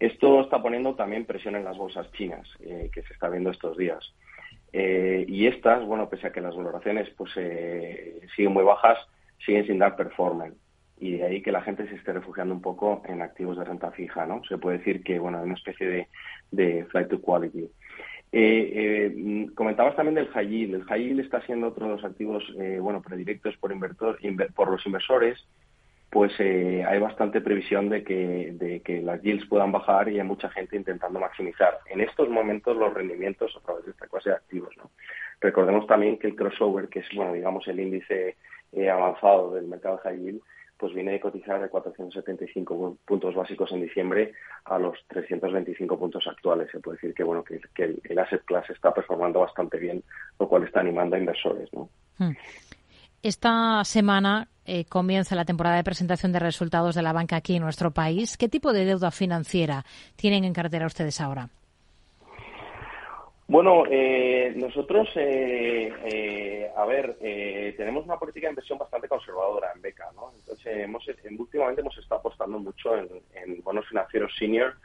Esto 0.00 0.40
está 0.40 0.62
poniendo 0.62 0.94
también 0.94 1.26
presión 1.26 1.56
en 1.56 1.64
las 1.64 1.76
bolsas 1.76 2.10
chinas, 2.12 2.48
eh, 2.60 2.88
que 2.90 3.02
se 3.02 3.12
está 3.12 3.28
viendo 3.28 3.50
estos 3.50 3.76
días. 3.76 4.14
Eh, 4.72 5.26
y 5.28 5.46
estas, 5.46 5.84
bueno, 5.84 6.08
pese 6.08 6.28
a 6.28 6.32
que 6.32 6.40
las 6.40 6.56
valoraciones 6.56 7.10
pues 7.18 7.32
siguen 8.34 8.54
muy 8.54 8.64
bajas, 8.64 8.96
siguen 9.44 9.66
sin 9.66 9.78
dar 9.78 9.94
performance. 9.94 10.56
Y 10.98 11.18
de 11.18 11.26
ahí 11.26 11.42
que 11.42 11.52
la 11.52 11.60
gente 11.60 11.86
se 11.86 11.96
esté 11.96 12.14
refugiando 12.14 12.54
un 12.54 12.62
poco 12.62 13.02
en 13.04 13.20
activos 13.20 13.58
de 13.58 13.64
renta 13.64 13.90
fija, 13.90 14.24
¿no? 14.24 14.42
Se 14.44 14.56
puede 14.56 14.78
decir 14.78 15.04
que, 15.04 15.18
bueno, 15.18 15.36
hay 15.36 15.44
una 15.44 15.54
especie 15.54 16.08
de 16.50 16.86
flight 16.86 17.10
to 17.10 17.20
quality. 17.20 17.68
Eh, 18.34 19.12
eh, 19.14 19.46
comentabas 19.54 19.94
también 19.94 20.14
del 20.14 20.28
high 20.28 20.48
yield. 20.48 20.74
El 20.74 20.84
high 20.84 21.02
yield 21.02 21.20
está 21.20 21.42
siendo 21.42 21.68
otro 21.68 21.86
de 21.86 21.92
los 21.92 22.04
activos, 22.04 22.42
eh, 22.58 22.78
bueno, 22.80 23.02
predilectos 23.02 23.54
por, 23.58 23.70
invertor, 23.72 24.18
por 24.54 24.70
los 24.70 24.84
inversores, 24.86 25.46
pues 26.10 26.32
eh, 26.38 26.82
hay 26.86 26.98
bastante 26.98 27.42
previsión 27.42 27.90
de 27.90 28.02
que, 28.04 28.52
de 28.52 28.80
que 28.80 29.02
las 29.02 29.20
yields 29.22 29.46
puedan 29.46 29.70
bajar 29.70 30.08
y 30.08 30.18
hay 30.18 30.26
mucha 30.26 30.48
gente 30.48 30.76
intentando 30.76 31.20
maximizar 31.20 31.78
en 31.90 32.00
estos 32.00 32.28
momentos 32.30 32.76
los 32.76 32.92
rendimientos 32.92 33.54
a 33.54 33.60
través 33.60 33.84
de 33.84 33.90
esta 33.92 34.06
clase 34.06 34.30
de 34.30 34.36
activos. 34.36 34.74
¿no? 34.78 34.90
Recordemos 35.40 35.86
también 35.86 36.18
que 36.18 36.28
el 36.28 36.36
crossover, 36.36 36.88
que 36.88 37.00
es, 37.00 37.06
bueno, 37.14 37.34
digamos, 37.34 37.66
el 37.68 37.80
índice 37.80 38.36
avanzado 38.90 39.54
del 39.54 39.66
mercado 39.66 39.98
high 39.98 40.18
yield, 40.18 40.40
pues 40.82 40.94
viene 40.94 41.12
de 41.12 41.20
cotizar 41.20 41.60
de 41.60 41.68
475 41.68 42.96
puntos 43.06 43.36
básicos 43.36 43.70
en 43.70 43.82
diciembre 43.82 44.32
a 44.64 44.80
los 44.80 44.98
325 45.06 45.96
puntos 45.96 46.26
actuales. 46.26 46.68
Se 46.72 46.80
puede 46.80 46.96
decir 46.96 47.14
que 47.14 47.22
bueno 47.22 47.44
que, 47.44 47.60
el, 47.76 48.18
asset 48.18 48.44
class 48.44 48.68
está 48.68 48.92
performando 48.92 49.38
bastante 49.38 49.78
bien, 49.78 50.02
lo 50.40 50.48
cual 50.48 50.64
está 50.64 50.80
animando 50.80 51.14
a 51.14 51.20
inversores. 51.20 51.72
¿no? 51.72 51.88
Hmm. 52.18 52.32
Esta 53.22 53.84
semana 53.84 54.48
eh, 54.64 54.84
comienza 54.86 55.36
la 55.36 55.44
temporada 55.44 55.76
de 55.76 55.84
presentación 55.84 56.32
de 56.32 56.40
resultados 56.40 56.96
de 56.96 57.02
la 57.02 57.12
banca 57.12 57.36
aquí 57.36 57.54
en 57.54 57.62
nuestro 57.62 57.92
país. 57.92 58.36
¿Qué 58.36 58.48
tipo 58.48 58.72
de 58.72 58.84
deuda 58.84 59.12
financiera 59.12 59.84
tienen 60.16 60.42
en 60.42 60.52
cartera 60.52 60.86
ustedes 60.86 61.20
ahora? 61.20 61.48
Bueno, 63.52 63.84
eh, 63.90 64.54
nosotros, 64.56 65.10
eh, 65.14 65.92
eh, 66.06 66.70
a 66.74 66.86
ver, 66.86 67.18
tenemos 67.76 68.06
una 68.06 68.16
política 68.16 68.46
de 68.46 68.52
inversión 68.52 68.78
bastante 68.78 69.08
conservadora 69.08 69.70
en 69.74 69.82
beca, 69.82 70.08
¿no? 70.14 70.32
Entonces, 70.34 70.78
hemos, 70.78 71.06
últimamente 71.38 71.82
hemos 71.82 71.98
estado 71.98 72.20
apostando 72.20 72.58
mucho 72.58 72.96
en, 72.96 73.62
bonos 73.62 73.86
financieros 73.86 74.34
senior, 74.38 74.76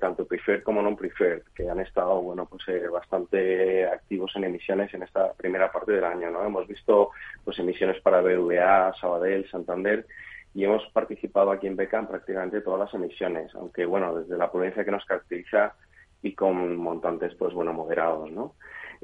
tanto 0.00 0.26
preferred 0.26 0.64
como 0.64 0.82
non 0.82 0.98
preferred, 0.98 1.46
que 1.54 1.70
han 1.70 1.78
estado, 1.78 2.18
bueno, 2.18 2.50
pues 2.50 2.66
bastante 2.90 3.86
activos 3.86 4.34
en 4.34 4.50
emisiones 4.50 4.92
en 4.92 5.04
esta 5.06 5.32
primera 5.34 5.70
parte 5.70 5.92
del 5.92 6.02
año, 6.02 6.32
¿no? 6.32 6.42
Hemos 6.42 6.66
visto, 6.66 7.14
pues, 7.44 7.60
emisiones 7.60 8.02
para 8.02 8.26
BVA, 8.26 8.92
Sabadell, 8.98 9.48
Santander, 9.54 10.04
y 10.52 10.64
hemos 10.64 10.82
participado 10.90 11.52
aquí 11.52 11.68
en 11.68 11.76
beca 11.76 12.00
en 12.00 12.08
prácticamente 12.08 12.60
todas 12.60 12.90
las 12.90 12.94
emisiones, 12.94 13.54
aunque, 13.54 13.86
bueno, 13.86 14.18
desde 14.18 14.36
la 14.36 14.50
prudencia 14.50 14.84
que 14.84 14.90
nos 14.90 15.04
caracteriza 15.04 15.76
y 16.22 16.34
con 16.34 16.76
montantes, 16.76 17.34
pues 17.34 17.54
bueno, 17.54 17.72
moderados, 17.72 18.30
¿no? 18.30 18.54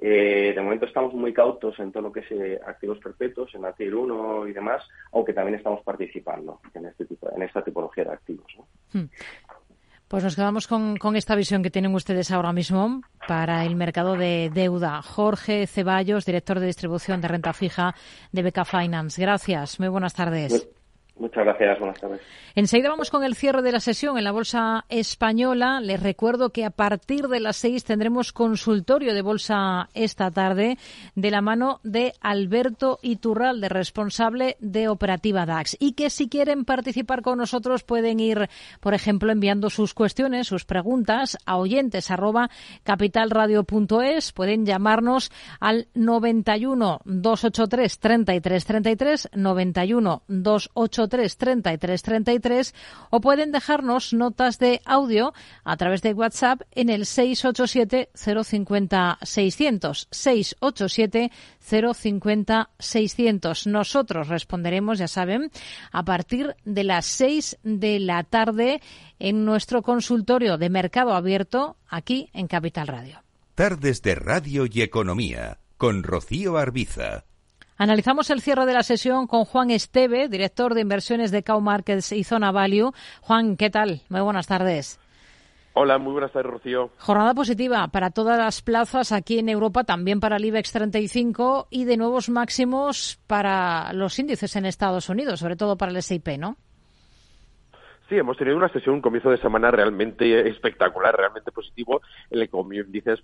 Eh, 0.01 0.53
de 0.55 0.61
momento 0.61 0.87
estamos 0.87 1.15
muy 1.15 1.33
cautos 1.33 1.79
en 1.79 1.93
todo 1.93 2.05
lo 2.05 2.12
que 2.12 2.21
es 2.21 2.31
eh, 2.33 2.61
activos 2.67 2.99
perpetuos, 2.99 3.55
en 3.55 3.62
la 3.62 3.73
TIR 3.73 3.95
1 3.95 4.49
y 4.49 4.53
demás, 4.53 4.83
aunque 5.12 5.33
también 5.33 5.57
estamos 5.57 5.83
participando 5.85 6.61
en 6.75 6.87
este 6.87 7.07
tipo, 7.07 7.31
en 7.35 7.43
esta 7.43 7.62
tipología 7.62 8.05
de 8.05 8.12
activos. 8.12 8.47
¿no? 8.57 8.67
Hmm. 8.93 9.09
Pues 10.09 10.23
nos 10.23 10.37
quedamos 10.37 10.67
con, 10.67 10.97
con, 10.97 11.17
esta 11.17 11.35
visión 11.35 11.62
que 11.62 11.71
tienen 11.71 11.95
ustedes 11.95 12.31
ahora 12.31 12.53
mismo 12.53 13.03
para 13.27 13.65
el 13.65 13.75
mercado 13.77 14.17
de 14.17 14.51
deuda. 14.53 15.01
Jorge 15.03 15.67
Ceballos, 15.67 16.27
director 16.27 16.61
de 16.61 16.67
distribución 16.67 17.21
de 17.21 17.29
renta 17.29 17.53
fija 17.53 17.95
de 18.31 18.43
Beca 18.43 18.65
Finance. 18.65 19.21
Gracias. 19.21 19.81
Muy 19.81 19.89
buenas 19.89 20.15
tardes. 20.15 20.69
Muchas 21.17 21.45
gracias, 21.45 21.79
buenas 21.79 22.01
tardes. 22.01 22.21
Enseguida 22.57 22.89
vamos 22.89 23.11
con 23.11 23.23
el 23.23 23.37
cierre 23.37 23.62
de 23.62 23.71
la 23.71 23.79
sesión 23.79 24.19
en 24.19 24.25
la 24.25 24.33
Bolsa 24.33 24.85
Española. 24.89 25.81
Les 25.81 26.03
recuerdo 26.03 26.51
que 26.51 26.65
a 26.65 26.71
partir 26.71 27.29
de 27.29 27.39
las 27.39 27.57
seis 27.57 27.85
tendremos 27.85 28.33
consultorio 28.33 29.15
de 29.15 29.23
bolsa 29.23 29.89
esta 29.95 30.33
tarde 30.33 30.77
de 31.15 31.31
la 31.31 31.41
mano 31.41 31.79
de 31.85 32.15
Alberto 32.21 32.99
Iturralde, 33.01 33.69
responsable 33.69 34.57
de 34.59 34.89
Operativa 34.89 35.47
DAX. 35.47 35.77
Y 35.79 35.93
que 35.93 36.11
si 36.11 36.29
quieren 36.29 36.65
participar 36.65 37.23
con 37.23 37.39
nosotros 37.39 37.85
pueden 37.85 38.19
ir, 38.19 38.49
por 38.81 38.95
ejemplo, 38.95 39.31
enviando 39.31 39.71
sus 39.71 39.95
cuestiones, 39.95 40.49
sus 40.49 40.65
preguntas 40.65 41.39
a 41.47 41.59
oyentes 41.59 42.11
arroba 42.11 42.51
capitalradio.es. 42.83 44.33
Pueden 44.33 44.67
llamarnos 44.67 45.31
al 45.61 45.87
91 45.95 47.03
283 47.05 47.99
33 48.01 48.65
33 48.65 49.29
91 49.33 50.23
283 50.27 51.04
33 51.09 52.03
33 52.03 52.75
o 53.11 53.21
pueden 53.21 53.53
dejarnos 53.53 54.13
notas 54.13 54.59
de 54.59 54.81
audio 54.85 55.33
a 55.65 55.77
través 55.77 56.03
de 56.03 56.15
WhatsApp 56.15 56.63
en 56.73 56.91
el 56.91 57.07
687 57.07 58.11
050 58.15 59.19
600 59.23 60.09
687 60.11 61.31
050 61.61 62.71
600. 62.79 63.67
Nosotros 63.67 64.29
responderemos, 64.29 64.99
ya 64.99 65.09
saben, 65.09 65.51
a 65.93 66.05
partir 66.05 66.55
de 66.65 66.85
las 66.85 67.07
6 67.07 67.59
de 67.63 68.01
la 68.01 68.25
tarde 68.25 68.81
en 69.19 69.45
nuestro 69.45 69.83
consultorio 69.83 70.59
de 70.59 70.71
mercado 70.71 71.15
abierto 71.15 71.77
aquí 71.89 72.31
en 72.33 72.47
Capital 72.47 72.87
Radio. 72.89 73.23
Tardes 73.55 74.03
de 74.03 74.15
Radio 74.17 74.67
y 74.71 74.83
Economía 74.83 75.59
con 75.77 76.03
Rocío 76.03 76.57
Arbiza. 76.57 77.25
Analizamos 77.77 78.31
el 78.31 78.41
cierre 78.41 78.66
de 78.66 78.72
la 78.72 78.85
sesión 78.85 79.27
con 79.27 79.45
Juan 79.45 79.70
Esteve, 79.70 80.29
director 80.29 80.75
de 80.75 80.81
inversiones 80.81 81.33
de 81.33 81.43
Cow 81.43 81.61
Markets 81.61 82.12
y 82.12 82.22
Zona 82.22 82.53
Value. 82.53 82.93
Juan, 83.20 83.57
¿qué 83.57 83.68
tal? 83.68 84.03
Muy 84.09 84.20
buenas 84.20 84.47
tardes. 84.47 85.01
Hola, 85.72 85.99
muy 85.99 86.12
buenas 86.12 86.31
tardes, 86.31 86.53
Rocío. 86.53 86.91
Jornada 86.99 87.35
positiva 87.35 87.89
para 87.89 88.11
todas 88.11 88.39
las 88.39 88.62
plazas 88.62 89.11
aquí 89.11 89.41
en 89.41 89.49
Europa, 89.49 89.83
también 89.83 90.20
para 90.20 90.37
el 90.37 90.45
IBEX 90.45 90.70
35 90.70 91.66
y 91.68 91.85
de 91.85 91.97
nuevos 91.97 92.29
máximos 92.29 93.18
para 93.27 93.93
los 93.93 94.16
índices 94.20 94.55
en 94.55 94.66
Estados 94.66 95.09
Unidos, 95.09 95.41
sobre 95.41 95.57
todo 95.57 95.77
para 95.77 95.91
el 95.91 95.97
S&P, 95.97 96.39
¿no? 96.39 96.57
Sí, 98.09 98.19
hemos 98.19 98.37
tenido 98.37 98.59
una 98.59 98.69
sesión, 98.69 98.97
un 98.97 99.01
comienzo 99.01 99.31
de 99.31 99.39
semana 99.39 99.71
realmente 99.71 100.47
espectacular, 100.47 101.17
realmente 101.17 101.51
positivo, 101.51 102.03
en 102.29 102.41
el 102.41 102.49
que, 102.49 102.51
como 102.51 102.69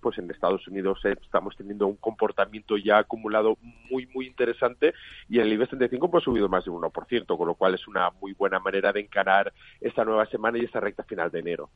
pues 0.01 0.17
en 0.17 0.31
Estados 0.31 0.67
Unidos 0.69 0.99
eh, 1.05 1.15
estamos 1.23 1.55
teniendo 1.55 1.87
un 1.87 1.97
comportamiento 1.97 2.79
ya 2.79 2.97
acumulado 2.97 3.59
muy, 3.91 4.07
muy 4.15 4.27
interesante 4.27 4.95
y 5.29 5.39
en 5.39 5.47
el 5.47 5.53
IBEX 5.53 5.69
35 5.71 6.11
pues 6.11 6.23
ha 6.23 6.25
subido 6.25 6.49
más 6.49 6.65
de 6.65 6.71
un 6.71 6.81
1%, 6.81 7.37
con 7.37 7.47
lo 7.47 7.55
cual 7.57 7.75
es 7.75 7.87
una 7.87 8.11
muy 8.23 8.33
buena 8.33 8.59
manera 8.59 8.91
de 8.91 9.01
encarar 9.01 9.53
esta 9.83 10.03
nueva 10.07 10.25
semana 10.27 10.57
y 10.57 10.65
esta 10.65 10.81
recta 10.81 11.05
final 11.05 11.31
de 11.31 11.41
enero. 11.41 11.69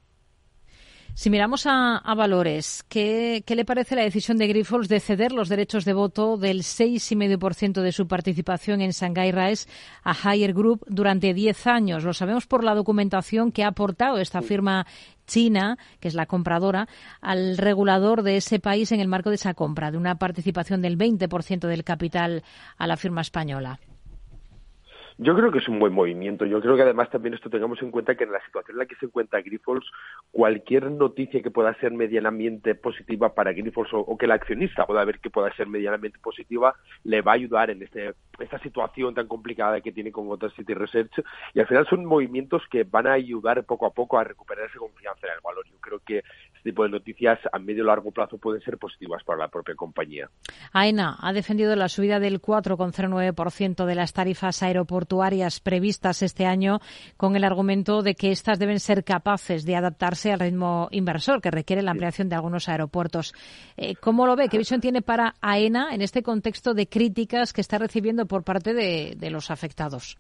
Si 1.17 1.31
miramos 1.31 1.65
a, 1.67 2.03
valores, 2.17 2.85
¿qué, 2.89 3.45
le 3.47 3.65
parece 3.65 3.95
la 3.95 4.03
decisión 4.03 4.37
de 4.37 4.49
Grifols 4.49 4.89
de 4.89 4.99
ceder 4.99 5.31
los 5.31 5.49
derechos 5.49 5.85
de 5.85 5.93
voto 5.93 6.37
del 6.37 6.63
6,5% 6.63 7.83
de 7.83 7.93
su 7.93 8.09
participación 8.09 8.81
en 8.81 8.91
Shanghai 8.91 9.31
RAES 9.31 9.69
a 10.03 10.13
Higher 10.13 10.53
Group 10.53 10.85
durante 10.89 11.33
10 11.33 11.69
años? 11.69 12.03
Lo 12.03 12.15
sabemos 12.15 12.49
por 12.49 12.65
la 12.65 12.75
documentación 12.75 13.53
que 13.53 13.63
ha 13.63 13.69
aportado 13.69 14.19
esta 14.19 14.43
firma 14.43 14.89
china, 15.25 15.79
que 16.01 16.09
es 16.09 16.15
la 16.15 16.27
compradora, 16.27 16.89
al 17.21 17.59
regulador 17.59 18.25
de 18.25 18.39
ese 18.39 18.59
país 18.59 18.91
en 18.91 18.99
el 18.99 19.07
marco 19.07 19.31
de 19.31 19.37
esa 19.37 19.55
compra, 19.55 19.93
de 19.93 19.99
una 19.99 20.17
participación 20.17 20.83
del 20.83 20.99
20% 20.99 21.69
del 21.69 21.85
capital 21.85 22.43
a 22.77 22.89
la 22.89 22.97
firma 22.97 23.21
española. 23.21 23.79
Yo 25.17 25.37
creo 25.37 25.53
que 25.53 25.59
es 25.59 25.69
un 25.69 25.79
buen 25.79 25.93
movimiento. 25.93 26.45
Yo 26.45 26.61
creo 26.61 26.75
que 26.75 26.83
además 26.83 27.09
también 27.09 27.35
esto 27.35 27.49
tengamos 27.49 27.81
en 27.83 27.93
cuenta 27.93 28.17
que 28.17 28.25
en 28.25 28.33
la 28.33 28.45
situación 28.45 28.75
en 28.75 28.79
la 28.81 28.87
que 28.87 28.97
se 28.97 29.07
encuentra 29.07 29.43
Grifols, 29.43 29.89
cualquier 30.33 30.91
noticia 30.91 31.41
que 31.41 31.53
pueda 31.53 31.73
ser 31.79 31.93
medianamente 31.93 32.75
positiva 32.75 33.33
para 33.33 33.53
Grifols 33.53 33.91
o, 33.93 34.19
que 34.19 34.25
el 34.25 34.33
accionista 34.33 34.87
pueda 34.87 35.05
ver 35.05 35.21
que 35.21 35.31
pueda 35.31 35.55
ser 35.55 35.69
medianamente 35.69 36.19
positiva, 36.19 36.75
le 37.05 37.23
va 37.23 37.31
a 37.31 37.35
ayudar 37.37 37.71
en 37.71 37.85
este, 37.85 38.15
esta 38.41 38.59
situación 38.59 39.15
tan 39.15 39.29
complicada 39.29 39.81
que 39.81 39.93
tiene 39.93 40.11
con 40.11 40.29
otra 40.33 40.51
City 40.51 40.75
Research. 40.75 41.23
Y 41.55 41.61
al 41.61 41.69
final 41.69 41.87
son 41.87 42.05
movimientos 42.05 42.63
que 42.69 42.83
van 42.83 43.07
a 43.07 43.13
ayudar 43.13 43.63
poco 43.65 43.87
a 43.87 43.95
poco 43.95 44.19
a 44.19 44.25
recuperar 44.25 44.67
esa 44.67 44.81
confianza 44.81 45.29
en 45.29 45.35
el 45.35 45.41
valor. 45.45 45.65
Yo 45.71 45.79
creo 45.81 46.01
que 46.01 46.25
este 46.65 46.71
tipo 46.71 46.85
de 46.85 46.89
noticias 46.89 47.39
a 47.53 47.59
medio 47.59 47.85
y 47.85 47.87
largo 47.87 48.11
plazo 48.11 48.39
pueden 48.39 48.63
ser 48.63 48.79
positivas 48.79 49.23
para 49.23 49.41
la 49.41 49.49
propia 49.49 49.75
compañía. 49.75 50.31
AENA 50.73 51.19
ha 51.21 51.35
defendido 51.35 51.77
la 51.77 51.91
subida 51.91 52.19
del 52.21 52.41
4,09% 52.41 53.85
de 53.85 53.95
las 53.95 54.15
tarifas 54.15 54.63
aeroportuarias 54.63 54.95
portuarias 55.05 55.61
previstas 55.61 56.23
este 56.23 56.47
año 56.47 56.81
con 57.19 57.37
el 57.37 57.45
argumento 57.45 58.03
de 58.03 58.15
que 58.15 58.31
éstas 58.31 58.59
deben 58.59 58.81
ser 58.81 59.05
capaces 59.05 59.67
de 59.67 59.77
adaptarse 59.77 60.33
al 60.33 60.41
ritmo 60.41 60.89
inversor 60.93 61.43
que 61.43 61.51
requiere 61.51 61.83
la 61.83 61.91
ampliación 61.91 62.31
de 62.31 62.37
algunos 62.37 62.69
aeropuertos. 62.71 63.35
Eh, 63.77 63.97
¿Cómo 63.97 64.27
lo 64.27 64.35
ve? 64.35 64.49
¿Qué 64.49 64.57
visión 64.57 64.81
tiene 64.81 65.03
para 65.03 65.35
AENA 65.43 65.95
en 65.95 66.01
este 66.01 66.23
contexto 66.23 66.73
de 66.73 66.89
críticas 66.89 67.53
que 67.53 67.61
está 67.61 67.77
recibiendo 67.77 68.25
por 68.25 68.45
parte 68.45 68.73
de, 68.73 69.31
los 69.31 69.51
afectados? 69.51 70.17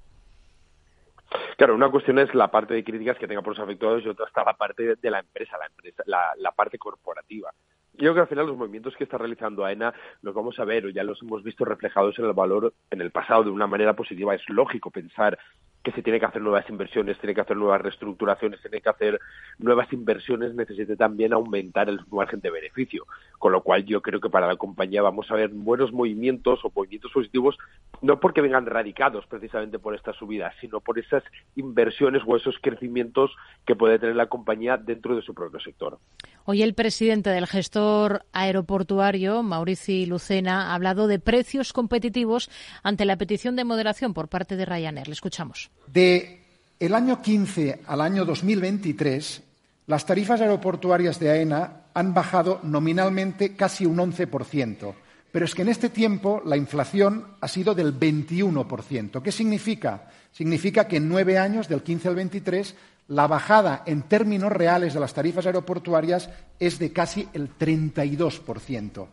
Claro, 1.56 1.74
una 1.74 1.90
cuestión 1.90 2.18
es 2.18 2.34
la 2.34 2.50
parte 2.50 2.74
de 2.74 2.84
críticas 2.84 3.18
que 3.18 3.28
tenga 3.28 3.42
por 3.42 3.56
los 3.56 3.64
afectados 3.64 4.04
y 4.04 4.08
otra 4.08 4.26
está 4.26 4.44
la 4.44 4.54
parte 4.54 4.96
de 4.96 5.10
la 5.10 5.20
empresa, 5.20 5.58
la 5.58 5.66
empresa, 5.66 6.02
la 6.06 6.52
parte 6.52 6.78
corporativa. 6.78 7.52
Yo 7.96 8.12
creo 8.12 8.14
que 8.14 8.20
al 8.22 8.26
final 8.26 8.46
los 8.46 8.56
movimientos 8.56 8.96
que 8.96 9.04
está 9.04 9.18
realizando 9.18 9.64
AENA 9.64 9.94
los 10.22 10.34
vamos 10.34 10.58
a 10.58 10.64
ver 10.64 10.86
o 10.86 10.88
ya 10.88 11.04
los 11.04 11.22
hemos 11.22 11.44
visto 11.44 11.64
reflejados 11.64 12.18
en 12.18 12.24
el 12.24 12.32
valor 12.32 12.74
en 12.90 13.00
el 13.00 13.12
pasado 13.12 13.44
de 13.44 13.50
una 13.50 13.68
manera 13.68 13.94
positiva. 13.94 14.34
Es 14.34 14.42
lógico 14.48 14.90
pensar 14.90 15.38
que 15.84 15.92
se 15.92 16.02
tiene 16.02 16.18
que 16.18 16.24
hacer 16.24 16.40
nuevas 16.40 16.68
inversiones, 16.70 17.18
tiene 17.18 17.34
que 17.34 17.42
hacer 17.42 17.58
nuevas 17.58 17.82
reestructuraciones, 17.82 18.60
tiene 18.62 18.80
que 18.80 18.88
hacer 18.88 19.20
nuevas 19.58 19.92
inversiones, 19.92 20.54
necesite 20.54 20.96
también 20.96 21.34
aumentar 21.34 21.90
el 21.90 22.00
margen 22.10 22.40
de 22.40 22.50
beneficio. 22.50 23.06
Con 23.38 23.52
lo 23.52 23.62
cual 23.62 23.84
yo 23.84 24.00
creo 24.00 24.18
que 24.18 24.30
para 24.30 24.46
la 24.46 24.56
compañía 24.56 25.02
vamos 25.02 25.30
a 25.30 25.34
ver 25.34 25.50
buenos 25.50 25.92
movimientos 25.92 26.60
o 26.64 26.72
movimientos 26.74 27.12
positivos, 27.12 27.58
no 28.00 28.18
porque 28.18 28.40
vengan 28.40 28.64
radicados 28.64 29.26
precisamente 29.26 29.78
por 29.78 29.94
esta 29.94 30.14
subida, 30.14 30.54
sino 30.58 30.80
por 30.80 30.98
esas 30.98 31.22
inversiones 31.54 32.22
o 32.26 32.34
esos 32.34 32.56
crecimientos 32.62 33.30
que 33.66 33.76
puede 33.76 33.98
tener 33.98 34.16
la 34.16 34.26
compañía 34.26 34.78
dentro 34.78 35.14
de 35.14 35.20
su 35.22 35.34
propio 35.34 35.60
sector. 35.60 35.98
Hoy 36.46 36.62
el 36.62 36.74
presidente 36.74 37.28
del 37.28 37.46
gestor 37.46 38.24
aeroportuario, 38.32 39.42
Maurici 39.42 40.06
Lucena, 40.06 40.70
ha 40.70 40.74
hablado 40.74 41.08
de 41.08 41.18
precios 41.18 41.74
competitivos 41.74 42.50
ante 42.82 43.04
la 43.04 43.16
petición 43.16 43.54
de 43.54 43.64
moderación 43.64 44.14
por 44.14 44.28
parte 44.28 44.56
de 44.56 44.64
Ryanair. 44.64 45.08
Le 45.08 45.12
escuchamos. 45.12 45.73
De 45.86 46.40
el 46.80 46.94
año 46.94 47.22
15 47.22 47.82
al 47.86 48.00
año 48.00 48.24
2023, 48.24 49.42
las 49.86 50.06
tarifas 50.06 50.40
aeroportuarias 50.40 51.18
de 51.20 51.30
AENA 51.30 51.84
han 51.94 52.12
bajado 52.12 52.60
nominalmente 52.62 53.54
casi 53.54 53.86
un 53.86 53.98
11%, 53.98 54.94
Pero 55.30 55.44
es 55.44 55.54
que 55.54 55.62
en 55.62 55.68
este 55.68 55.88
tiempo 55.88 56.42
la 56.44 56.56
inflación 56.56 57.26
ha 57.40 57.48
sido 57.48 57.74
del 57.74 57.98
21%. 57.98 59.22
¿Qué 59.22 59.32
significa? 59.32 60.08
Significa 60.32 60.86
que 60.86 60.96
en 60.96 61.08
nueve 61.08 61.38
años, 61.38 61.68
del 61.68 61.82
15 61.82 62.08
al 62.08 62.14
23, 62.16 62.74
la 63.08 63.26
bajada 63.26 63.82
en 63.86 64.02
términos 64.02 64.50
reales 64.50 64.94
de 64.94 65.00
las 65.00 65.14
tarifas 65.14 65.46
aeroportuarias 65.46 66.30
es 66.58 66.78
de 66.78 66.92
casi 66.92 67.28
el 67.32 67.56
32%. 67.56 69.06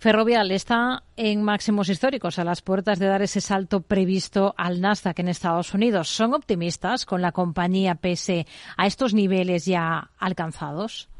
Ferrovial 0.00 0.50
está 0.50 1.02
en 1.18 1.42
máximos 1.42 1.90
históricos 1.90 2.38
a 2.38 2.44
las 2.44 2.62
puertas 2.62 2.98
de 2.98 3.06
dar 3.06 3.20
ese 3.20 3.42
salto 3.42 3.82
previsto 3.82 4.54
al 4.56 4.80
Nasdaq 4.80 5.18
en 5.18 5.28
Estados 5.28 5.74
Unidos. 5.74 6.08
¿Son 6.08 6.32
optimistas 6.32 7.04
con 7.04 7.20
la 7.20 7.32
compañía 7.32 7.96
pese 7.96 8.46
a 8.78 8.86
estos 8.86 9.12
niveles 9.12 9.66
ya 9.66 10.08
alcanzados? 10.18 11.10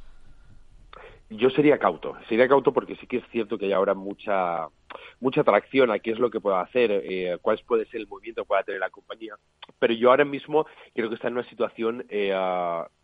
yo 1.30 1.48
sería 1.50 1.78
cauto, 1.78 2.16
sería 2.28 2.48
cauto 2.48 2.72
porque 2.72 2.96
sí 2.96 3.06
que 3.06 3.18
es 3.18 3.24
cierto 3.30 3.56
que 3.56 3.66
hay 3.66 3.72
ahora 3.72 3.94
mucha 3.94 4.66
mucha 5.20 5.42
atracción 5.42 5.90
a 5.90 5.98
qué 5.98 6.12
es 6.12 6.18
lo 6.18 6.30
que 6.30 6.40
puede 6.40 6.56
hacer, 6.56 6.90
eh, 6.90 7.38
cuál 7.42 7.60
puede 7.66 7.86
ser 7.86 8.00
el 8.00 8.08
movimiento 8.08 8.42
que 8.42 8.48
pueda 8.48 8.62
tener 8.62 8.80
la 8.80 8.90
compañía, 8.90 9.34
pero 9.78 9.94
yo 9.94 10.10
ahora 10.10 10.24
mismo 10.24 10.66
creo 10.94 11.08
que 11.08 11.14
está 11.14 11.28
en 11.28 11.34
una 11.34 11.48
situación 11.48 12.04
eh, 12.08 12.34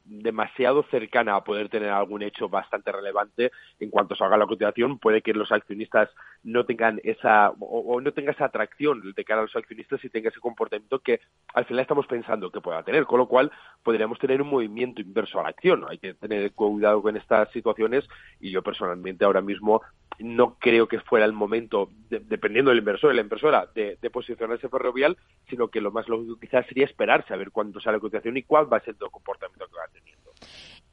demasiado 0.07 0.84
cercana 0.84 1.34
a 1.34 1.45
poder 1.45 1.68
tener 1.68 1.91
algún 1.91 2.22
hecho 2.22 2.49
bastante 2.49 2.93
relevante. 2.93 3.51
En 3.80 3.91
cuanto 3.91 4.14
se 4.14 4.24
haga 4.24 4.37
la 4.37 4.47
cotización 4.47 4.99
puede 4.99 5.22
que 5.22 5.32
los 5.32 5.51
accionistas 5.51 6.11
no 6.45 6.64
tengan 6.64 7.01
esa 7.03 7.51
o, 7.59 8.01
no 8.01 8.12
tenga 8.12 8.32
esa 8.32 8.47
atracción 8.47 9.12
de 9.14 9.24
cara 9.24 9.41
a 9.41 9.45
los 9.45 9.57
accionistas 9.57 10.05
y 10.05 10.09
tenga 10.09 10.28
ese 10.28 10.41
comportamiento 10.41 11.01
que 11.01 11.20
al 11.55 11.64
final 11.64 11.82
estamos 11.82 12.07
pensando 12.07 12.51
que 12.51 12.61
pueda 12.61 12.82
tener. 12.82 13.05
Con 13.05 13.18
lo 13.18 13.26
cual 13.26 13.51
podríamos 13.82 14.18
tener 14.18 14.41
un 14.41 14.49
movimiento 14.49 15.01
inverso 15.01 15.41
a 15.41 15.45
la 15.45 15.49
acción. 15.49 15.84
Hay 15.89 15.99
que 15.99 16.14
tener 16.14 16.53
cuidado 16.53 17.03
con 17.03 17.16
estas 17.16 17.51
situaciones 17.51 18.05
y 18.41 18.51
yo 18.51 18.62
personalmente 18.62 19.24
ahora 19.24 19.41
mismo 19.41 19.82
no 20.19 20.57
creo 20.59 20.89
que 20.89 21.01
fuera 21.01 21.27
el 21.27 21.33
momento 21.33 21.91
dependiendo 22.09 22.71
del 22.71 22.79
inversor 22.79 23.12
y 23.12 23.17
la 23.17 23.23
inversora 23.23 23.69
de, 23.75 23.99
de 24.01 24.11
posicionarse 24.11 24.69
ferrovial 24.69 25.17
sino 25.49 25.69
que 25.69 25.81
lo 25.81 25.91
más 25.91 26.09
lógico 26.09 26.39
quizás 26.41 26.67
sería 26.67 26.87
esperarse 26.87 27.35
a 27.35 27.37
ver 27.37 27.51
cuándo 27.51 27.81
sale 27.81 27.97
la 27.97 28.01
cotización 28.01 28.37
y 28.37 28.43
cuál 28.43 28.73
va 28.73 28.79
a 28.79 28.81
ser 28.81 28.97
el 29.01 29.11
comportamiento 29.11 29.67
que 29.67 29.77
va 29.77 29.89
tener 29.93 30.17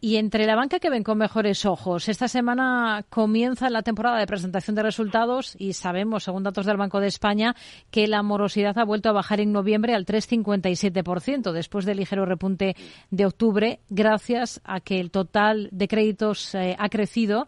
y 0.04 0.18
entre 0.18 0.46
la 0.46 0.58
banca 0.58 0.80
que 0.80 0.90
ven 0.90 1.02
con 1.02 1.18
mejores 1.18 1.66
ojos, 1.66 2.10
esta 2.10 2.28
semana 2.28 3.06
comienza 3.10 3.70
la 3.70 3.84
temporada 3.84 4.20
de 4.20 4.28
presentación 4.28 4.76
de 4.76 4.84
resultados 4.84 5.56
y 5.58 5.72
sabemos, 5.72 6.26
según 6.26 6.44
datos 6.44 6.66
del 6.66 6.76
Banco 6.76 7.00
de 7.00 7.08
España, 7.08 7.56
que 7.90 8.10
la 8.10 8.22
morosidad 8.22 8.78
ha 8.78 8.84
vuelto 8.84 9.08
a 9.08 9.14
bajar 9.14 9.40
en 9.40 9.54
noviembre 9.54 9.96
al 9.96 10.06
3,57% 10.06 11.54
después 11.54 11.86
del 11.86 12.00
ligero 12.00 12.26
repunte 12.26 12.76
de 13.12 13.26
octubre, 13.26 13.80
gracias 13.90 14.60
a 14.66 14.82
que 14.82 15.00
el 15.00 15.10
total 15.10 15.70
de 15.72 15.88
créditos 15.88 16.54
eh, 16.54 16.76
ha 16.78 16.90
crecido 16.90 17.48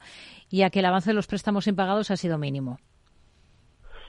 y 0.50 0.64
a 0.64 0.70
que 0.70 0.80
el 0.80 0.86
avance 0.86 1.10
de 1.10 1.16
los 1.16 1.28
préstamos 1.28 1.68
impagados 1.68 2.12
ha 2.12 2.18
sido 2.18 2.38
mínimo. 2.38 2.80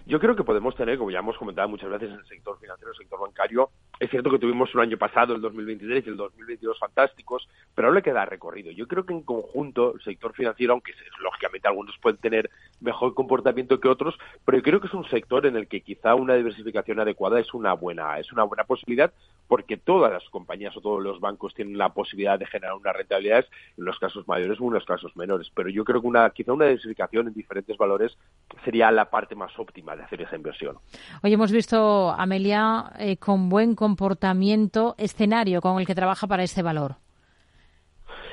Yo 0.07 0.21
creo 0.21 0.37
que 0.37 0.45
podemos 0.45 0.77
tener, 0.77 0.99
como 0.99 1.11
ya 1.11 1.19
hemos 1.19 1.37
comentado 1.37 1.69
muchas 1.69 1.91
veces 1.91 2.11
en 2.11 2.21
el 2.21 2.27
sector 2.27 2.57
financiero, 2.61 2.93
el 2.93 2.97
sector 2.97 3.21
bancario, 3.21 3.71
es 3.99 4.11
cierto 4.11 4.31
que 4.31 4.39
tuvimos 4.39 4.75
un 4.75 4.83
año 4.83 4.99
pasado, 4.99 5.35
el 5.35 5.41
2023 5.41 6.07
y 6.07 6.11
el 6.11 6.17
2022 6.17 6.79
fantásticos, 6.79 7.49
pero 7.75 7.89
ahora 7.89 8.03
queda 8.03 8.27
recorrido. 8.27 8.71
Yo 8.71 8.87
creo 8.87 9.07
que 9.07 9.15
en 9.15 9.23
conjunto 9.23 9.95
el 9.95 10.03
sector 10.03 10.35
financiero, 10.35 10.75
aunque 10.75 10.93
lógicamente 11.21 11.69
algunos 11.69 11.97
pueden 11.99 12.19
tener 12.19 12.51
mejor 12.81 13.15
comportamiento 13.15 13.81
que 13.81 13.89
otros, 13.89 14.19
pero 14.45 14.59
yo 14.59 14.63
creo 14.63 14.81
que 14.81 14.89
es 14.89 14.95
un 14.95 15.09
sector 15.09 15.47
en 15.47 15.57
el 15.57 15.67
que 15.67 15.81
quizá 15.81 16.15
una 16.15 16.35
diversificación 16.35 17.01
adecuada 17.01 17.41
es 17.41 17.55
una 17.55 17.73
buena, 17.73 18.19
es 18.19 18.31
una 18.33 18.43
buena 18.43 18.65
posibilidad 18.65 19.13
porque 19.49 19.77
todas 19.77 20.13
las 20.13 20.29
compañías 20.31 20.77
o 20.77 20.81
todos 20.81 21.03
los 21.03 21.21
bancos 21.21 21.55
tienen 21.55 21.79
la 21.79 21.91
posibilidad 21.91 22.39
de 22.39 22.47
generar 22.47 22.75
unas 22.75 22.97
rentabilidades 22.97 23.47
en 23.79 23.85
los 23.85 23.99
casos 23.99 24.27
mayores 24.27 24.61
o 24.61 24.65
en 24.67 24.75
los 24.75 24.85
casos 24.85 25.17
menores. 25.17 25.51
Pero 25.55 25.69
yo 25.69 25.85
creo 25.85 26.01
que 26.01 26.07
una, 26.07 26.29
quizá 26.31 26.53
una 26.53 26.67
diversificación 26.67 27.29
en 27.29 27.35
diferentes 27.35 27.77
valores 27.77 28.17
sería 28.65 28.91
la 28.91 29.09
parte 29.09 29.35
más 29.35 29.57
óptima 29.59 29.97
de 29.97 30.03
hacer 30.03 30.23
esa 30.23 30.37
inversión. 30.37 30.79
Hoy 31.23 31.33
hemos 31.33 31.53
visto, 31.53 32.11
Amelia, 32.11 32.93
eh, 32.99 33.17
con 33.17 33.49
buen 33.49 33.75
comportamiento, 33.87 34.97
escenario 34.99 35.61
con 35.61 35.79
el 35.79 35.87
que 35.87 35.95
trabaja 35.95 36.27
para 36.27 36.43
este 36.43 36.61
valor. 36.61 36.97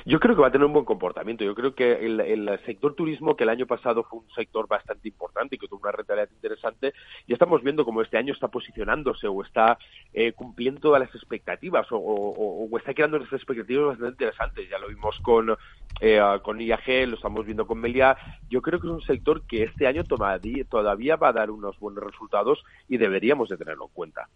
Yo 0.04 0.20
creo 0.20 0.36
que 0.36 0.42
va 0.42 0.48
a 0.48 0.52
tener 0.52 0.66
un 0.66 0.74
buen 0.74 0.84
comportamiento. 0.84 1.44
Yo 1.44 1.54
creo 1.54 1.76
que 1.76 2.06
el, 2.06 2.60
sector 2.66 2.96
turismo, 2.96 3.36
que 3.36 3.44
el 3.44 3.50
año 3.50 3.68
pasado 3.68 4.04
fue 4.04 4.20
un 4.20 4.30
sector 4.32 4.68
bastante 4.68 5.08
importante 5.08 5.56
y 5.56 5.60
que 5.60 5.68
tuvo 5.68 5.82
una 5.84 5.92
rentabilidad 5.92 6.34
interesante, 6.34 6.94
ya 7.28 7.36
estamos 7.36 7.62
viendo 7.62 7.86
cómo 7.86 8.02
este 8.02 8.18
año 8.18 8.34
está 8.34 8.48
posicionándose 8.48 9.28
o 9.28 9.44
está 9.44 9.78
eh, 10.12 10.34
cumpliendo 10.34 10.82
todas 10.82 11.00
las 11.00 11.14
expectativas 11.14 11.86
o, 11.92 12.68
está 12.78 12.96
creando 12.96 13.18
unas 13.18 13.32
expectativas 13.32 13.90
bastante 13.90 14.12
interesantes. 14.24 14.70
Ya 14.70 14.80
lo 14.80 14.88
vimos 14.90 15.20
con, 15.22 15.56
eh, 16.02 16.20
con 16.42 16.60
IAG, 16.60 17.08
lo 17.08 17.16
estamos 17.16 17.46
viendo 17.46 17.68
con 17.68 17.80
Melia. 17.80 18.18
Yo 18.50 18.62
creo 18.64 18.80
que 18.80 18.88
es 18.88 18.94
un 18.94 19.02
sector 19.04 19.46
que 19.46 19.64
este 19.64 19.86
año 19.86 20.04
todavía 20.04 21.16
va 21.16 21.28
a 21.28 21.34
dar 21.34 21.52
unos 21.52 21.80
buenos 21.80 22.04
resultados 22.04 22.64
y 22.90 22.98
deberíamos 22.98 23.50
de 23.50 23.58
tenerlo 23.58 23.86
en 23.86 23.94
cuenta. 23.94 24.28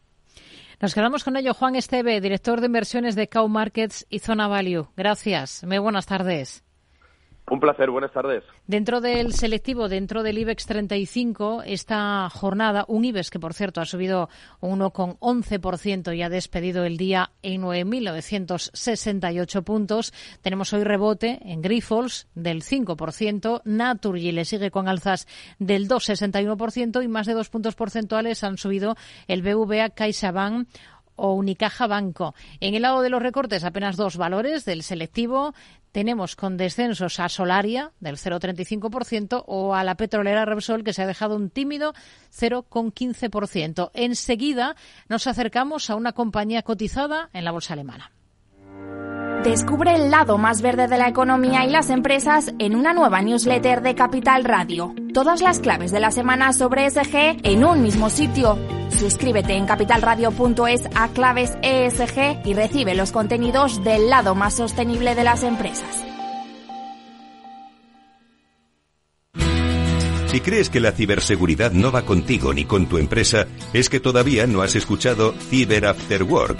Nos 0.80 0.94
quedamos 0.94 1.24
con 1.24 1.38
ello. 1.38 1.56
Juan 1.56 1.76
Esteve, 1.76 2.22
director 2.22 2.60
de 2.60 2.68
inversiones 2.68 3.16
de 3.16 3.30
Cow 3.30 3.48
Markets 3.48 4.06
y 4.10 4.20
Zona 4.20 4.48
Value. 4.48 4.88
Gracias. 4.96 5.64
Muy 5.64 5.80
buenas 5.80 6.06
tardes. 6.06 6.67
Un 7.50 7.62
placer, 7.62 7.90
buenas 7.90 8.12
tardes. 8.12 8.44
Dentro 8.68 9.00
del 9.00 9.32
selectivo, 9.32 9.88
dentro 9.88 10.22
del 10.22 10.38
IBEX 10.38 10.66
35, 10.66 11.64
esta 11.66 12.30
jornada, 12.30 12.84
un 12.90 13.06
IBEX 13.06 13.30
que 13.30 13.40
por 13.40 13.54
cierto 13.54 13.80
ha 13.80 13.86
subido 13.86 14.28
un 14.60 14.82
1,11% 14.82 16.14
y 16.14 16.24
ha 16.24 16.30
despedido 16.30 16.84
el 16.84 16.98
día 16.98 17.32
en 17.44 17.62
9.968 17.62 19.64
puntos. 19.64 20.14
Tenemos 20.42 20.74
hoy 20.74 20.84
rebote 20.84 21.40
en 21.42 21.62
Grifols 21.62 22.28
del 22.36 22.64
5%, 22.64 23.62
Naturgy 23.64 24.34
le 24.34 24.44
sigue 24.44 24.70
con 24.70 24.90
alzas 24.90 25.26
del 25.58 25.88
2,61% 25.88 27.02
y 27.02 27.08
más 27.08 27.28
de 27.28 27.34
dos 27.34 27.48
puntos 27.48 27.76
porcentuales 27.76 28.44
han 28.44 28.58
subido 28.58 28.98
el 29.30 29.42
BVA 29.42 29.92
CaixaBank 29.92 30.68
o 31.18 31.34
Unicaja 31.34 31.88
Banco. 31.88 32.34
En 32.62 32.74
el 32.74 32.84
lado 32.84 33.02
de 33.02 33.10
los 33.10 33.22
recortes, 33.22 33.66
apenas 33.66 33.98
dos 33.98 34.16
valores 34.16 34.64
del 34.64 34.84
selectivo, 34.84 35.54
tenemos 35.92 36.36
con 36.36 36.58
descensos 36.58 37.20
a 37.20 37.28
Solaria 37.28 37.92
del 38.00 38.18
0,35% 38.18 39.44
o 39.48 39.76
a 39.76 39.84
la 39.84 39.96
petrolera 39.96 40.46
Repsol 40.46 40.84
que 40.84 40.94
se 40.94 41.02
ha 41.02 41.08
dejado 41.08 41.36
un 41.36 41.50
tímido 41.50 41.94
0,15%. 42.32 43.92
Enseguida 43.94 44.76
nos 45.10 45.28
acercamos 45.28 45.90
a 45.90 45.96
una 45.96 46.14
compañía 46.14 46.62
cotizada 46.62 47.30
en 47.34 47.44
la 47.44 47.52
bolsa 47.52 47.74
alemana. 47.74 48.12
Descubre 49.44 49.96
el 49.96 50.12
lado 50.12 50.38
más 50.38 50.62
verde 50.62 50.88
de 50.88 50.98
la 50.98 51.08
economía 51.08 51.64
y 51.66 51.70
las 51.70 51.90
empresas 51.90 52.52
en 52.60 52.76
una 52.76 52.94
nueva 52.94 53.22
newsletter 53.22 53.82
de 53.82 53.96
Capital 53.96 54.44
Radio. 54.44 54.94
Todas 55.14 55.42
las 55.42 55.60
claves 55.60 55.92
de 55.92 56.00
la 56.00 56.12
semana 56.12 56.52
sobre 56.54 56.86
ESG 56.86 57.38
en 57.44 57.64
un 57.64 57.82
mismo 57.82 58.10
sitio. 58.10 58.58
Suscríbete 58.90 59.54
en 59.54 59.66
capitalradio.es 59.66 60.90
a 60.96 61.08
claves 61.10 61.58
ESG 61.62 62.46
y 62.46 62.54
recibe 62.56 62.96
los 62.96 63.12
contenidos 63.12 63.84
del 63.84 64.10
lado 64.10 64.36
más 64.36 64.56
sostenible 64.56 65.16
de 65.16 65.24
las 65.24 65.44
empresas. 65.44 66.04
Si 70.28 70.42
crees 70.42 70.70
que 70.70 70.82
la 70.82 70.92
ciberseguridad 70.92 71.72
no 71.72 71.92
va 71.92 72.02
contigo 72.02 72.54
ni 72.54 72.66
con 72.66 72.88
tu 72.88 72.98
empresa, 72.98 73.48
es 73.72 73.90
que 73.90 74.00
todavía 74.00 74.46
no 74.46 74.62
has 74.62 74.76
escuchado 74.76 75.34
Cyber 75.50 75.86
After 75.86 76.24
Work 76.24 76.60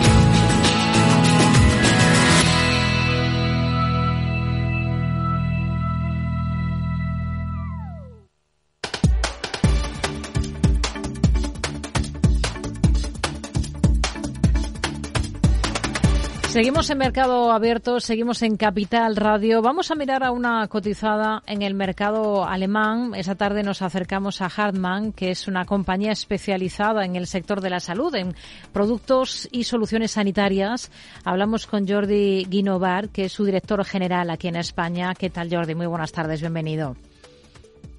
Seguimos 16.51 16.89
en 16.89 16.97
Mercado 16.97 17.49
Abierto, 17.53 18.01
seguimos 18.01 18.41
en 18.41 18.57
Capital 18.57 19.15
Radio. 19.15 19.61
Vamos 19.61 19.89
a 19.89 19.95
mirar 19.95 20.21
a 20.21 20.31
una 20.31 20.67
cotizada 20.67 21.41
en 21.47 21.61
el 21.61 21.75
mercado 21.75 22.43
alemán. 22.45 23.13
Esa 23.15 23.35
tarde 23.35 23.63
nos 23.63 23.81
acercamos 23.81 24.41
a 24.41 24.47
Hartmann, 24.47 25.13
que 25.13 25.31
es 25.31 25.47
una 25.47 25.63
compañía 25.63 26.11
especializada 26.11 27.05
en 27.05 27.15
el 27.15 27.27
sector 27.27 27.61
de 27.61 27.69
la 27.69 27.79
salud, 27.79 28.13
en 28.15 28.35
productos 28.73 29.47
y 29.53 29.63
soluciones 29.63 30.11
sanitarias. 30.11 30.91
Hablamos 31.23 31.67
con 31.67 31.87
Jordi 31.87 32.43
Guinovar, 32.49 33.07
que 33.07 33.23
es 33.23 33.31
su 33.31 33.45
director 33.45 33.85
general 33.85 34.29
aquí 34.29 34.49
en 34.49 34.57
España. 34.57 35.13
¿Qué 35.17 35.29
tal, 35.29 35.49
Jordi? 35.49 35.73
Muy 35.73 35.87
buenas 35.87 36.11
tardes, 36.11 36.41
bienvenido. 36.41 36.97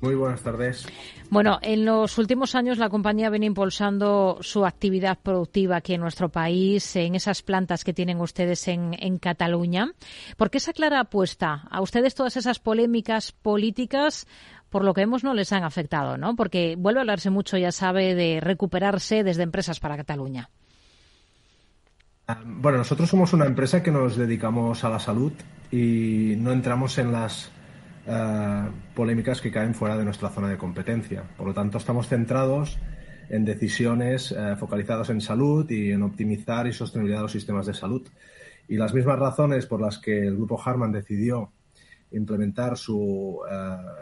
Muy 0.03 0.16
buenas 0.16 0.42
tardes. 0.42 0.84
Bueno, 1.30 1.61
en 1.62 1.84
los 1.84 2.18
últimos 2.18 2.57
años 2.57 2.76
la 2.76 2.90
compañía 2.90 3.30
viene 3.30 3.46
impulsando 3.46 4.36
su 4.40 4.66
actividad 4.66 5.16
productiva 5.22 5.76
aquí 5.76 5.94
en 5.94 6.00
nuestro 6.00 6.28
país, 6.28 6.96
en 6.96 7.14
esas 7.14 7.42
plantas 7.42 7.84
que 7.84 7.94
tienen 7.94 8.20
ustedes 8.20 8.66
en, 8.66 8.96
en 8.98 9.18
Cataluña. 9.18 9.92
¿Por 10.36 10.50
qué 10.50 10.59
esa 10.59 10.72
clara 10.72 10.98
apuesta? 10.98 11.68
A 11.70 11.80
ustedes 11.80 12.16
todas 12.16 12.36
esas 12.36 12.59
polémicas 12.59 13.30
políticas 13.30 14.26
por 14.70 14.84
lo 14.84 14.92
que 14.92 15.03
vemos 15.03 15.22
no 15.22 15.34
les 15.34 15.53
han 15.53 15.62
afectado, 15.62 16.16
¿no? 16.16 16.34
Porque 16.34 16.74
vuelve 16.76 16.98
a 16.98 17.03
hablarse 17.03 17.30
mucho, 17.30 17.57
ya 17.57 17.70
sabe, 17.70 18.16
de 18.16 18.40
recuperarse 18.40 19.22
desde 19.22 19.44
empresas 19.44 19.78
para 19.78 19.96
Cataluña. 19.96 20.50
Ah, 22.26 22.40
bueno, 22.44 22.78
nosotros 22.78 23.09
somos 23.09 23.32
una 23.34 23.44
empresa 23.44 23.82
que 23.82 23.92
nos 23.92 24.16
dedicamos 24.16 24.82
a 24.82 24.88
la 24.88 24.98
salud 24.98 25.32
y 25.70 26.34
no 26.38 26.50
entramos 26.50 26.98
en 26.98 27.12
las 27.12 27.53
eh, 28.05 28.68
polémicas 28.96 29.40
que 29.40 29.53
caen 29.53 29.74
fuera 29.74 29.96
de 29.96 30.05
nuestra 30.05 30.28
zona 30.28 30.48
de 30.48 30.59
competencia. 30.59 31.22
Por 31.36 31.46
lo 31.46 31.55
tanto, 31.55 31.78
estamos 31.78 32.09
centrados 32.09 32.78
en 33.28 33.44
decisiones 33.44 34.32
eh, 34.32 34.57
focalizadas 34.59 35.11
en 35.11 35.20
salud 35.20 35.70
y 35.70 35.92
en 35.92 36.03
optimizar 36.03 36.66
y 36.66 36.72
sostenibilidad 36.72 37.18
de 37.18 37.22
los 37.22 37.32
sistemas 37.32 37.66
de 37.66 37.74
salud. 37.74 38.03
Y 38.66 38.76
las 38.76 38.92
mismas 38.92 39.18
razones 39.18 39.66
por 39.66 39.80
las 39.80 39.98
que 39.98 40.26
el 40.26 40.34
grupo 40.34 40.61
Harman 40.61 40.90
decidió 40.90 41.53
implementar 42.11 42.72
eh, 42.72 42.76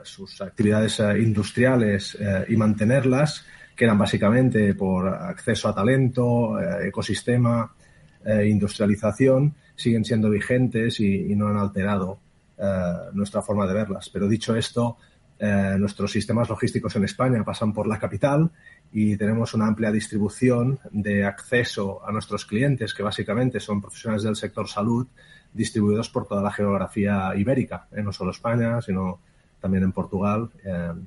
sus 0.02 0.40
actividades 0.40 0.98
industriales 1.18 2.18
y 2.48 2.56
mantenerlas, 2.56 3.44
que 3.76 3.84
eran 3.84 3.98
básicamente 3.98 4.74
por 4.74 5.08
acceso 5.08 5.68
a 5.68 5.74
talento, 5.74 6.58
ecosistema, 6.82 7.72
industrialización, 8.44 9.54
siguen 9.76 10.04
siendo 10.04 10.28
vigentes 10.28 11.00
y 11.00 11.34
no 11.36 11.48
han 11.48 11.56
alterado 11.56 12.18
eh, 12.62 13.10
nuestra 13.12 13.40
forma 13.40 13.66
de 13.66 13.72
verlas. 13.72 14.10
Pero 14.10 14.28
dicho 14.28 14.54
esto, 14.54 14.98
eh, 15.38 15.76
nuestros 15.78 16.12
sistemas 16.12 16.48
logísticos 16.50 16.94
en 16.96 17.04
España 17.04 17.42
pasan 17.42 17.72
por 17.72 17.86
la 17.86 17.98
capital 17.98 18.50
y 18.92 19.16
tenemos 19.16 19.54
una 19.54 19.66
amplia 19.66 19.90
distribución 19.90 20.78
de 20.90 21.24
acceso 21.24 22.06
a 22.06 22.12
nuestros 22.12 22.44
clientes, 22.44 22.92
que 22.92 23.02
básicamente 23.02 23.60
son 23.60 23.80
profesionales 23.80 24.24
del 24.24 24.36
sector 24.36 24.68
salud, 24.68 25.06
distribuidos 25.54 26.10
por 26.10 26.26
toda 26.26 26.42
la 26.42 26.52
geografía 26.52 27.32
ibérica, 27.34 27.88
¿eh? 27.92 28.02
no 28.02 28.12
solo 28.12 28.32
España, 28.32 28.82
sino 28.82 29.20
también 29.58 29.84
en 29.84 29.92
Portugal. 29.92 30.50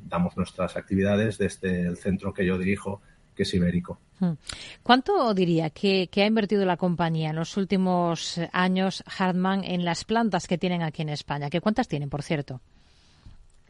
damos 0.05 0.37
nuestras 0.37 0.77
actividades 0.77 1.39
desde 1.39 1.81
el 1.81 1.97
centro 1.97 2.33
que 2.33 2.45
yo 2.45 2.57
dirijo, 2.57 3.01
que 3.35 3.43
es 3.43 3.53
ibérico. 3.53 3.99
Hmm. 4.19 4.33
¿Cuánto 4.81 5.33
diría 5.33 5.69
que, 5.69 6.09
ha 6.15 6.25
invertido 6.25 6.65
la 6.65 6.77
compañía 6.77 7.31
en 7.31 7.35
los 7.35 7.57
últimos 7.57 8.39
años 8.51 9.03
Hartmann 9.17 9.63
en 9.63 9.85
las 9.85 10.05
plantas 10.05 10.47
que 10.47 10.57
tienen 10.57 10.81
aquí 10.81 11.01
en 11.01 11.09
España? 11.09 11.49
¿Qué 11.49 11.61
cuántas 11.61 11.87
tienen, 11.87 12.09
por 12.09 12.23
cierto? 12.23 12.61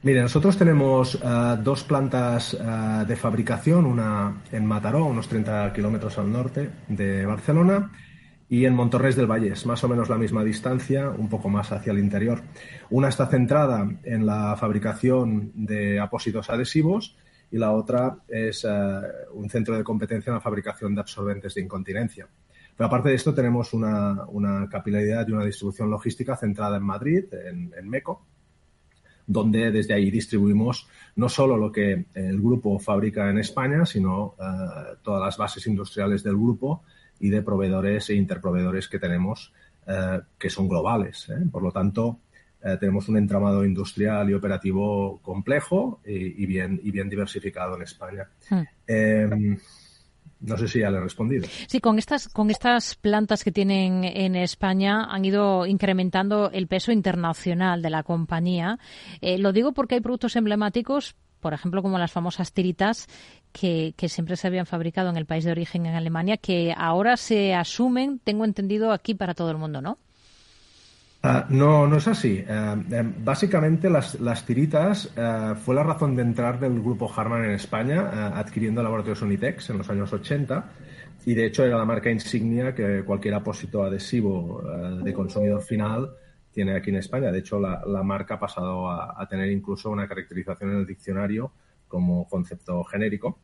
Mire, 0.03 0.21
nosotros 0.21 0.57
tenemos 0.57 1.15
eh, 1.15 1.57
dos 1.63 1.83
plantas 1.85 2.53
eh, 2.53 3.05
de 3.07 3.15
fabricación, 3.15 3.85
una 3.85 4.43
en 4.51 4.65
Mataró, 4.65 5.05
unos 5.05 5.29
30 5.29 5.71
kilómetros 5.71 6.17
al 6.17 6.29
norte 6.29 6.69
de 6.89 7.25
Barcelona, 7.25 7.89
y 8.49 8.65
en 8.65 8.75
Montorres 8.75 9.15
del 9.15 9.25
Vallés, 9.25 9.65
más 9.65 9.83
o 9.83 9.87
menos 9.87 10.09
la 10.09 10.17
misma 10.17 10.43
distancia, 10.43 11.09
un 11.09 11.29
poco 11.29 11.49
más 11.49 11.71
hacia 11.71 11.91
el 11.91 11.99
interior. 11.99 12.43
Una 12.89 13.07
está 13.07 13.27
centrada 13.27 13.89
en 14.03 14.25
la 14.25 14.55
fabricación 14.57 15.51
de 15.55 15.99
apósitos 15.99 16.49
adhesivos 16.49 17.15
y 17.53 17.57
la 17.59 17.71
otra 17.71 18.17
es 18.27 18.65
eh, 18.67 19.01
un 19.33 19.47
centro 19.47 19.77
de 19.77 19.83
competencia 19.83 20.31
en 20.31 20.33
la 20.33 20.41
fabricación 20.41 20.95
de 20.95 21.01
absorbentes 21.01 21.53
de 21.53 21.61
incontinencia. 21.61 22.27
Pero 22.75 22.87
aparte 22.87 23.09
de 23.09 23.15
esto 23.15 23.31
tenemos 23.31 23.75
una, 23.75 24.25
capilaridad 24.71 25.27
y 25.27 25.33
una 25.33 25.45
distribución 25.45 25.91
logística 25.91 26.35
centrada 26.35 26.77
en 26.77 26.83
Madrid, 26.83 27.25
en, 27.31 27.87
MECO, 27.87 28.25
donde 29.27 29.69
desde 29.69 29.93
ahí 29.93 30.09
distribuimos 30.09 30.89
no 31.15 31.29
solo 31.29 31.55
lo 31.55 31.71
que 31.71 32.07
el 32.15 32.41
grupo 32.41 32.79
fabrica 32.79 33.29
en 33.29 33.37
España, 33.37 33.85
sino 33.85 34.33
eh, 34.39 34.95
todas 35.03 35.21
las 35.21 35.37
bases 35.37 35.67
industriales 35.67 36.23
del 36.23 36.35
grupo 36.35 36.81
y 37.19 37.29
de 37.29 37.43
proveedores 37.43 38.09
e 38.09 38.15
interproveedores 38.15 38.87
que 38.87 38.97
tenemos 38.97 39.53
eh, 39.85 40.21
que 40.39 40.49
son 40.49 40.67
globales. 40.67 41.31
Por 41.51 41.61
lo 41.61 41.71
tanto, 41.71 42.17
eh, 42.63 42.77
tenemos 42.79 43.09
un 43.09 43.17
entramado 43.17 43.65
industrial 43.65 44.29
y 44.29 44.33
operativo 44.33 45.19
complejo 45.21 46.01
y, 46.05 46.45
bien, 46.45 46.79
y 46.83 46.91
bien 46.91 47.09
diversificado 47.09 47.75
en 47.75 47.81
España. 47.81 48.29
Hmm. 48.49 48.61
Em, 48.87 49.57
no 50.43 50.57
sé 50.57 50.67
si 50.67 50.79
ya 50.79 50.91
le 50.91 50.97
he 50.97 51.01
respondido. 51.01 51.47
Sí, 51.67 51.79
con 51.79 51.97
estas, 51.97 52.27
con 52.27 52.49
estas 52.49 52.95
plantas 52.95 53.43
que 53.43 53.51
tienen 53.51 54.03
en 54.03 54.35
España 54.35 55.05
han 55.05 55.23
ido 55.23 55.65
incrementando 55.65 56.51
el 56.51 56.67
peso 56.67 56.91
internacional 56.91 57.81
de 57.81 57.89
la 57.89 58.03
compañía. 58.03 58.77
Eh, 59.21 59.37
lo 59.37 59.53
digo 59.53 59.71
porque 59.71 59.95
hay 59.95 60.01
productos 60.01 60.35
emblemáticos, 60.35 61.15
por 61.39 61.53
ejemplo, 61.53 61.81
como 61.81 61.97
las 61.97 62.11
famosas 62.11 62.51
tiritas, 62.51 63.07
que, 63.53 63.93
que, 63.95 64.09
siempre 64.09 64.35
se 64.35 64.47
habían 64.47 64.65
fabricado 64.65 65.09
en 65.09 65.17
el 65.17 65.25
país 65.25 65.43
de 65.43 65.51
origen, 65.51 65.85
en 65.85 65.95
Alemania, 65.95 66.37
que 66.37 66.73
ahora 66.75 67.17
se 67.17 67.53
asumen, 67.53 68.19
tengo 68.19 68.45
entendido, 68.45 68.91
aquí 68.91 69.13
para 69.13 69.33
todo 69.33 69.51
el 69.51 69.57
mundo, 69.57 69.81
¿no? 69.81 69.97
Ah, 71.25 71.45
no, 71.47 71.87
no 71.87 71.95
es 71.95 72.07
así. 72.09 72.43
Eh, 72.45 72.75
eh, 72.91 73.13
básicamente 73.23 73.89
las, 73.89 74.45
tiritas 74.45 75.09
eh, 75.15 75.53
fue 75.55 75.73
la 75.73 75.81
razón 75.81 76.17
de 76.17 76.21
entrar 76.21 76.59
del 76.59 76.81
grupo 76.81 77.09
Harman 77.15 77.45
en 77.45 77.51
España, 77.51 78.37
adquiriendo 78.37 78.83
laboratorios 78.83 79.21
Unitex 79.21 79.69
en 79.69 79.77
los 79.77 79.89
años 79.89 80.11
80 80.11 80.65
y 81.25 81.33
de 81.33 81.45
hecho 81.45 81.63
era 81.63 81.77
la 81.77 81.85
marca 81.85 82.11
insignia 82.11 82.75
que 82.75 83.05
cualquier 83.05 83.35
apósito 83.35 83.83
adhesivo 83.83 84.61
de 85.01 85.13
consumidor 85.13 85.61
final 85.61 86.11
tiene 86.51 86.75
aquí 86.75 86.89
en 86.89 86.97
España. 86.97 87.31
De 87.31 87.39
hecho, 87.39 87.57
la, 87.57 88.03
marca 88.03 88.33
ha 88.33 88.39
pasado 88.39 88.91
a, 88.91 89.25
tener 89.29 89.49
incluso 89.49 89.89
una 89.89 90.05
caracterización 90.05 90.71
en 90.71 90.77
el 90.79 90.85
diccionario 90.85 91.53
como 91.87 92.27
concepto 92.27 92.83
genérico, 92.83 93.39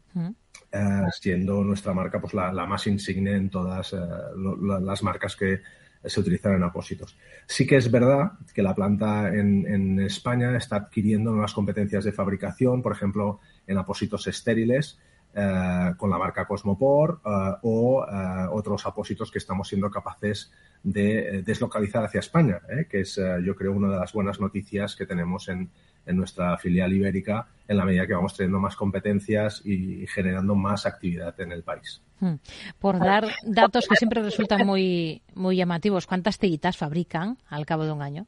siendo 1.14 1.64
nuestra 1.64 1.94
marca 1.94 2.20
pues 2.20 2.34
la, 2.34 2.52
más 2.66 2.86
insigne 2.88 3.38
en 3.38 3.50
todas 3.50 3.96
las 4.36 5.02
marcas 5.02 5.38
que 5.38 5.62
se 6.04 6.20
utilizan 6.20 6.56
en 6.56 6.64
apósitos. 6.64 7.18
Sí 7.46 7.68
que 7.68 7.78
es 7.78 7.92
verdad 7.92 8.32
que 8.54 8.64
la 8.64 8.74
planta 8.74 9.34
en, 9.34 10.00
España 10.00 10.56
está 10.56 10.78
adquiriendo 10.78 11.32
nuevas 11.32 11.54
competencias 11.54 12.04
de 12.04 12.12
fabricación, 12.12 12.82
por 12.82 12.94
ejemplo, 12.94 13.40
en 13.68 13.78
apósitos 13.78 14.28
estériles, 14.28 15.00
eh, 15.36 15.94
con 15.98 16.10
la 16.10 16.18
marca 16.18 16.46
Cosmopor 16.46 17.22
eh, 17.24 17.54
o 17.62 18.04
eh, 18.04 18.48
otros 18.52 18.86
apósitos 18.88 19.30
que 19.30 19.38
estamos 19.38 19.68
siendo 19.68 19.92
capaces 19.92 20.52
de 20.82 21.44
deslocalizar 21.46 22.04
hacia 22.06 22.22
España, 22.22 22.62
que 22.90 23.02
es, 23.02 23.20
yo 23.44 23.54
creo, 23.54 23.74
una 23.74 23.90
de 23.90 24.00
las 24.00 24.14
buenas 24.14 24.40
noticias 24.40 24.96
que 24.96 25.06
tenemos 25.06 25.50
en, 25.50 25.70
en 26.06 26.16
nuestra 26.16 26.58
filial 26.58 26.94
ibérica 26.94 27.48
en 27.68 27.78
la 27.78 27.86
medida 27.86 28.08
que 28.08 28.14
vamos 28.14 28.36
teniendo 28.36 28.60
más 28.60 28.78
competencias 28.78 29.62
y 29.66 30.08
generando 30.08 30.56
más 30.56 30.86
actividad 30.86 31.40
en 31.42 31.52
el 31.52 31.64
país. 31.64 32.02
Hmm. 32.20 32.36
Por 32.80 33.00
dar 33.00 33.28
datos 33.46 33.88
que 33.88 33.96
siempre 33.96 34.22
resultan 34.22 34.66
muy, 34.66 35.22
muy 35.36 35.56
llamativos, 35.56 36.06
¿cuántas 36.06 36.38
tiritas 36.38 36.78
fabrican 36.78 37.38
al 37.48 37.66
cabo 37.66 37.86
de 37.86 37.92
un 37.92 38.02
año? 38.02 38.28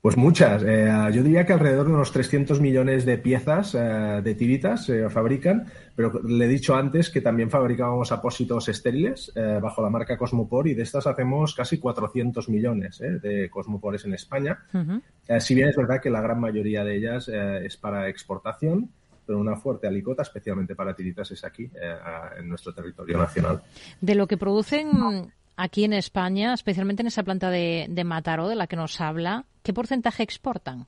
Pues 0.00 0.16
muchas. 0.16 0.62
Eh, 0.64 0.88
yo 1.12 1.24
diría 1.24 1.44
que 1.44 1.52
alrededor 1.52 1.86
de 1.88 1.92
unos 1.92 2.12
300 2.12 2.60
millones 2.60 3.04
de 3.04 3.18
piezas 3.18 3.74
eh, 3.74 4.20
de 4.22 4.34
tiritas 4.36 4.84
se 4.84 5.10
fabrican, 5.10 5.66
pero 5.96 6.22
le 6.22 6.44
he 6.44 6.48
dicho 6.48 6.76
antes 6.76 7.10
que 7.10 7.20
también 7.20 7.50
fabricábamos 7.50 8.12
apósitos 8.12 8.68
estériles 8.68 9.32
eh, 9.34 9.58
bajo 9.60 9.82
la 9.82 9.90
marca 9.90 10.16
Cosmopor 10.16 10.68
y 10.68 10.74
de 10.74 10.84
estas 10.84 11.08
hacemos 11.08 11.52
casi 11.52 11.78
400 11.78 12.48
millones 12.48 12.98
de 12.98 13.50
Cosmopores 13.50 14.04
en 14.04 14.14
España. 14.14 14.60
si 15.40 15.54
bien 15.56 15.68
es 15.68 15.76
verdad 15.76 16.00
que 16.00 16.10
la 16.10 16.20
gran 16.20 16.40
mayoría 16.40 16.84
de 16.84 16.96
ellas 16.96 17.28
es 17.28 17.76
para 17.76 18.08
exportación, 18.08 18.90
pero 19.28 19.38
una 19.38 19.56
fuerte 19.56 19.86
alicota, 19.86 20.22
especialmente 20.22 20.74
para 20.74 20.96
tiritas, 20.96 21.30
es 21.30 21.44
aquí, 21.44 21.70
en 22.38 22.48
nuestro 22.48 22.72
territorio 22.72 23.18
nacional. 23.18 23.60
De 24.00 24.14
lo 24.14 24.26
que 24.26 24.38
producen 24.38 24.90
aquí 25.54 25.84
en 25.84 25.92
España, 25.92 26.54
especialmente 26.54 27.02
en 27.02 27.08
esa 27.08 27.24
planta 27.24 27.50
de, 27.50 27.88
de 27.90 28.04
Mataró 28.04 28.48
de 28.48 28.56
la 28.56 28.66
que 28.66 28.76
nos 28.76 29.02
habla, 29.02 29.44
¿qué 29.62 29.74
porcentaje 29.74 30.22
exportan? 30.22 30.86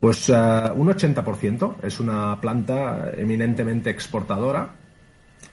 Pues 0.00 0.28
uh, 0.28 0.72
un 0.76 0.88
80%. 0.88 1.76
Es 1.82 1.98
una 1.98 2.38
planta 2.40 3.10
eminentemente 3.16 3.90
exportadora, 3.90 4.74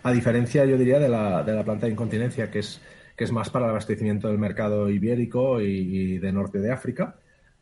a 0.03 0.12
diferencia, 0.12 0.66
yo 0.66 0.78
diría, 0.78 0.99
de 0.99 1.10
la, 1.10 1.41
de 1.43 1.53
la 1.53 1.64
planta 1.64 1.86
de 1.86 1.93
incontinencia, 1.93 2.51
que 2.51 2.60
es, 2.60 2.82
que 3.16 3.24
es 3.24 3.32
más 3.32 3.49
para 3.49 3.66
el 3.66 3.72
abastecimiento 3.72 4.28
del 4.28 4.38
mercado 4.38 4.89
ibérico 4.89 5.62
y, 5.62 6.18
de 6.20 6.32
norte 6.32 6.60
de 6.60 6.72
África. 6.72 7.16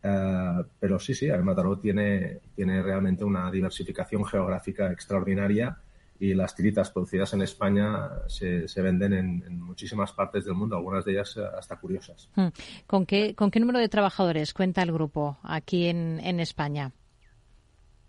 Uh, 0.03 0.63
pero 0.79 0.99
sí, 0.99 1.15
sí, 1.15 1.29
Mataró 1.43 1.79
tiene, 1.79 2.39
tiene 2.55 2.81
realmente 2.81 3.23
una 3.23 3.49
diversificación 3.49 4.25
geográfica 4.25 4.91
extraordinaria 4.91 5.77
y 6.19 6.33
las 6.33 6.55
tiritas 6.55 6.91
producidas 6.91 7.33
en 7.33 7.41
España 7.41 8.09
se, 8.27 8.67
se 8.67 8.81
venden 8.81 9.13
en, 9.13 9.61
muchísimas 9.61 10.11
partes 10.11 10.45
del 10.45 10.55
mundo, 10.55 10.75
algunas 10.75 11.05
de 11.05 11.13
ellas 11.13 11.35
eh, 11.37 11.41
hasta 11.57 11.77
curiosas. 11.77 12.29
Hmm. 12.35 12.47
¿Con 12.85 13.05
qué, 13.05 13.33
¿Con 13.35 13.49
qué 13.49 13.59
número 13.59 13.79
de 13.79 13.89
trabajadores 13.89 14.53
cuenta 14.53 14.81
el 14.83 14.91
grupo 14.91 15.37
aquí 15.43 15.87
en, 15.87 16.19
en 16.21 16.39
España? 16.39 16.91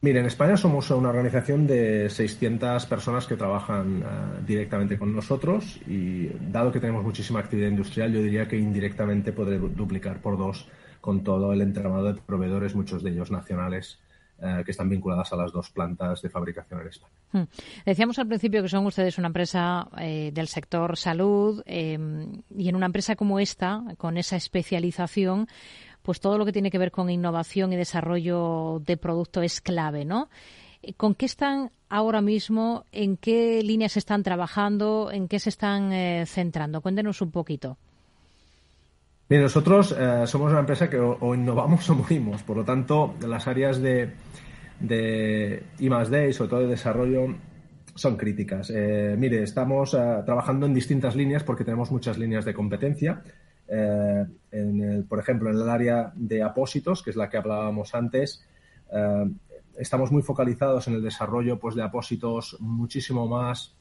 Mire, 0.01 0.20
en 0.20 0.26
España 0.26 0.57
somos 0.57 0.90
una 0.90 1.09
organización 1.09 1.66
de 1.66 2.11
600 2.11 2.84
personas 2.86 3.26
que 3.26 3.36
trabajan 3.36 4.03
eh, 4.03 4.42
directamente 4.47 4.99
con 4.99 5.14
nosotros 5.14 5.80
y 5.86 6.28
dado 6.51 6.70
que 6.70 6.80
tenemos 6.80 7.03
muchísima 7.03 7.40
actividad 7.40 7.70
industrial, 7.70 8.12
yo 8.12 8.20
diría 8.20 8.47
que 8.47 8.59
indirectamente 8.59 9.32
podré 9.32 9.59
duplicar 9.59 10.20
por 10.20 10.36
dos 10.36 10.68
con 11.05 11.22
todo 11.22 11.52
el 11.52 11.61
entramado 11.61 12.14
de 12.14 12.18
proveedores, 12.18 12.74
muchos 12.74 13.02
de 13.02 13.11
ellos 13.11 13.30
nacionales 13.30 13.98
eh, 14.40 14.62
que 14.64 14.70
están 14.70 14.88
vinculadas 14.88 15.30
a 15.34 15.36
las 15.36 15.52
dos 15.52 15.68
plantas 15.68 16.22
de 16.22 16.30
fabricación 16.30 16.80
en 16.80 16.88
España. 16.88 17.12
Hmm. 17.32 17.42
Decíamos 17.84 18.18
al 18.18 18.26
principio 18.26 18.62
que 18.62 18.70
son 18.70 18.86
ustedes 18.86 19.18
una 19.18 19.26
empresa 19.26 19.86
eh, 19.98 20.30
del 20.32 20.48
sector 20.48 20.96
salud 20.96 21.62
y 21.66 21.92
en 22.68 22.74
una 22.74 22.86
empresa 22.86 23.16
como 23.16 23.38
esta, 23.38 23.82
con 23.98 24.16
esa 24.16 24.36
especialización, 24.36 25.46
pues 26.00 26.20
todo 26.20 26.38
lo 26.38 26.46
que 26.46 26.52
tiene 26.52 26.70
que 26.70 26.78
ver 26.78 26.90
con 26.90 27.11
innovación 27.11 27.74
y 27.74 27.76
desarrollo 27.76 28.80
de 28.86 28.96
producto 28.96 29.42
es 29.42 29.61
clave, 29.61 30.07
¿no? 30.07 30.30
¿Con 30.96 31.14
qué 31.14 31.26
están 31.26 31.70
ahora 31.90 32.22
mismo? 32.22 32.86
¿En 32.92 33.18
qué 33.18 33.62
líneas 33.62 33.98
están 33.98 34.22
trabajando? 34.22 35.11
¿En 35.12 35.28
qué 35.28 35.38
se 35.38 35.50
están 35.50 35.92
eh, 35.92 36.24
centrando? 36.26 36.80
Cuéntenos 36.80 37.20
un 37.20 37.30
poquito. 37.30 37.76
Bien, 39.29 39.41
nosotros 39.41 39.95
eh, 39.99 40.27
somos 40.27 40.51
una 40.51 40.61
empresa 40.61 40.91
que 40.91 40.99
o, 40.99 41.35
innovamos 41.35 41.89
o 41.91 41.95
morimos. 41.95 42.43
Por 42.43 42.59
lo 42.59 42.64
tanto, 42.64 43.14
las 43.27 43.47
áreas 43.47 43.81
de, 43.81 44.12
de 44.81 45.62
I 45.79 45.89
D 45.89 46.29
y 46.29 46.33
sobre 46.33 46.51
todo 46.51 46.61
de 46.61 46.68
desarrollo 46.68 47.35
son 47.95 48.16
críticas. 48.16 48.70
Eh, 48.75 49.14
mire, 49.18 49.43
estamos 49.43 49.93
trabajando 49.93 50.66
en 50.66 50.75
distintas 50.75 51.14
líneas 51.14 51.45
porque 51.45 51.64
tenemos 51.64 51.91
muchas 51.93 52.18
líneas 52.18 52.45
de 52.45 52.53
competencia. 52.53 53.22
por 55.09 55.18
ejemplo, 55.18 55.51
en 55.51 55.57
el 55.57 55.68
área 55.68 56.12
de 56.16 56.43
apósitos, 56.43 57.03
que 57.03 57.11
es 57.11 57.16
la 57.16 57.29
que 57.29 57.37
hablábamos 57.37 57.95
antes, 57.95 58.45
estamos 59.79 60.12
muy 60.12 60.22
focalizados 60.22 60.89
en 60.89 60.95
el 60.95 61.03
desarrollo 61.03 61.59
pues, 61.59 61.75
de 61.75 61.83
apósitos 61.83 62.57
muchísimo 62.61 63.27
más 63.27 63.77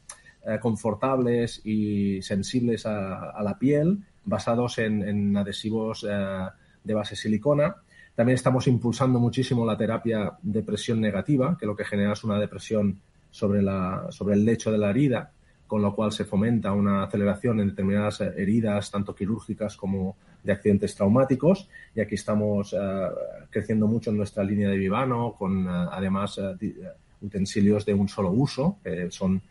eh, 0.45 0.59
confortables 0.59 1.61
y 1.65 2.21
sensibles 2.21 2.85
a, 2.85 3.41
la 3.41 3.57
piel, 3.57 4.03
basados 4.25 4.77
en, 4.77 5.35
adhesivos 5.35 6.05
eh, 6.09 6.47
de 6.83 6.93
base 6.93 7.15
silicona. 7.15 7.75
También 8.15 8.35
estamos 8.35 8.67
impulsando 8.67 9.19
muchísimo 9.19 9.65
la 9.65 9.77
terapia 9.77 10.33
de 10.41 10.63
presión 10.63 11.01
negativa, 11.01 11.57
que 11.59 11.65
lo 11.65 11.75
que 11.75 11.85
genera 11.85 12.13
es 12.13 12.23
una 12.23 12.39
depresión 12.39 12.99
sobre, 13.31 13.61
la, 13.61 14.07
sobre 14.09 14.35
el 14.35 14.45
lecho 14.45 14.71
de 14.71 14.77
la 14.77 14.91
herida, 14.91 15.31
con 15.65 15.81
lo 15.81 15.95
cual 15.95 16.11
se 16.11 16.25
fomenta 16.25 16.71
una 16.71 17.03
aceleración 17.03 17.59
en 17.59 17.69
determinadas 17.69 18.21
heridas, 18.21 18.91
tanto 18.91 19.15
quirúrgicas 19.15 19.75
como 19.75 20.15
de 20.43 20.51
accidentes 20.51 20.93
traumáticos 20.93 21.69
y 21.95 22.01
aquí 22.01 22.15
estamos 22.15 22.73
eh, 22.73 23.07
creciendo 23.49 23.87
mucho 23.87 24.11
en 24.11 24.17
nuestra 24.17 24.43
línea 24.43 24.69
de 24.69 24.77
Vivano 24.77 25.33
con 25.37 25.65
eh, 25.65 25.69
además 25.69 26.39
utensilios 27.21 27.85
de 27.85 27.93
un 27.93 28.09
solo 28.09 28.29
uso 28.31 28.77
que 28.83 29.09
son 29.09 29.41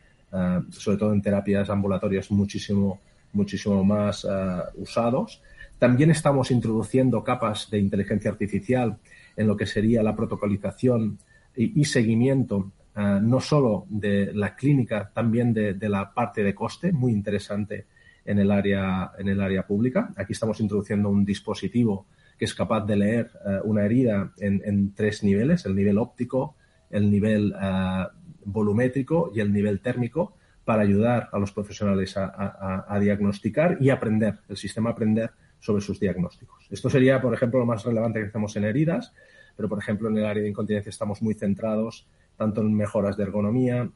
sobre 0.70 0.96
todo 0.96 1.12
en 1.12 1.20
terapias 1.20 1.68
ambulatorias 1.68 2.30
muchísimo 2.30 3.00
muchísimo 3.32 3.84
más 3.84 4.26
usados. 4.74 5.42
También 5.78 6.10
estamos 6.10 6.50
introduciendo 6.50 7.24
capas 7.24 7.68
de 7.70 7.78
inteligencia 7.78 8.30
artificial 8.30 8.98
en 9.36 9.46
lo 9.46 9.56
que 9.56 9.66
sería 9.66 10.02
la 10.02 10.14
protocolización 10.14 11.18
y, 11.56 11.84
seguimiento 11.84 12.70
no 12.94 13.40
solo 13.40 13.86
de 13.88 14.32
la 14.34 14.54
clínica, 14.54 15.10
también 15.12 15.52
de, 15.52 15.88
la 15.88 16.12
parte 16.12 16.42
de 16.42 16.54
coste, 16.54 16.92
muy 16.92 17.12
interesante 17.12 17.86
en 18.24 18.38
el 18.38 18.50
área, 18.50 19.12
en 19.18 19.28
el 19.28 19.40
área 19.40 19.66
pública. 19.66 20.12
Aquí 20.16 20.32
estamos 20.32 20.60
introduciendo 20.60 21.08
un 21.08 21.24
dispositivo 21.24 22.06
que 22.38 22.44
es 22.46 22.54
capaz 22.54 22.84
de 22.86 22.96
leer 22.96 23.30
eh, 23.46 23.60
una 23.64 23.84
herida 23.84 24.32
en, 24.38 24.92
tres 24.94 25.22
niveles, 25.22 25.64
el 25.66 25.74
nivel 25.74 25.98
óptico, 25.98 26.56
el 26.90 27.10
nivel 27.10 27.54
eh, 27.60 28.04
volumétrico 28.44 29.30
y 29.34 29.40
el 29.40 29.52
nivel 29.52 29.80
térmico, 29.80 30.34
para 30.64 30.82
ayudar 30.82 31.28
a 31.32 31.38
los 31.38 31.52
profesionales 31.52 32.14
a, 32.16 32.98
diagnosticar 33.00 33.78
y 33.80 33.90
aprender, 33.90 34.38
el 34.48 34.56
sistema 34.56 34.90
aprender 34.90 35.30
sobre 35.58 35.82
sus 35.82 35.98
diagnósticos. 35.98 36.66
Esto 36.70 36.88
sería, 36.90 37.20
por 37.20 37.34
ejemplo, 37.34 37.58
lo 37.60 37.66
más 37.66 37.84
relevante 37.84 38.20
que 38.20 38.26
hacemos 38.26 38.54
en 38.56 38.64
heridas, 38.64 39.12
pero, 39.56 39.68
por 39.68 39.78
ejemplo, 39.78 40.08
en 40.08 40.16
el 40.18 40.24
área 40.24 40.42
de 40.42 40.48
incontinencia 40.48 40.90
estamos 40.90 41.22
muy 41.22 41.34
centrados 41.34 42.08
tanto 42.36 42.62
en 42.62 42.74
mejoras 42.74 43.16
de 43.16 43.24
ergonomía, 43.24 43.90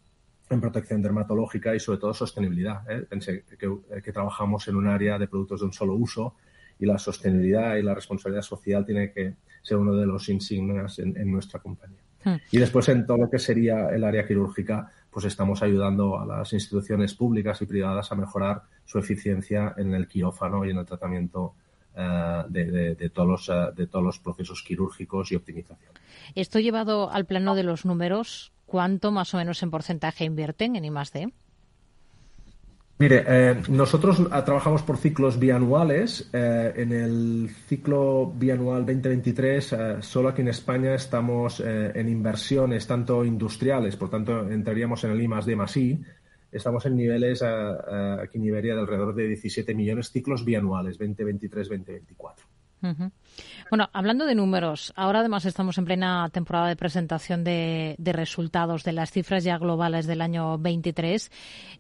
en 0.49 0.61
protección 0.61 1.03
dermatológica 1.03 1.75
y 1.75 1.81
sobre 1.81 1.99
todo 1.99 2.15
sostenibilidad. 2.15 2.89
¿eh? 2.91 3.07
Pensé 3.09 3.45
que, 3.59 4.13
trabajamos 4.13 4.69
en 4.69 4.77
un 4.77 4.87
área 4.87 5.19
de 5.19 5.27
productos 5.27 5.61
de 5.61 5.67
un 5.67 5.73
solo 5.73 5.95
uso 5.95 6.37
y 6.79 6.87
la 6.87 6.99
sostenibilidad 6.99 7.77
y 7.77 7.83
la 7.83 7.95
responsabilidad 7.95 8.43
social 8.43 8.85
tiene 8.85 9.13
que 9.13 9.35
ser 9.63 9.79
uno 9.79 9.95
de 9.95 10.07
los 10.07 10.29
insignias 10.29 10.99
en, 10.99 11.31
nuestra 11.31 11.59
compañía. 11.59 12.01
Hmm. 12.23 12.37
Y 12.53 12.59
después 12.59 12.89
en 12.89 13.07
todo 13.07 13.17
lo 13.17 13.31
que 13.31 13.39
sería 13.39 13.89
el 13.89 14.05
área 14.05 14.27
quirúrgica, 14.27 14.93
pues 15.17 15.25
estamos 15.25 15.63
ayudando 15.63 16.21
a 16.21 16.27
las 16.27 16.53
instituciones 16.53 17.15
públicas 17.15 17.63
y 17.63 17.65
privadas 17.65 18.13
a 18.13 18.15
mejorar 18.17 18.65
su 18.85 18.99
eficiencia 18.99 19.73
en 19.79 19.95
el 19.95 20.09
quirófano 20.09 20.67
y 20.67 20.73
en 20.73 20.77
el 20.77 20.85
tratamiento 20.85 21.55
eh, 21.97 22.43
de, 22.51 23.11
todos 23.15 23.27
los, 23.27 23.49
eh, 23.49 23.73
de 23.75 23.87
todos 23.87 24.05
los 24.05 24.19
procesos 24.19 24.63
quirúrgicos 24.63 25.33
y 25.33 25.37
optimización. 25.37 25.91
Esto 26.35 26.59
llevado 26.59 27.11
al 27.11 27.25
plano 27.25 27.55
de 27.55 27.63
los 27.63 27.87
números, 27.87 28.53
¿cuánto 28.67 29.11
más 29.11 29.33
o 29.33 29.39
menos 29.39 29.63
en 29.63 29.71
porcentaje 29.71 30.27
invierten 30.27 30.77
en 30.77 30.85
I+D? 30.85 31.33
Mire, 32.99 33.25
eh, 33.29 33.63
nosotros 33.69 34.23
trabajamos 34.47 34.83
por 34.83 34.97
ciclos 34.97 35.39
bianuales. 35.39 36.31
en 36.33 36.93
el 36.93 37.51
ciclo 37.69 38.33
bianual 38.35 38.87
2023, 38.87 39.77
solo 40.01 40.31
aquí 40.31 40.41
en 40.41 40.49
España 40.49 40.95
estamos 40.95 41.61
en 41.61 42.09
inversiones 42.09 42.87
tanto 42.87 43.23
industriales, 43.23 43.97
por 43.97 44.09
tanto 44.09 44.49
entraríamos 44.49 45.05
en 45.05 45.11
el 45.11 45.21
I 45.21 45.29
más 45.29 45.45
D 45.45 45.57
más 45.57 45.77
I, 45.77 46.03
estamos 46.51 46.87
en 46.87 46.97
niveles 46.97 47.43
aquí 47.43 48.39
en 48.39 48.45
Iberia 48.45 48.75
de 48.75 48.81
alrededor 48.81 49.15
de 49.15 49.29
17 49.29 49.75
millones 49.75 50.11
ciclos 50.11 50.43
bianuales, 50.43 50.99
2023-2024. 50.99 52.35
Bueno, 53.71 53.89
hablando 53.93 54.27
de 54.27 54.35
números, 54.35 54.93
ahora 54.97 55.21
además 55.21 55.45
estamos 55.45 55.77
en 55.79 55.85
plena 55.85 56.29
temporada 56.31 56.69
de 56.69 56.77
presentación 56.77 57.45
de, 57.45 57.97
resultados 57.99 58.85
de 58.85 58.93
las 58.93 59.11
cifras 59.11 59.45
ya 59.45 59.59
globales 59.59 60.07
del 60.07 60.21
año 60.21 60.59
23. 60.59 61.31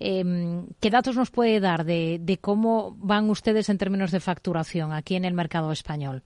Em, 0.00 0.66
¿Qué 0.80 0.90
datos 0.90 1.16
nos 1.16 1.30
puede 1.30 1.60
dar 1.60 1.84
de, 1.84 2.38
cómo 2.40 2.96
van 2.98 3.30
ustedes 3.30 3.68
en 3.68 3.78
términos 3.78 4.10
de 4.10 4.20
facturación 4.20 4.92
aquí 4.92 5.16
en 5.16 5.24
el 5.24 5.34
mercado 5.34 5.72
español? 5.72 6.22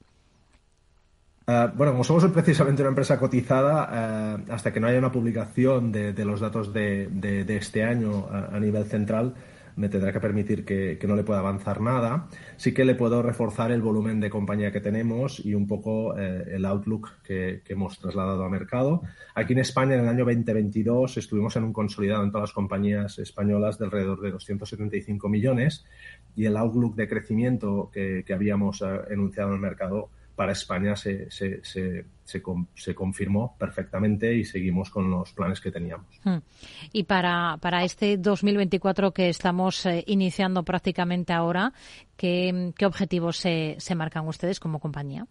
Eh, 1.47 1.69
bueno, 1.75 1.93
como 1.93 2.05
somos 2.05 2.25
precisamente 2.27 2.83
una 2.83 2.91
empresa 2.91 3.19
cotizada, 3.19 3.89
eh, 3.93 4.45
hasta 4.51 4.73
que 4.73 4.81
no 4.81 4.87
haya 4.87 4.99
una 4.99 5.13
publicación 5.13 5.93
de, 5.93 6.25
los 6.25 6.41
datos 6.41 6.73
de, 6.73 7.45
este 7.49 7.85
año 7.85 8.29
a, 8.31 8.59
nivel 8.59 8.85
central, 8.85 9.35
me 9.77 9.89
tendrá 9.89 10.13
que 10.13 10.21
permitir 10.21 10.65
que, 10.65 10.99
no 11.07 11.17
le 11.17 11.25
pueda 11.25 11.41
avanzar 11.41 11.81
nada. 11.81 12.29
Sí 12.57 12.73
que 12.73 12.85
le 12.85 12.95
puedo 12.95 13.23
reforzar 13.23 13.73
el 13.73 13.83
volumen 13.83 14.21
de 14.21 14.31
compañía 14.31 14.71
que 14.71 14.81
tenemos 14.81 15.45
y 15.45 15.55
un 15.55 15.67
poco 15.67 16.17
eh, 16.19 16.45
el 16.53 16.65
outlook 16.65 17.23
que, 17.23 17.63
hemos 17.69 17.99
trasladado 17.99 18.45
a 18.45 18.49
mercado. 18.49 19.03
Aquí 19.35 19.53
en 19.53 19.61
España, 19.61 19.95
en 19.95 20.01
el 20.01 20.09
año 20.09 20.25
2022, 20.25 21.17
estuvimos 21.17 21.57
en 21.57 21.65
un 21.65 21.73
consolidado 21.73 22.25
en 22.25 22.31
todas 22.31 22.51
las 22.51 22.55
compañías 22.55 23.19
españolas 23.19 23.79
de 23.79 23.85
alrededor 23.87 24.21
de 24.21 24.31
275 24.31 25.29
millones 25.29 25.85
y 26.35 26.47
el 26.47 26.57
outlook 26.57 26.95
de 26.97 27.09
crecimiento 27.09 27.91
que, 27.93 28.25
habíamos 28.31 28.83
enunciado 29.11 29.51
en 29.51 29.57
el 29.57 29.61
mercado 29.61 30.11
para 30.37 30.53
España 30.53 30.97
se, 30.97 31.31
se, 31.31 31.63
se, 31.65 32.05
se, 32.25 32.95
confirmó 32.95 33.57
perfectamente 33.59 34.35
y 34.35 34.45
seguimos 34.45 34.91
con 34.91 35.11
los 35.11 35.33
planes 35.33 35.61
que 35.61 35.71
teníamos. 35.71 36.07
Hmm. 36.25 36.39
Y 36.93 37.05
para, 37.05 37.59
para 37.61 37.85
este 37.85 38.17
2024 38.17 39.13
que 39.13 39.29
estamos 39.29 39.85
eh, 39.87 40.05
iniciando 40.07 40.63
prácticamente 40.63 41.33
ahora, 41.33 41.73
¿qué, 42.17 42.73
qué 42.77 42.87
objetivos 42.87 43.37
se, 43.37 43.77
se 43.79 43.95
marcan 43.95 44.27
ustedes 44.27 44.61
como 44.61 44.81
compañía? 44.81 45.27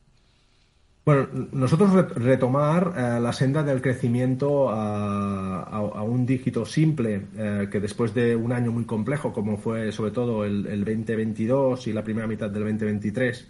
Bueno, 1.10 1.28
nosotros 1.54 2.14
retomar 2.14 2.94
eh, 2.96 3.20
la 3.20 3.34
senda 3.34 3.64
del 3.64 3.82
crecimiento 3.82 4.70
a, 4.70 5.64
a, 5.64 6.04
un 6.04 6.24
dígito 6.24 6.66
simple, 6.66 7.26
eh, 7.36 7.68
que 7.72 7.80
después 7.80 8.14
de 8.14 8.36
un 8.36 8.52
año 8.52 8.72
muy 8.72 8.86
complejo, 8.86 9.34
como 9.34 9.58
fue 9.58 9.92
sobre 9.92 10.12
todo 10.12 10.46
el, 10.46 10.68
el 10.68 10.86
2022 10.86 11.88
y 11.88 11.94
la 11.94 12.04
primera 12.04 12.28
mitad 12.28 12.52
del 12.52 12.64
2023, 12.64 13.48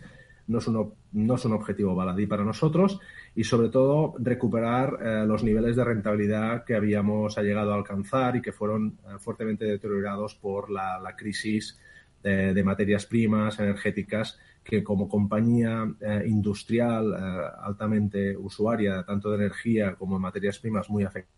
no 0.49 0.57
es 0.57 0.67
un, 0.67 0.93
no 1.13 1.35
es 1.35 1.45
un 1.45 1.53
objetivo 1.53 1.95
baladí 1.95 2.25
para 2.25 2.43
nosotros 2.43 2.99
y 3.35 3.43
sobre 3.43 3.69
todo 3.69 4.15
recuperar 4.17 4.97
eh, 4.99 5.23
los 5.25 5.43
niveles 5.43 5.75
de 5.75 5.83
rentabilidad 5.83 6.65
que 6.65 6.75
habíamos 6.75 7.37
llegado 7.37 7.71
a 7.71 7.75
alcanzar 7.75 8.35
y 8.35 8.41
que 8.41 8.51
fueron 8.51 8.97
eh, 9.05 9.19
fuertemente 9.19 9.65
deteriorados 9.65 10.33
por 10.33 10.71
la, 10.71 11.15
crisis 11.15 11.79
de, 12.23 12.63
materias 12.63 13.05
primas 13.05 13.59
energéticas 13.59 14.39
que 14.63 14.83
como 14.83 15.07
compañía 15.07 15.87
eh, 16.01 16.23
industrial 16.25 17.13
altamente 17.61 18.35
usuaria 18.35 19.03
tanto 19.03 19.29
de 19.29 19.37
energía 19.37 19.95
como 19.95 20.15
de 20.15 20.21
materias 20.21 20.59
primas 20.59 20.89
muy 20.89 21.03
afectadas 21.03 21.29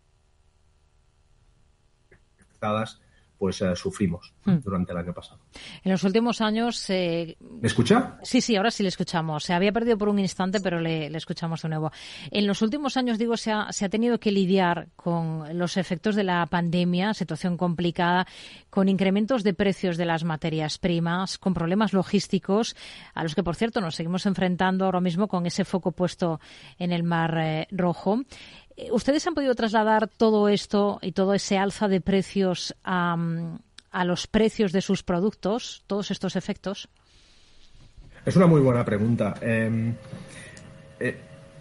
pues 3.42 3.60
eh, 3.64 3.76
sufrimos 3.76 4.36
hmm. 4.46 4.58
durante 4.64 4.92
el 4.92 5.00
año 5.00 5.16
pasado. 5.16 5.40
En 5.84 5.92
los 5.92 6.04
últimos 6.04 6.42
años... 6.42 6.88
Eh, 6.92 7.36
¿Me 7.40 7.68
escucha? 7.68 8.20
Sí, 8.22 8.40
sí, 8.40 8.56
ahora 8.56 8.70
sí 8.70 8.84
le 8.84 8.90
escuchamos. 8.90 9.46
Se 9.46 9.54
había 9.54 9.72
perdido 9.72 9.98
por 9.98 10.10
un 10.10 10.20
instante, 10.20 10.60
pero 10.60 10.80
le, 10.80 11.08
escuchamos 11.08 11.64
de 11.64 11.70
nuevo. 11.70 11.92
En 12.30 12.46
los 12.46 12.62
últimos 12.62 12.98
años, 12.98 13.18
digo, 13.18 13.38
se 13.38 13.52
ha, 13.52 13.72
se 13.72 13.86
ha 13.86 13.90
tenido 13.90 14.20
que 14.20 14.32
lidiar 14.32 14.90
con 14.96 15.58
los 15.58 15.78
efectos 15.78 16.16
de 16.16 16.24
la 16.24 16.46
pandemia, 16.46 17.16
situación 17.16 17.58
complicada, 17.58 18.28
con 18.70 18.88
incrementos 18.90 19.44
de 19.44 19.56
precios 19.56 19.98
de 19.98 20.06
las 20.06 20.24
materias 20.24 20.78
primas, 20.78 21.40
con 21.40 21.56
problemas 21.56 21.94
logísticos, 21.94 22.76
a 23.16 23.24
los 23.24 23.34
que, 23.34 23.42
por 23.42 23.56
cierto, 23.56 23.82
nos 23.82 23.96
seguimos 23.96 24.28
enfrentando 24.28 24.86
ahora 24.86 25.02
mismo 25.02 25.28
con 25.28 25.48
ese 25.48 25.66
foco 25.66 25.94
puesto 25.94 26.40
en 26.78 26.92
el 26.92 27.02
Mar 27.02 27.36
eh, 27.40 27.68
Rojo. 27.72 28.22
Eh, 28.78 28.90
¿Ustedes 28.92 29.26
han 29.28 29.34
podido 29.34 29.56
trasladar 29.56 30.08
todo 30.08 30.50
esto 30.50 31.00
y 31.02 31.12
todo 31.12 31.34
ese 31.34 31.58
alza 31.58 31.88
de 31.88 32.02
precios 32.02 32.76
a, 32.84 33.18
los 34.06 34.28
precios 34.28 34.72
de 34.72 34.82
sus 34.82 35.04
productos, 35.04 35.84
todos 35.88 36.12
estos 36.12 36.36
efectos? 36.36 36.90
Es 38.26 38.36
una 38.36 38.48
muy 38.48 38.62
buena 38.62 38.86
pregunta. 38.86 39.36
Em, 39.42 39.96
eh, 41.00 41.18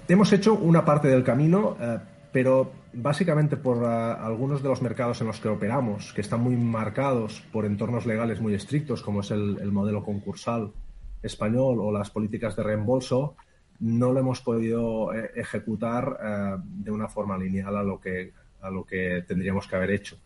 hemos 0.08 0.32
hecho 0.32 0.54
una 0.54 0.84
parte 0.84 1.08
del 1.08 1.24
camino, 1.24 1.76
eh, 1.80 1.98
pero 2.32 2.72
básicamente 2.92 3.56
por 3.56 3.84
algunos 3.84 4.62
de 4.62 4.68
los 4.68 4.82
mercados 4.82 5.20
en 5.20 5.28
los 5.28 5.40
que 5.40 5.48
operamos, 5.48 6.12
que 6.12 6.20
están 6.20 6.40
muy 6.40 6.56
marcados 6.56 7.42
por 7.52 7.64
entornos 7.64 8.06
legales 8.06 8.40
muy 8.40 8.54
estrictos, 8.54 9.02
como 9.02 9.20
es 9.20 9.30
el, 9.30 9.70
modelo 9.72 10.04
concursal 10.04 10.72
español 11.22 11.78
o 11.80 11.92
las 11.92 12.10
políticas 12.10 12.56
de 12.56 12.62
reembolso, 12.62 13.36
no 13.80 14.12
lo 14.12 14.20
hemos 14.20 14.40
podido 14.40 15.12
eh, 15.14 15.30
ejecutar 15.34 16.58
de 16.62 16.90
una 16.90 17.08
forma 17.08 17.36
lineal 17.38 17.76
a 17.76 17.82
lo 17.82 18.00
que, 18.00 18.32
a 18.60 18.70
lo 18.70 18.84
que 18.84 19.24
tendríamos 19.26 19.66
que 19.66 19.76
haber 19.76 19.90
hecho. 19.90 20.18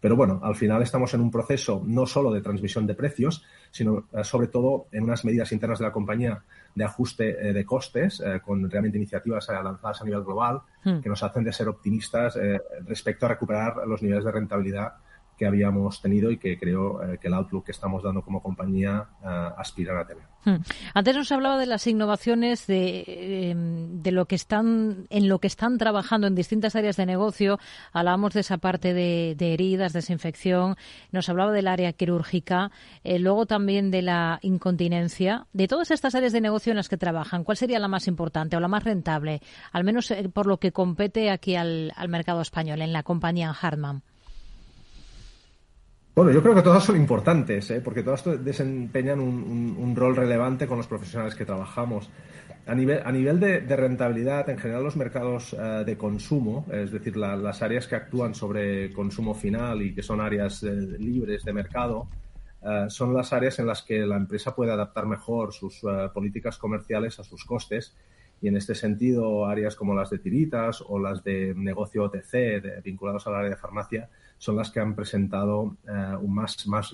Pero 0.00 0.16
bueno, 0.16 0.40
al 0.42 0.56
final 0.56 0.82
estamos 0.82 1.12
en 1.12 1.20
un 1.20 1.30
proceso 1.30 1.82
no 1.84 2.06
solo 2.06 2.32
de 2.32 2.40
transmisión 2.40 2.86
de 2.86 2.94
precios, 2.94 3.44
sino 3.70 4.08
eh, 4.12 4.24
sobre 4.24 4.48
todo 4.48 4.86
en 4.92 5.04
unas 5.04 5.24
medidas 5.24 5.52
internas 5.52 5.78
de 5.78 5.84
la 5.84 5.92
compañía 5.92 6.42
de 6.74 6.84
ajuste 6.84 7.48
eh, 7.48 7.52
de 7.52 7.64
costes, 7.66 8.22
eh, 8.24 8.40
con 8.42 8.68
realmente 8.70 8.96
iniciativas 8.96 9.46
lanzadas 9.48 10.00
a 10.00 10.04
nivel 10.04 10.24
global, 10.24 10.62
hmm. 10.84 11.00
que 11.00 11.08
nos 11.08 11.22
hacen 11.22 11.44
de 11.44 11.52
ser 11.52 11.68
optimistas 11.68 12.38
respecto 12.86 13.26
a 13.26 13.30
recuperar 13.30 13.86
los 13.86 14.02
niveles 14.02 14.24
de 14.24 14.32
rentabilidad 14.32 14.94
que 15.40 15.46
habíamos 15.46 16.02
tenido 16.02 16.30
y 16.30 16.36
que 16.36 16.58
creo 16.58 17.00
que 17.18 17.28
el 17.28 17.32
outlook 17.32 17.64
que 17.64 17.72
estamos 17.72 18.02
dando 18.02 18.20
como 18.20 18.42
compañía 18.42 19.08
aspira 19.56 19.98
a 19.98 20.06
tener. 20.06 20.24
Hmm. 20.44 20.56
Antes 20.94 21.16
nos 21.16 21.32
hablaba 21.32 21.58
de 21.58 21.66
las 21.66 21.86
innovaciones 21.86 22.66
de, 22.66 23.50
em, 23.50 24.02
de, 24.02 24.12
lo 24.12 24.26
que 24.26 24.34
están 24.34 25.06
en 25.08 25.28
lo 25.28 25.38
que 25.38 25.46
están 25.46 25.76
trabajando 25.76 26.26
en 26.26 26.34
distintas 26.34 26.76
áreas 26.76 26.96
de 26.96 27.04
negocio. 27.04 27.58
Hablábamos 27.92 28.34
de 28.34 28.40
esa 28.40 28.58
parte 28.58 28.94
de, 28.94 29.36
heridas, 29.40 29.92
desinfección. 29.94 30.76
Nos 31.10 31.28
hablaba 31.28 31.52
del 31.52 31.68
área 31.68 31.92
quirúrgica, 31.92 32.70
eh, 33.02 33.18
luego 33.18 33.46
también 33.46 33.90
de 33.90 34.02
la 34.02 34.38
incontinencia. 34.42 35.46
De 35.52 35.68
todas 35.68 35.90
estas 35.90 36.14
áreas 36.14 36.32
de 36.32 36.40
negocio 36.40 36.70
en 36.70 36.76
las 36.76 36.88
que 36.88 36.96
trabajan, 36.98 37.44
¿cuál 37.44 37.56
sería 37.56 37.78
la 37.78 37.88
más 37.88 38.06
importante 38.08 38.56
o 38.56 38.60
la 38.60 38.68
más 38.68 38.84
rentable, 38.84 39.40
al 39.72 39.84
menos 39.84 40.10
eh, 40.10 40.28
por 40.28 40.46
lo 40.46 40.58
que 40.58 40.72
compete 40.72 41.30
aquí 41.30 41.56
al, 41.56 41.92
al 41.96 42.08
mercado 42.08 42.40
español 42.40 42.82
en 42.82 42.92
la 42.92 43.02
compañía 43.02 43.50
Hartmann? 43.50 44.02
Bueno, 46.14 46.32
yo 46.32 46.42
creo 46.42 46.54
que 46.56 46.62
todas 46.62 46.84
son 46.84 46.96
importantes, 46.96 47.70
¿eh? 47.70 47.80
porque 47.80 48.02
todas 48.02 48.24
desempeñan 48.44 49.20
un, 49.20 49.94
rol 49.94 50.16
relevante 50.16 50.66
con 50.66 50.76
los 50.76 50.88
profesionales 50.88 51.36
que 51.36 51.44
trabajamos. 51.44 52.10
A 52.66 52.74
nivel, 52.74 53.00
a 53.04 53.12
nivel 53.12 53.38
de, 53.38 53.76
rentabilidad, 53.76 54.48
en 54.50 54.58
general 54.58 54.82
los 54.82 54.96
mercados 54.96 55.54
eh, 55.54 55.84
de 55.86 55.96
consumo, 55.96 56.66
es 56.72 56.90
decir, 56.90 57.16
las 57.16 57.62
áreas 57.62 57.86
que 57.86 57.94
actúan 57.94 58.34
sobre 58.34 58.92
consumo 58.92 59.34
final 59.34 59.82
y 59.82 59.94
que 59.94 60.02
son 60.02 60.20
áreas 60.20 60.62
eh, 60.64 60.70
libres 60.98 61.44
de 61.44 61.52
mercado, 61.52 62.08
son 62.88 63.14
las 63.14 63.32
áreas 63.32 63.58
en 63.58 63.66
las 63.66 63.80
que 63.80 64.00
la 64.00 64.16
empresa 64.16 64.54
puede 64.54 64.70
adaptar 64.70 65.06
mejor 65.06 65.54
sus 65.54 65.80
políticas 66.12 66.58
comerciales 66.58 67.18
a 67.18 67.24
sus 67.24 67.46
costes 67.46 67.96
y 68.42 68.48
en 68.48 68.56
este 68.58 68.74
sentido 68.74 69.46
áreas 69.46 69.76
como 69.76 69.94
las 69.94 70.10
de 70.10 70.18
tiritas 70.18 70.84
o 70.86 70.98
las 70.98 71.24
de 71.24 71.54
negocio 71.56 72.04
OTC 72.04 72.82
vinculados 72.84 73.26
al 73.26 73.36
área 73.36 73.48
de 73.48 73.56
farmacia 73.56 74.10
son 74.40 74.56
las 74.56 74.70
que 74.70 74.80
han 74.80 74.94
presentado 74.94 75.76
eh, 75.86 76.16
más, 76.26 76.66
más 76.66 76.92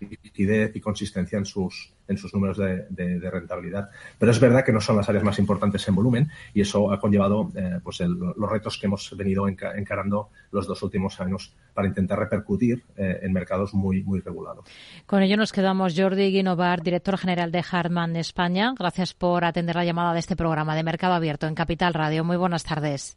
rigidez 0.00 0.74
y 0.74 0.80
consistencia 0.80 1.38
en 1.38 1.46
sus, 1.46 1.94
en 2.08 2.18
sus 2.18 2.34
números 2.34 2.58
de, 2.58 3.30
rentabilidad. 3.30 3.90
Pero 4.18 4.32
es 4.32 4.40
verdad 4.40 4.64
que 4.64 4.72
no 4.72 4.80
son 4.80 4.96
las 4.96 5.08
áreas 5.08 5.22
más 5.22 5.38
importantes 5.38 5.86
en 5.86 5.94
volumen 5.94 6.28
y 6.52 6.62
eso 6.62 6.90
ha 6.90 6.98
conllevado 6.98 7.52
eh, 7.54 7.78
pues 7.82 8.00
los 8.00 8.50
retos 8.50 8.76
que 8.76 8.86
hemos 8.86 9.16
venido 9.16 9.46
encarando 9.46 10.30
los 10.50 10.66
dos 10.66 10.82
últimos 10.82 11.20
años 11.20 11.54
para 11.74 11.86
intentar 11.86 12.18
repercutir 12.18 12.82
eh, 12.96 13.20
en 13.22 13.32
mercados 13.32 13.72
muy, 13.72 14.02
muy 14.02 14.20
regulados. 14.20 14.64
Con 15.06 15.22
ello 15.22 15.36
nos 15.36 15.52
quedamos. 15.52 15.94
Jordi 15.96 16.32
Guinovar, 16.32 16.82
director 16.82 17.16
general 17.16 17.52
de 17.52 17.64
Hartman 17.70 18.16
España. 18.16 18.74
Gracias 18.76 19.14
por 19.14 19.44
atender 19.44 19.76
la 19.76 19.84
llamada 19.84 20.12
de 20.12 20.18
este 20.18 20.34
programa 20.34 20.74
de 20.74 20.82
Mercado 20.82 21.14
Abierto 21.14 21.46
en 21.46 21.54
Capital 21.54 21.94
Radio. 21.94 22.24
Muy 22.24 22.36
buenas 22.36 22.64
tardes. 22.64 23.16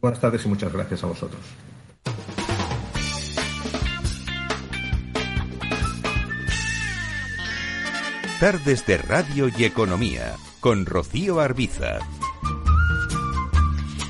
Buenas 0.00 0.20
tardes 0.20 0.44
y 0.44 0.48
muchas 0.48 0.72
gracias 0.72 1.04
a 1.04 1.06
vosotros. 1.06 1.40
Tardes 8.40 8.86
de 8.86 8.96
Radio 8.96 9.48
y 9.54 9.64
Economía 9.64 10.34
con 10.60 10.86
Rocío 10.86 11.40
Arbiza. 11.40 11.98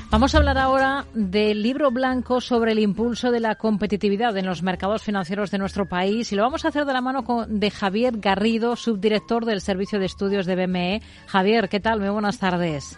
Vamos 0.09 0.33
a 0.33 0.37
hablar 0.37 0.57
ahora 0.57 1.05
del 1.13 1.61
libro 1.63 1.91
blanco 1.91 2.39
sobre 2.39 2.71
el 2.71 2.79
impulso 2.79 3.31
de 3.31 3.41
la 3.41 3.55
competitividad 3.55 4.37
en 4.37 4.45
los 4.45 4.63
mercados 4.63 5.03
financieros 5.03 5.51
de 5.51 5.57
nuestro 5.57 5.85
país 5.85 6.31
y 6.31 6.35
lo 6.35 6.43
vamos 6.43 6.63
a 6.63 6.69
hacer 6.69 6.85
de 6.85 6.93
la 6.93 7.01
mano 7.01 7.25
de 7.47 7.71
Javier 7.71 8.19
Garrido, 8.19 8.75
subdirector 8.75 9.45
del 9.45 9.61
Servicio 9.61 9.99
de 9.99 10.05
Estudios 10.05 10.45
de 10.45 10.55
BME. 10.55 11.01
Javier, 11.27 11.67
¿qué 11.67 11.79
tal? 11.79 11.99
Muy 11.99 12.09
buenas 12.09 12.39
tardes. 12.39 12.97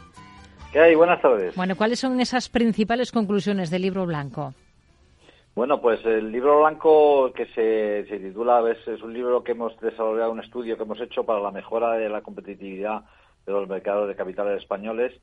¿Qué 0.73 0.79
hay? 0.79 0.95
Buenas 0.95 1.21
tardes. 1.21 1.55
Bueno, 1.55 1.75
¿cuáles 1.75 1.99
son 1.99 2.19
esas 2.19 2.49
principales 2.49 3.11
conclusiones 3.11 3.69
del 3.69 3.83
libro 3.83 4.07
blanco? 4.07 4.55
Bueno, 5.53 5.79
pues 5.79 6.03
el 6.03 6.31
libro 6.31 6.61
blanco 6.61 7.31
que 7.31 7.45
se, 7.53 8.17
titula, 8.17 8.59
es, 8.71 8.87
es 8.87 9.03
un 9.03 9.13
libro 9.13 9.43
que 9.43 9.51
hemos 9.51 9.79
desarrollado, 9.79 10.31
un 10.31 10.39
estudio 10.39 10.75
que 10.75 10.81
hemos 10.81 10.99
hecho 10.99 11.25
para 11.25 11.41
la 11.41 11.51
mejora 11.51 11.91
de 11.91 12.09
la 12.09 12.21
competitividad 12.21 13.03
de 13.45 13.51
los 13.51 13.69
mercados 13.69 14.07
de 14.07 14.15
capitales 14.15 14.63
españoles, 14.63 15.13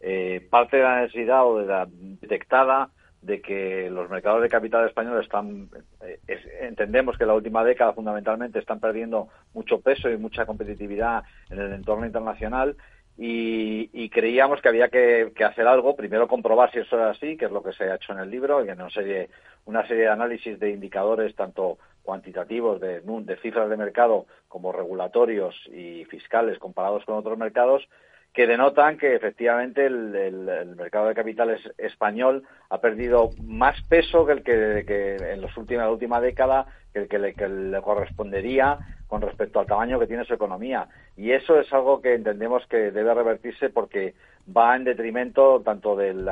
eh, 0.00 0.46
parte 0.48 0.78
de 0.78 0.82
la 0.84 1.02
necesidad 1.02 1.46
o 1.46 1.58
de 1.58 1.66
la 1.66 1.86
detectada 1.86 2.88
de 3.20 3.42
que 3.42 3.90
los 3.90 4.08
mercados 4.08 4.40
de 4.40 4.48
capital 4.48 4.86
españoles 4.86 5.24
están, 5.24 5.68
eh, 6.02 6.18
entendemos 6.62 7.18
que 7.18 7.26
la 7.26 7.34
última 7.34 7.62
década 7.62 7.92
fundamentalmente 7.92 8.58
están 8.58 8.80
perdiendo 8.80 9.28
mucho 9.52 9.82
peso 9.82 10.08
y 10.08 10.16
mucha 10.16 10.46
competitividad 10.46 11.24
en 11.50 11.58
el 11.58 11.74
entorno 11.74 12.06
internacional 12.06 12.74
y, 13.16 14.08
creíamos 14.10 14.60
que 14.60 14.68
había 14.68 14.88
que, 14.88 15.32
hacer 15.44 15.66
algo, 15.66 15.96
primero 15.96 16.28
comprobar 16.28 16.70
si 16.72 16.80
eso 16.80 16.96
era 16.96 17.10
así, 17.10 17.36
que 17.36 17.46
es 17.46 17.50
lo 17.50 17.62
que 17.62 17.72
se 17.72 17.84
ha 17.84 17.96
hecho 17.96 18.12
en 18.12 18.18
el 18.18 18.30
libro, 18.30 18.64
y 18.64 18.68
en 18.68 18.80
una 18.80 18.90
serie, 18.90 19.28
una 19.66 19.86
serie 19.86 20.04
de 20.04 20.10
análisis 20.10 20.58
de 20.58 20.70
indicadores 20.70 21.34
tanto 21.34 21.78
cuantitativos 22.02 22.80
de, 22.80 23.02
cifras 23.42 23.70
de 23.70 23.76
mercado 23.76 24.26
como 24.48 24.72
regulatorios 24.72 25.54
y 25.72 26.04
fiscales 26.04 26.58
comparados 26.58 27.04
con 27.04 27.16
otros 27.16 27.38
mercados, 27.38 27.88
que 28.32 28.48
denotan 28.48 28.98
que 28.98 29.14
efectivamente 29.14 29.86
el, 29.86 30.74
mercado 30.76 31.06
de 31.06 31.14
capitales 31.14 31.60
español 31.78 32.42
ha 32.68 32.80
perdido 32.80 33.30
más 33.42 33.80
peso 33.82 34.26
que 34.26 34.32
el 34.32 34.42
que, 34.42 35.16
en 35.32 35.40
los 35.40 35.56
últimos, 35.56 35.84
la 35.84 35.90
última 35.90 36.20
década 36.20 36.66
que 36.92 37.00
el 37.00 37.08
que 37.08 37.18
le, 37.48 37.80
correspondería 37.80 38.78
con 39.14 39.22
respecto 39.22 39.60
al 39.60 39.66
tamaño 39.66 40.00
que 40.00 40.08
tiene 40.08 40.24
su 40.24 40.34
economía. 40.34 40.88
Y 41.16 41.30
eso 41.30 41.60
es 41.60 41.72
algo 41.72 42.02
que 42.02 42.14
entendemos 42.14 42.66
que 42.66 42.90
debe 42.90 43.14
revertirse 43.14 43.70
porque 43.70 44.14
va 44.54 44.74
en 44.74 44.82
detrimento 44.82 45.62
tanto 45.64 45.94
del, 45.94 46.28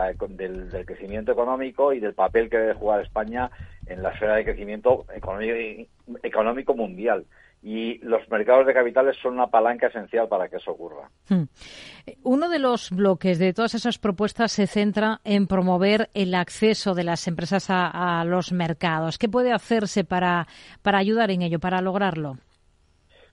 crecimiento 0.84 1.30
económico 1.30 1.92
y 1.92 2.00
del 2.00 2.14
papel 2.14 2.50
que 2.50 2.58
debe 2.58 2.74
jugar 2.74 3.02
España 3.02 3.52
en 3.86 4.02
la 4.02 4.10
esfera 4.10 4.34
de 4.34 4.44
crecimiento 4.44 5.06
económico 6.24 6.74
mundial 6.74 7.24
y 7.62 7.98
los 7.98 8.28
mercados 8.28 8.66
de 8.66 8.74
capitales 8.74 9.16
son 9.22 9.34
una 9.34 9.46
palanca 9.46 9.86
esencial 9.86 10.26
para 10.26 10.48
que 10.48 10.56
eso 10.56 10.72
ocurra. 10.72 11.08
Hmm. 11.28 11.44
Uno 12.24 12.48
de 12.48 12.58
los 12.58 12.90
bloques 12.90 13.38
de 13.38 13.52
todas 13.52 13.76
esas 13.76 13.98
propuestas 13.98 14.50
se 14.50 14.66
centra 14.66 15.20
en 15.22 15.46
promover 15.46 16.10
el 16.14 16.34
acceso 16.34 16.94
de 16.94 17.04
las 17.04 17.28
empresas 17.28 17.66
a, 17.68 18.24
los 18.24 18.50
mercados. 18.50 19.18
¿Qué 19.18 19.28
puede 19.28 19.52
hacerse 19.52 20.02
para 20.02 20.48
ayudar 20.82 21.30
en 21.30 21.42
ello, 21.42 21.60
para 21.60 21.80
lograrlo? 21.80 22.38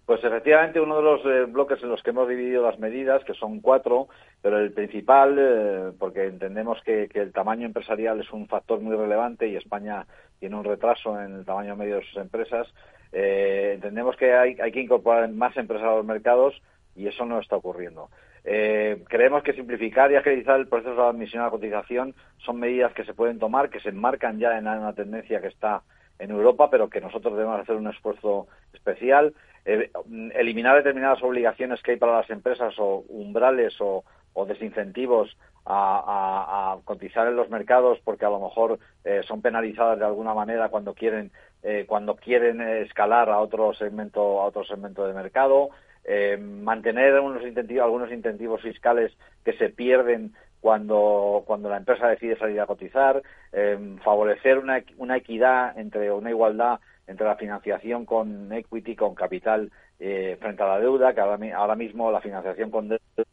Pues 0.10 0.24
efectivamente 0.24 0.82
uno 0.82 0.95
de 0.95 1.03
los 1.03 1.24
eh, 1.24 1.45
bloques 1.45 1.84
en 1.84 1.89
los 1.89 2.01
que 2.01 2.10
hemos 2.10 2.28
dividido 2.28 2.64
las 2.64 2.80
medidas, 2.80 3.24
que 3.26 3.36
son 3.36 3.60
cuatro, 3.60 4.07
pero 4.41 4.57
el 4.57 4.72
principal, 4.72 5.36
eh, 5.38 5.91
porque 5.99 6.26
entendemos 6.26 6.82
que, 6.82 7.07
el 7.14 7.32
tamaño 7.32 7.68
empresarial 7.68 8.20
es 8.20 8.32
un 8.32 8.47
factor 8.47 8.80
muy 8.80 8.95
relevante 8.95 9.47
y 9.47 9.55
España 9.55 10.07
tiene 10.39 10.55
un 10.55 10.64
retraso 10.64 11.22
en 11.22 11.36
el 11.36 11.45
tamaño 11.45 11.76
medio 11.76 11.97
de 11.97 12.05
sus 12.05 12.18
empresas, 12.18 12.68
eh, 13.12 13.74
entendemos 13.76 14.16
que 14.16 14.34
hay, 14.34 14.55
que 14.55 14.82
incorporar 14.82 15.30
más 15.30 15.55
empresas 15.57 15.86
a 15.86 15.97
los 15.97 16.05
mercados 16.05 16.60
y 16.95 17.05
eso 17.05 17.24
no 17.28 17.39
está 17.39 17.57
ocurriendo. 17.57 18.10
Eh, 18.45 19.03
creemos 19.10 19.43
que 19.43 19.53
simplificar 19.53 20.12
y 20.12 20.16
agilizar 20.16 20.60
el 20.60 20.68
proceso 20.68 20.95
de 20.95 21.07
admisión 21.07 21.43
a 21.43 21.45
la 21.45 21.51
cotización 21.51 22.16
son 22.39 22.60
medidas 22.60 22.93
que 22.93 23.05
se 23.05 23.14
pueden 23.14 23.38
tomar, 23.38 23.70
que 23.70 23.80
se 23.80 23.89
enmarcan 23.89 24.39
ya 24.39 24.57
en 24.57 24.66
una 24.66 24.93
tendencia 24.93 25.39
que 25.39 25.49
está 25.49 25.84
en 26.20 26.32
Europa, 26.32 26.70
pero 26.70 26.89
que 26.89 27.01
nosotros 27.01 27.34
debemos 27.36 27.59
hacer 27.59 27.76
un 27.76 27.88
esfuerzo 27.88 28.47
especial. 28.74 29.34
Eh, 29.65 29.91
eliminar 30.36 30.76
determinadas 30.76 31.22
obligaciones 31.24 31.82
que 31.82 31.91
hay 31.91 31.97
para 31.97 32.17
las 32.17 32.30
empresas 32.30 32.74
o 32.78 33.03
umbrales 33.09 33.76
o, 33.80 34.03
desincentivos 34.47 35.36
a, 35.65 36.78
cotizar 36.86 37.28
en 37.28 37.36
los 37.36 37.49
mercados 37.49 37.99
porque 38.05 38.24
a 38.24 38.30
lo 38.30 38.39
mejor 38.39 38.80
son 39.28 39.41
penalizadas 39.41 39.99
de 39.99 40.05
alguna 40.05 40.34
manera 40.34 40.70
cuando 40.70 40.93
quieren 40.93 41.30
eh, 41.61 41.84
cuando 41.86 42.15
quieren 42.15 42.61
escalar 42.61 43.30
a 43.30 43.39
otro 43.39 43.74
segmento 43.74 44.39
a 44.39 44.45
otro 44.45 44.63
segmento 44.63 45.05
de 45.05 45.13
mercado 45.13 45.72
eh, 46.05 46.38
mantener 46.38 47.20
unos 47.20 47.43
incentivos, 47.43 47.84
algunos 47.84 48.11
incentivos 48.11 48.61
fiscales 48.61 49.11
que 49.43 49.53
se 49.53 49.70
pierden 49.70 50.34
cuando, 50.62 51.43
cuando 51.45 51.70
la 51.70 51.78
empresa 51.78 52.07
decide 52.07 52.38
salir 52.38 52.60
a 52.60 52.68
cotizar, 52.68 53.22
eh, 53.51 53.97
favorecer 54.03 54.57
una, 54.57 54.84
una 54.97 55.18
equidad 55.18 55.78
entre 55.78 56.12
una 56.12 56.30
igualdad 56.30 56.80
entre 57.07 57.26
la 57.26 57.36
financiación 57.36 58.05
con 58.05 58.53
equity, 58.53 58.95
con 58.95 59.16
capital 59.16 59.72
eh, 59.99 60.38
frente 60.39 60.62
a 60.62 60.68
la 60.68 60.80
deuda, 60.80 61.14
que 61.14 61.22
ahora, 61.22 61.39
ahora 61.57 61.76
mismo 61.76 62.12
la 62.12 62.22
financiación 62.22 62.70
con 62.70 62.88
deuda 62.88 63.26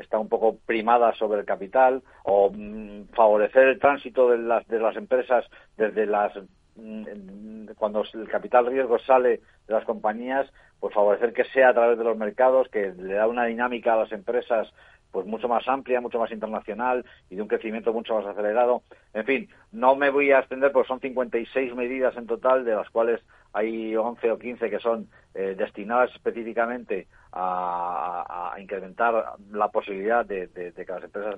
está 0.00 0.18
un 0.18 0.28
poco 0.28 0.58
primada 0.64 1.12
sobre 1.14 1.40
el 1.40 1.46
capital, 1.46 2.02
o 2.22 2.50
mm, 2.52 3.08
favorecer 3.14 3.68
el 3.68 3.78
tránsito 3.78 4.30
de 4.30 4.38
las, 4.38 4.66
de 4.68 4.78
las 4.78 4.96
empresas 4.96 5.44
desde 5.76 6.06
las 6.06 6.32
mm, 6.76 7.66
cuando 7.76 8.04
el 8.14 8.28
capital 8.28 8.66
riesgo 8.66 8.98
sale 9.00 9.40
de 9.66 9.74
las 9.74 9.84
compañías, 9.84 10.48
pues 10.78 10.94
favorecer 10.94 11.32
que 11.32 11.44
sea 11.44 11.70
a 11.70 11.74
través 11.74 11.98
de 11.98 12.04
los 12.04 12.16
mercados, 12.16 12.68
que 12.68 12.92
le 12.92 13.14
da 13.14 13.26
una 13.26 13.46
dinámica 13.46 13.94
a 13.94 13.96
las 13.96 14.12
empresas 14.12 14.68
pues 15.16 15.24
mucho 15.24 15.48
más 15.48 15.66
amplia, 15.66 16.02
mucho 16.02 16.18
más 16.18 16.30
internacional 16.30 17.02
y 17.30 17.36
de 17.36 17.40
un 17.40 17.48
crecimiento 17.48 17.90
mucho 17.90 18.16
más 18.16 18.26
acelerado. 18.26 18.82
En 19.14 19.24
fin, 19.24 19.48
no 19.72 19.96
me 19.96 20.10
voy 20.10 20.30
a 20.30 20.40
extender 20.40 20.72
porque 20.72 20.88
son 20.88 21.00
56 21.00 21.74
medidas 21.74 22.14
en 22.18 22.26
total, 22.26 22.66
de 22.66 22.74
las 22.74 22.90
cuales 22.90 23.22
hay 23.54 23.96
11 23.96 24.30
o 24.30 24.38
15 24.38 24.68
que 24.68 24.78
son 24.78 25.08
eh, 25.34 25.54
destinadas 25.56 26.10
específicamente 26.14 27.06
a, 27.36 28.54
incrementar 28.58 29.34
la 29.52 29.68
posibilidad 29.68 30.24
de, 30.24 30.48
que 30.54 30.84
las 30.88 31.04
empresas 31.04 31.36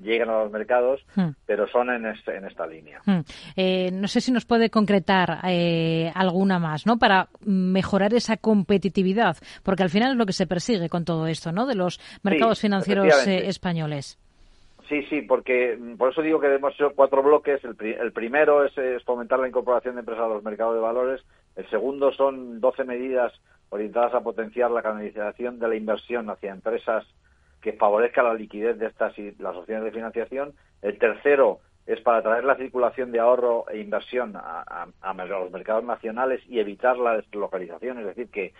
lleguen 0.00 0.28
a 0.28 0.44
los 0.44 0.52
mercados, 0.52 1.04
hmm. 1.16 1.30
pero 1.44 1.66
son 1.68 1.90
en, 1.90 2.06
en 2.06 2.44
esta 2.44 2.66
línea. 2.66 3.00
Hmm. 3.04 3.20
Eh, 3.56 3.90
no 3.92 4.06
sé 4.06 4.20
si 4.20 4.30
nos 4.30 4.44
puede 4.44 4.70
concretar 4.70 5.40
eh, 5.44 6.12
alguna 6.14 6.60
más, 6.60 6.86
¿no? 6.86 6.98
Para 6.98 7.28
mejorar 7.44 8.14
esa 8.14 8.36
competitividad, 8.36 9.36
porque 9.64 9.82
al 9.82 9.90
final 9.90 10.12
es 10.12 10.16
lo 10.16 10.26
que 10.26 10.32
se 10.32 10.46
persigue 10.46 10.88
con 10.88 11.04
todo 11.04 11.26
esto, 11.26 11.50
¿no? 11.50 11.66
De 11.66 11.74
los 11.74 12.00
mercados 12.22 12.60
financieros 12.60 13.26
españoles. 13.26 14.18
Sí, 14.90 15.04
sí, 15.08 15.22
porque 15.22 15.78
mm, 15.80 15.96
por 15.96 16.10
eso 16.10 16.20
digo 16.20 16.40
que 16.40 16.52
hemos 16.52 16.74
hecho 16.74 16.92
cuatro 16.96 17.22
bloques. 17.22 17.62
El, 17.64 18.12
primero 18.12 18.64
es, 18.64 18.72
fomentar 19.04 19.38
la 19.38 19.48
incorporación 19.48 19.94
de 19.94 20.00
empresas 20.00 20.24
a 20.24 20.28
los 20.28 20.42
mercados 20.42 20.74
de 20.74 20.80
valores. 20.80 21.20
El 21.54 21.68
segundo 21.70 22.12
son 22.12 22.60
12 22.60 22.84
medidas 22.84 23.32
orientadas 23.70 24.14
a 24.14 24.20
potenciar 24.20 24.70
la 24.70 24.82
canalización 24.82 25.58
de 25.58 25.68
la 25.68 25.76
inversión 25.76 26.28
hacia 26.28 26.52
empresas 26.52 27.06
que 27.60 27.72
favorezcan 27.72 28.24
la 28.24 28.34
liquidez 28.34 28.78
de 28.78 28.86
estas 28.86 29.18
y 29.18 29.32
las 29.38 29.56
opciones 29.56 29.84
de 29.84 29.92
financiación. 29.92 30.52
El 30.82 30.98
tercero 30.98 31.60
es 31.86 32.00
para 32.00 32.18
atraer 32.18 32.44
la 32.44 32.56
circulación 32.56 33.10
de 33.12 33.20
ahorro 33.20 33.64
e 33.68 33.78
inversión 33.78 34.34
a, 34.36 34.86
los 35.26 35.50
mercados 35.50 35.84
nacionales 35.84 36.40
y 36.48 36.58
evitar 36.58 36.96
la 36.96 37.16
deslocalización, 37.16 37.98
es 37.98 38.06
decir, 38.06 38.28
que, 38.28 38.52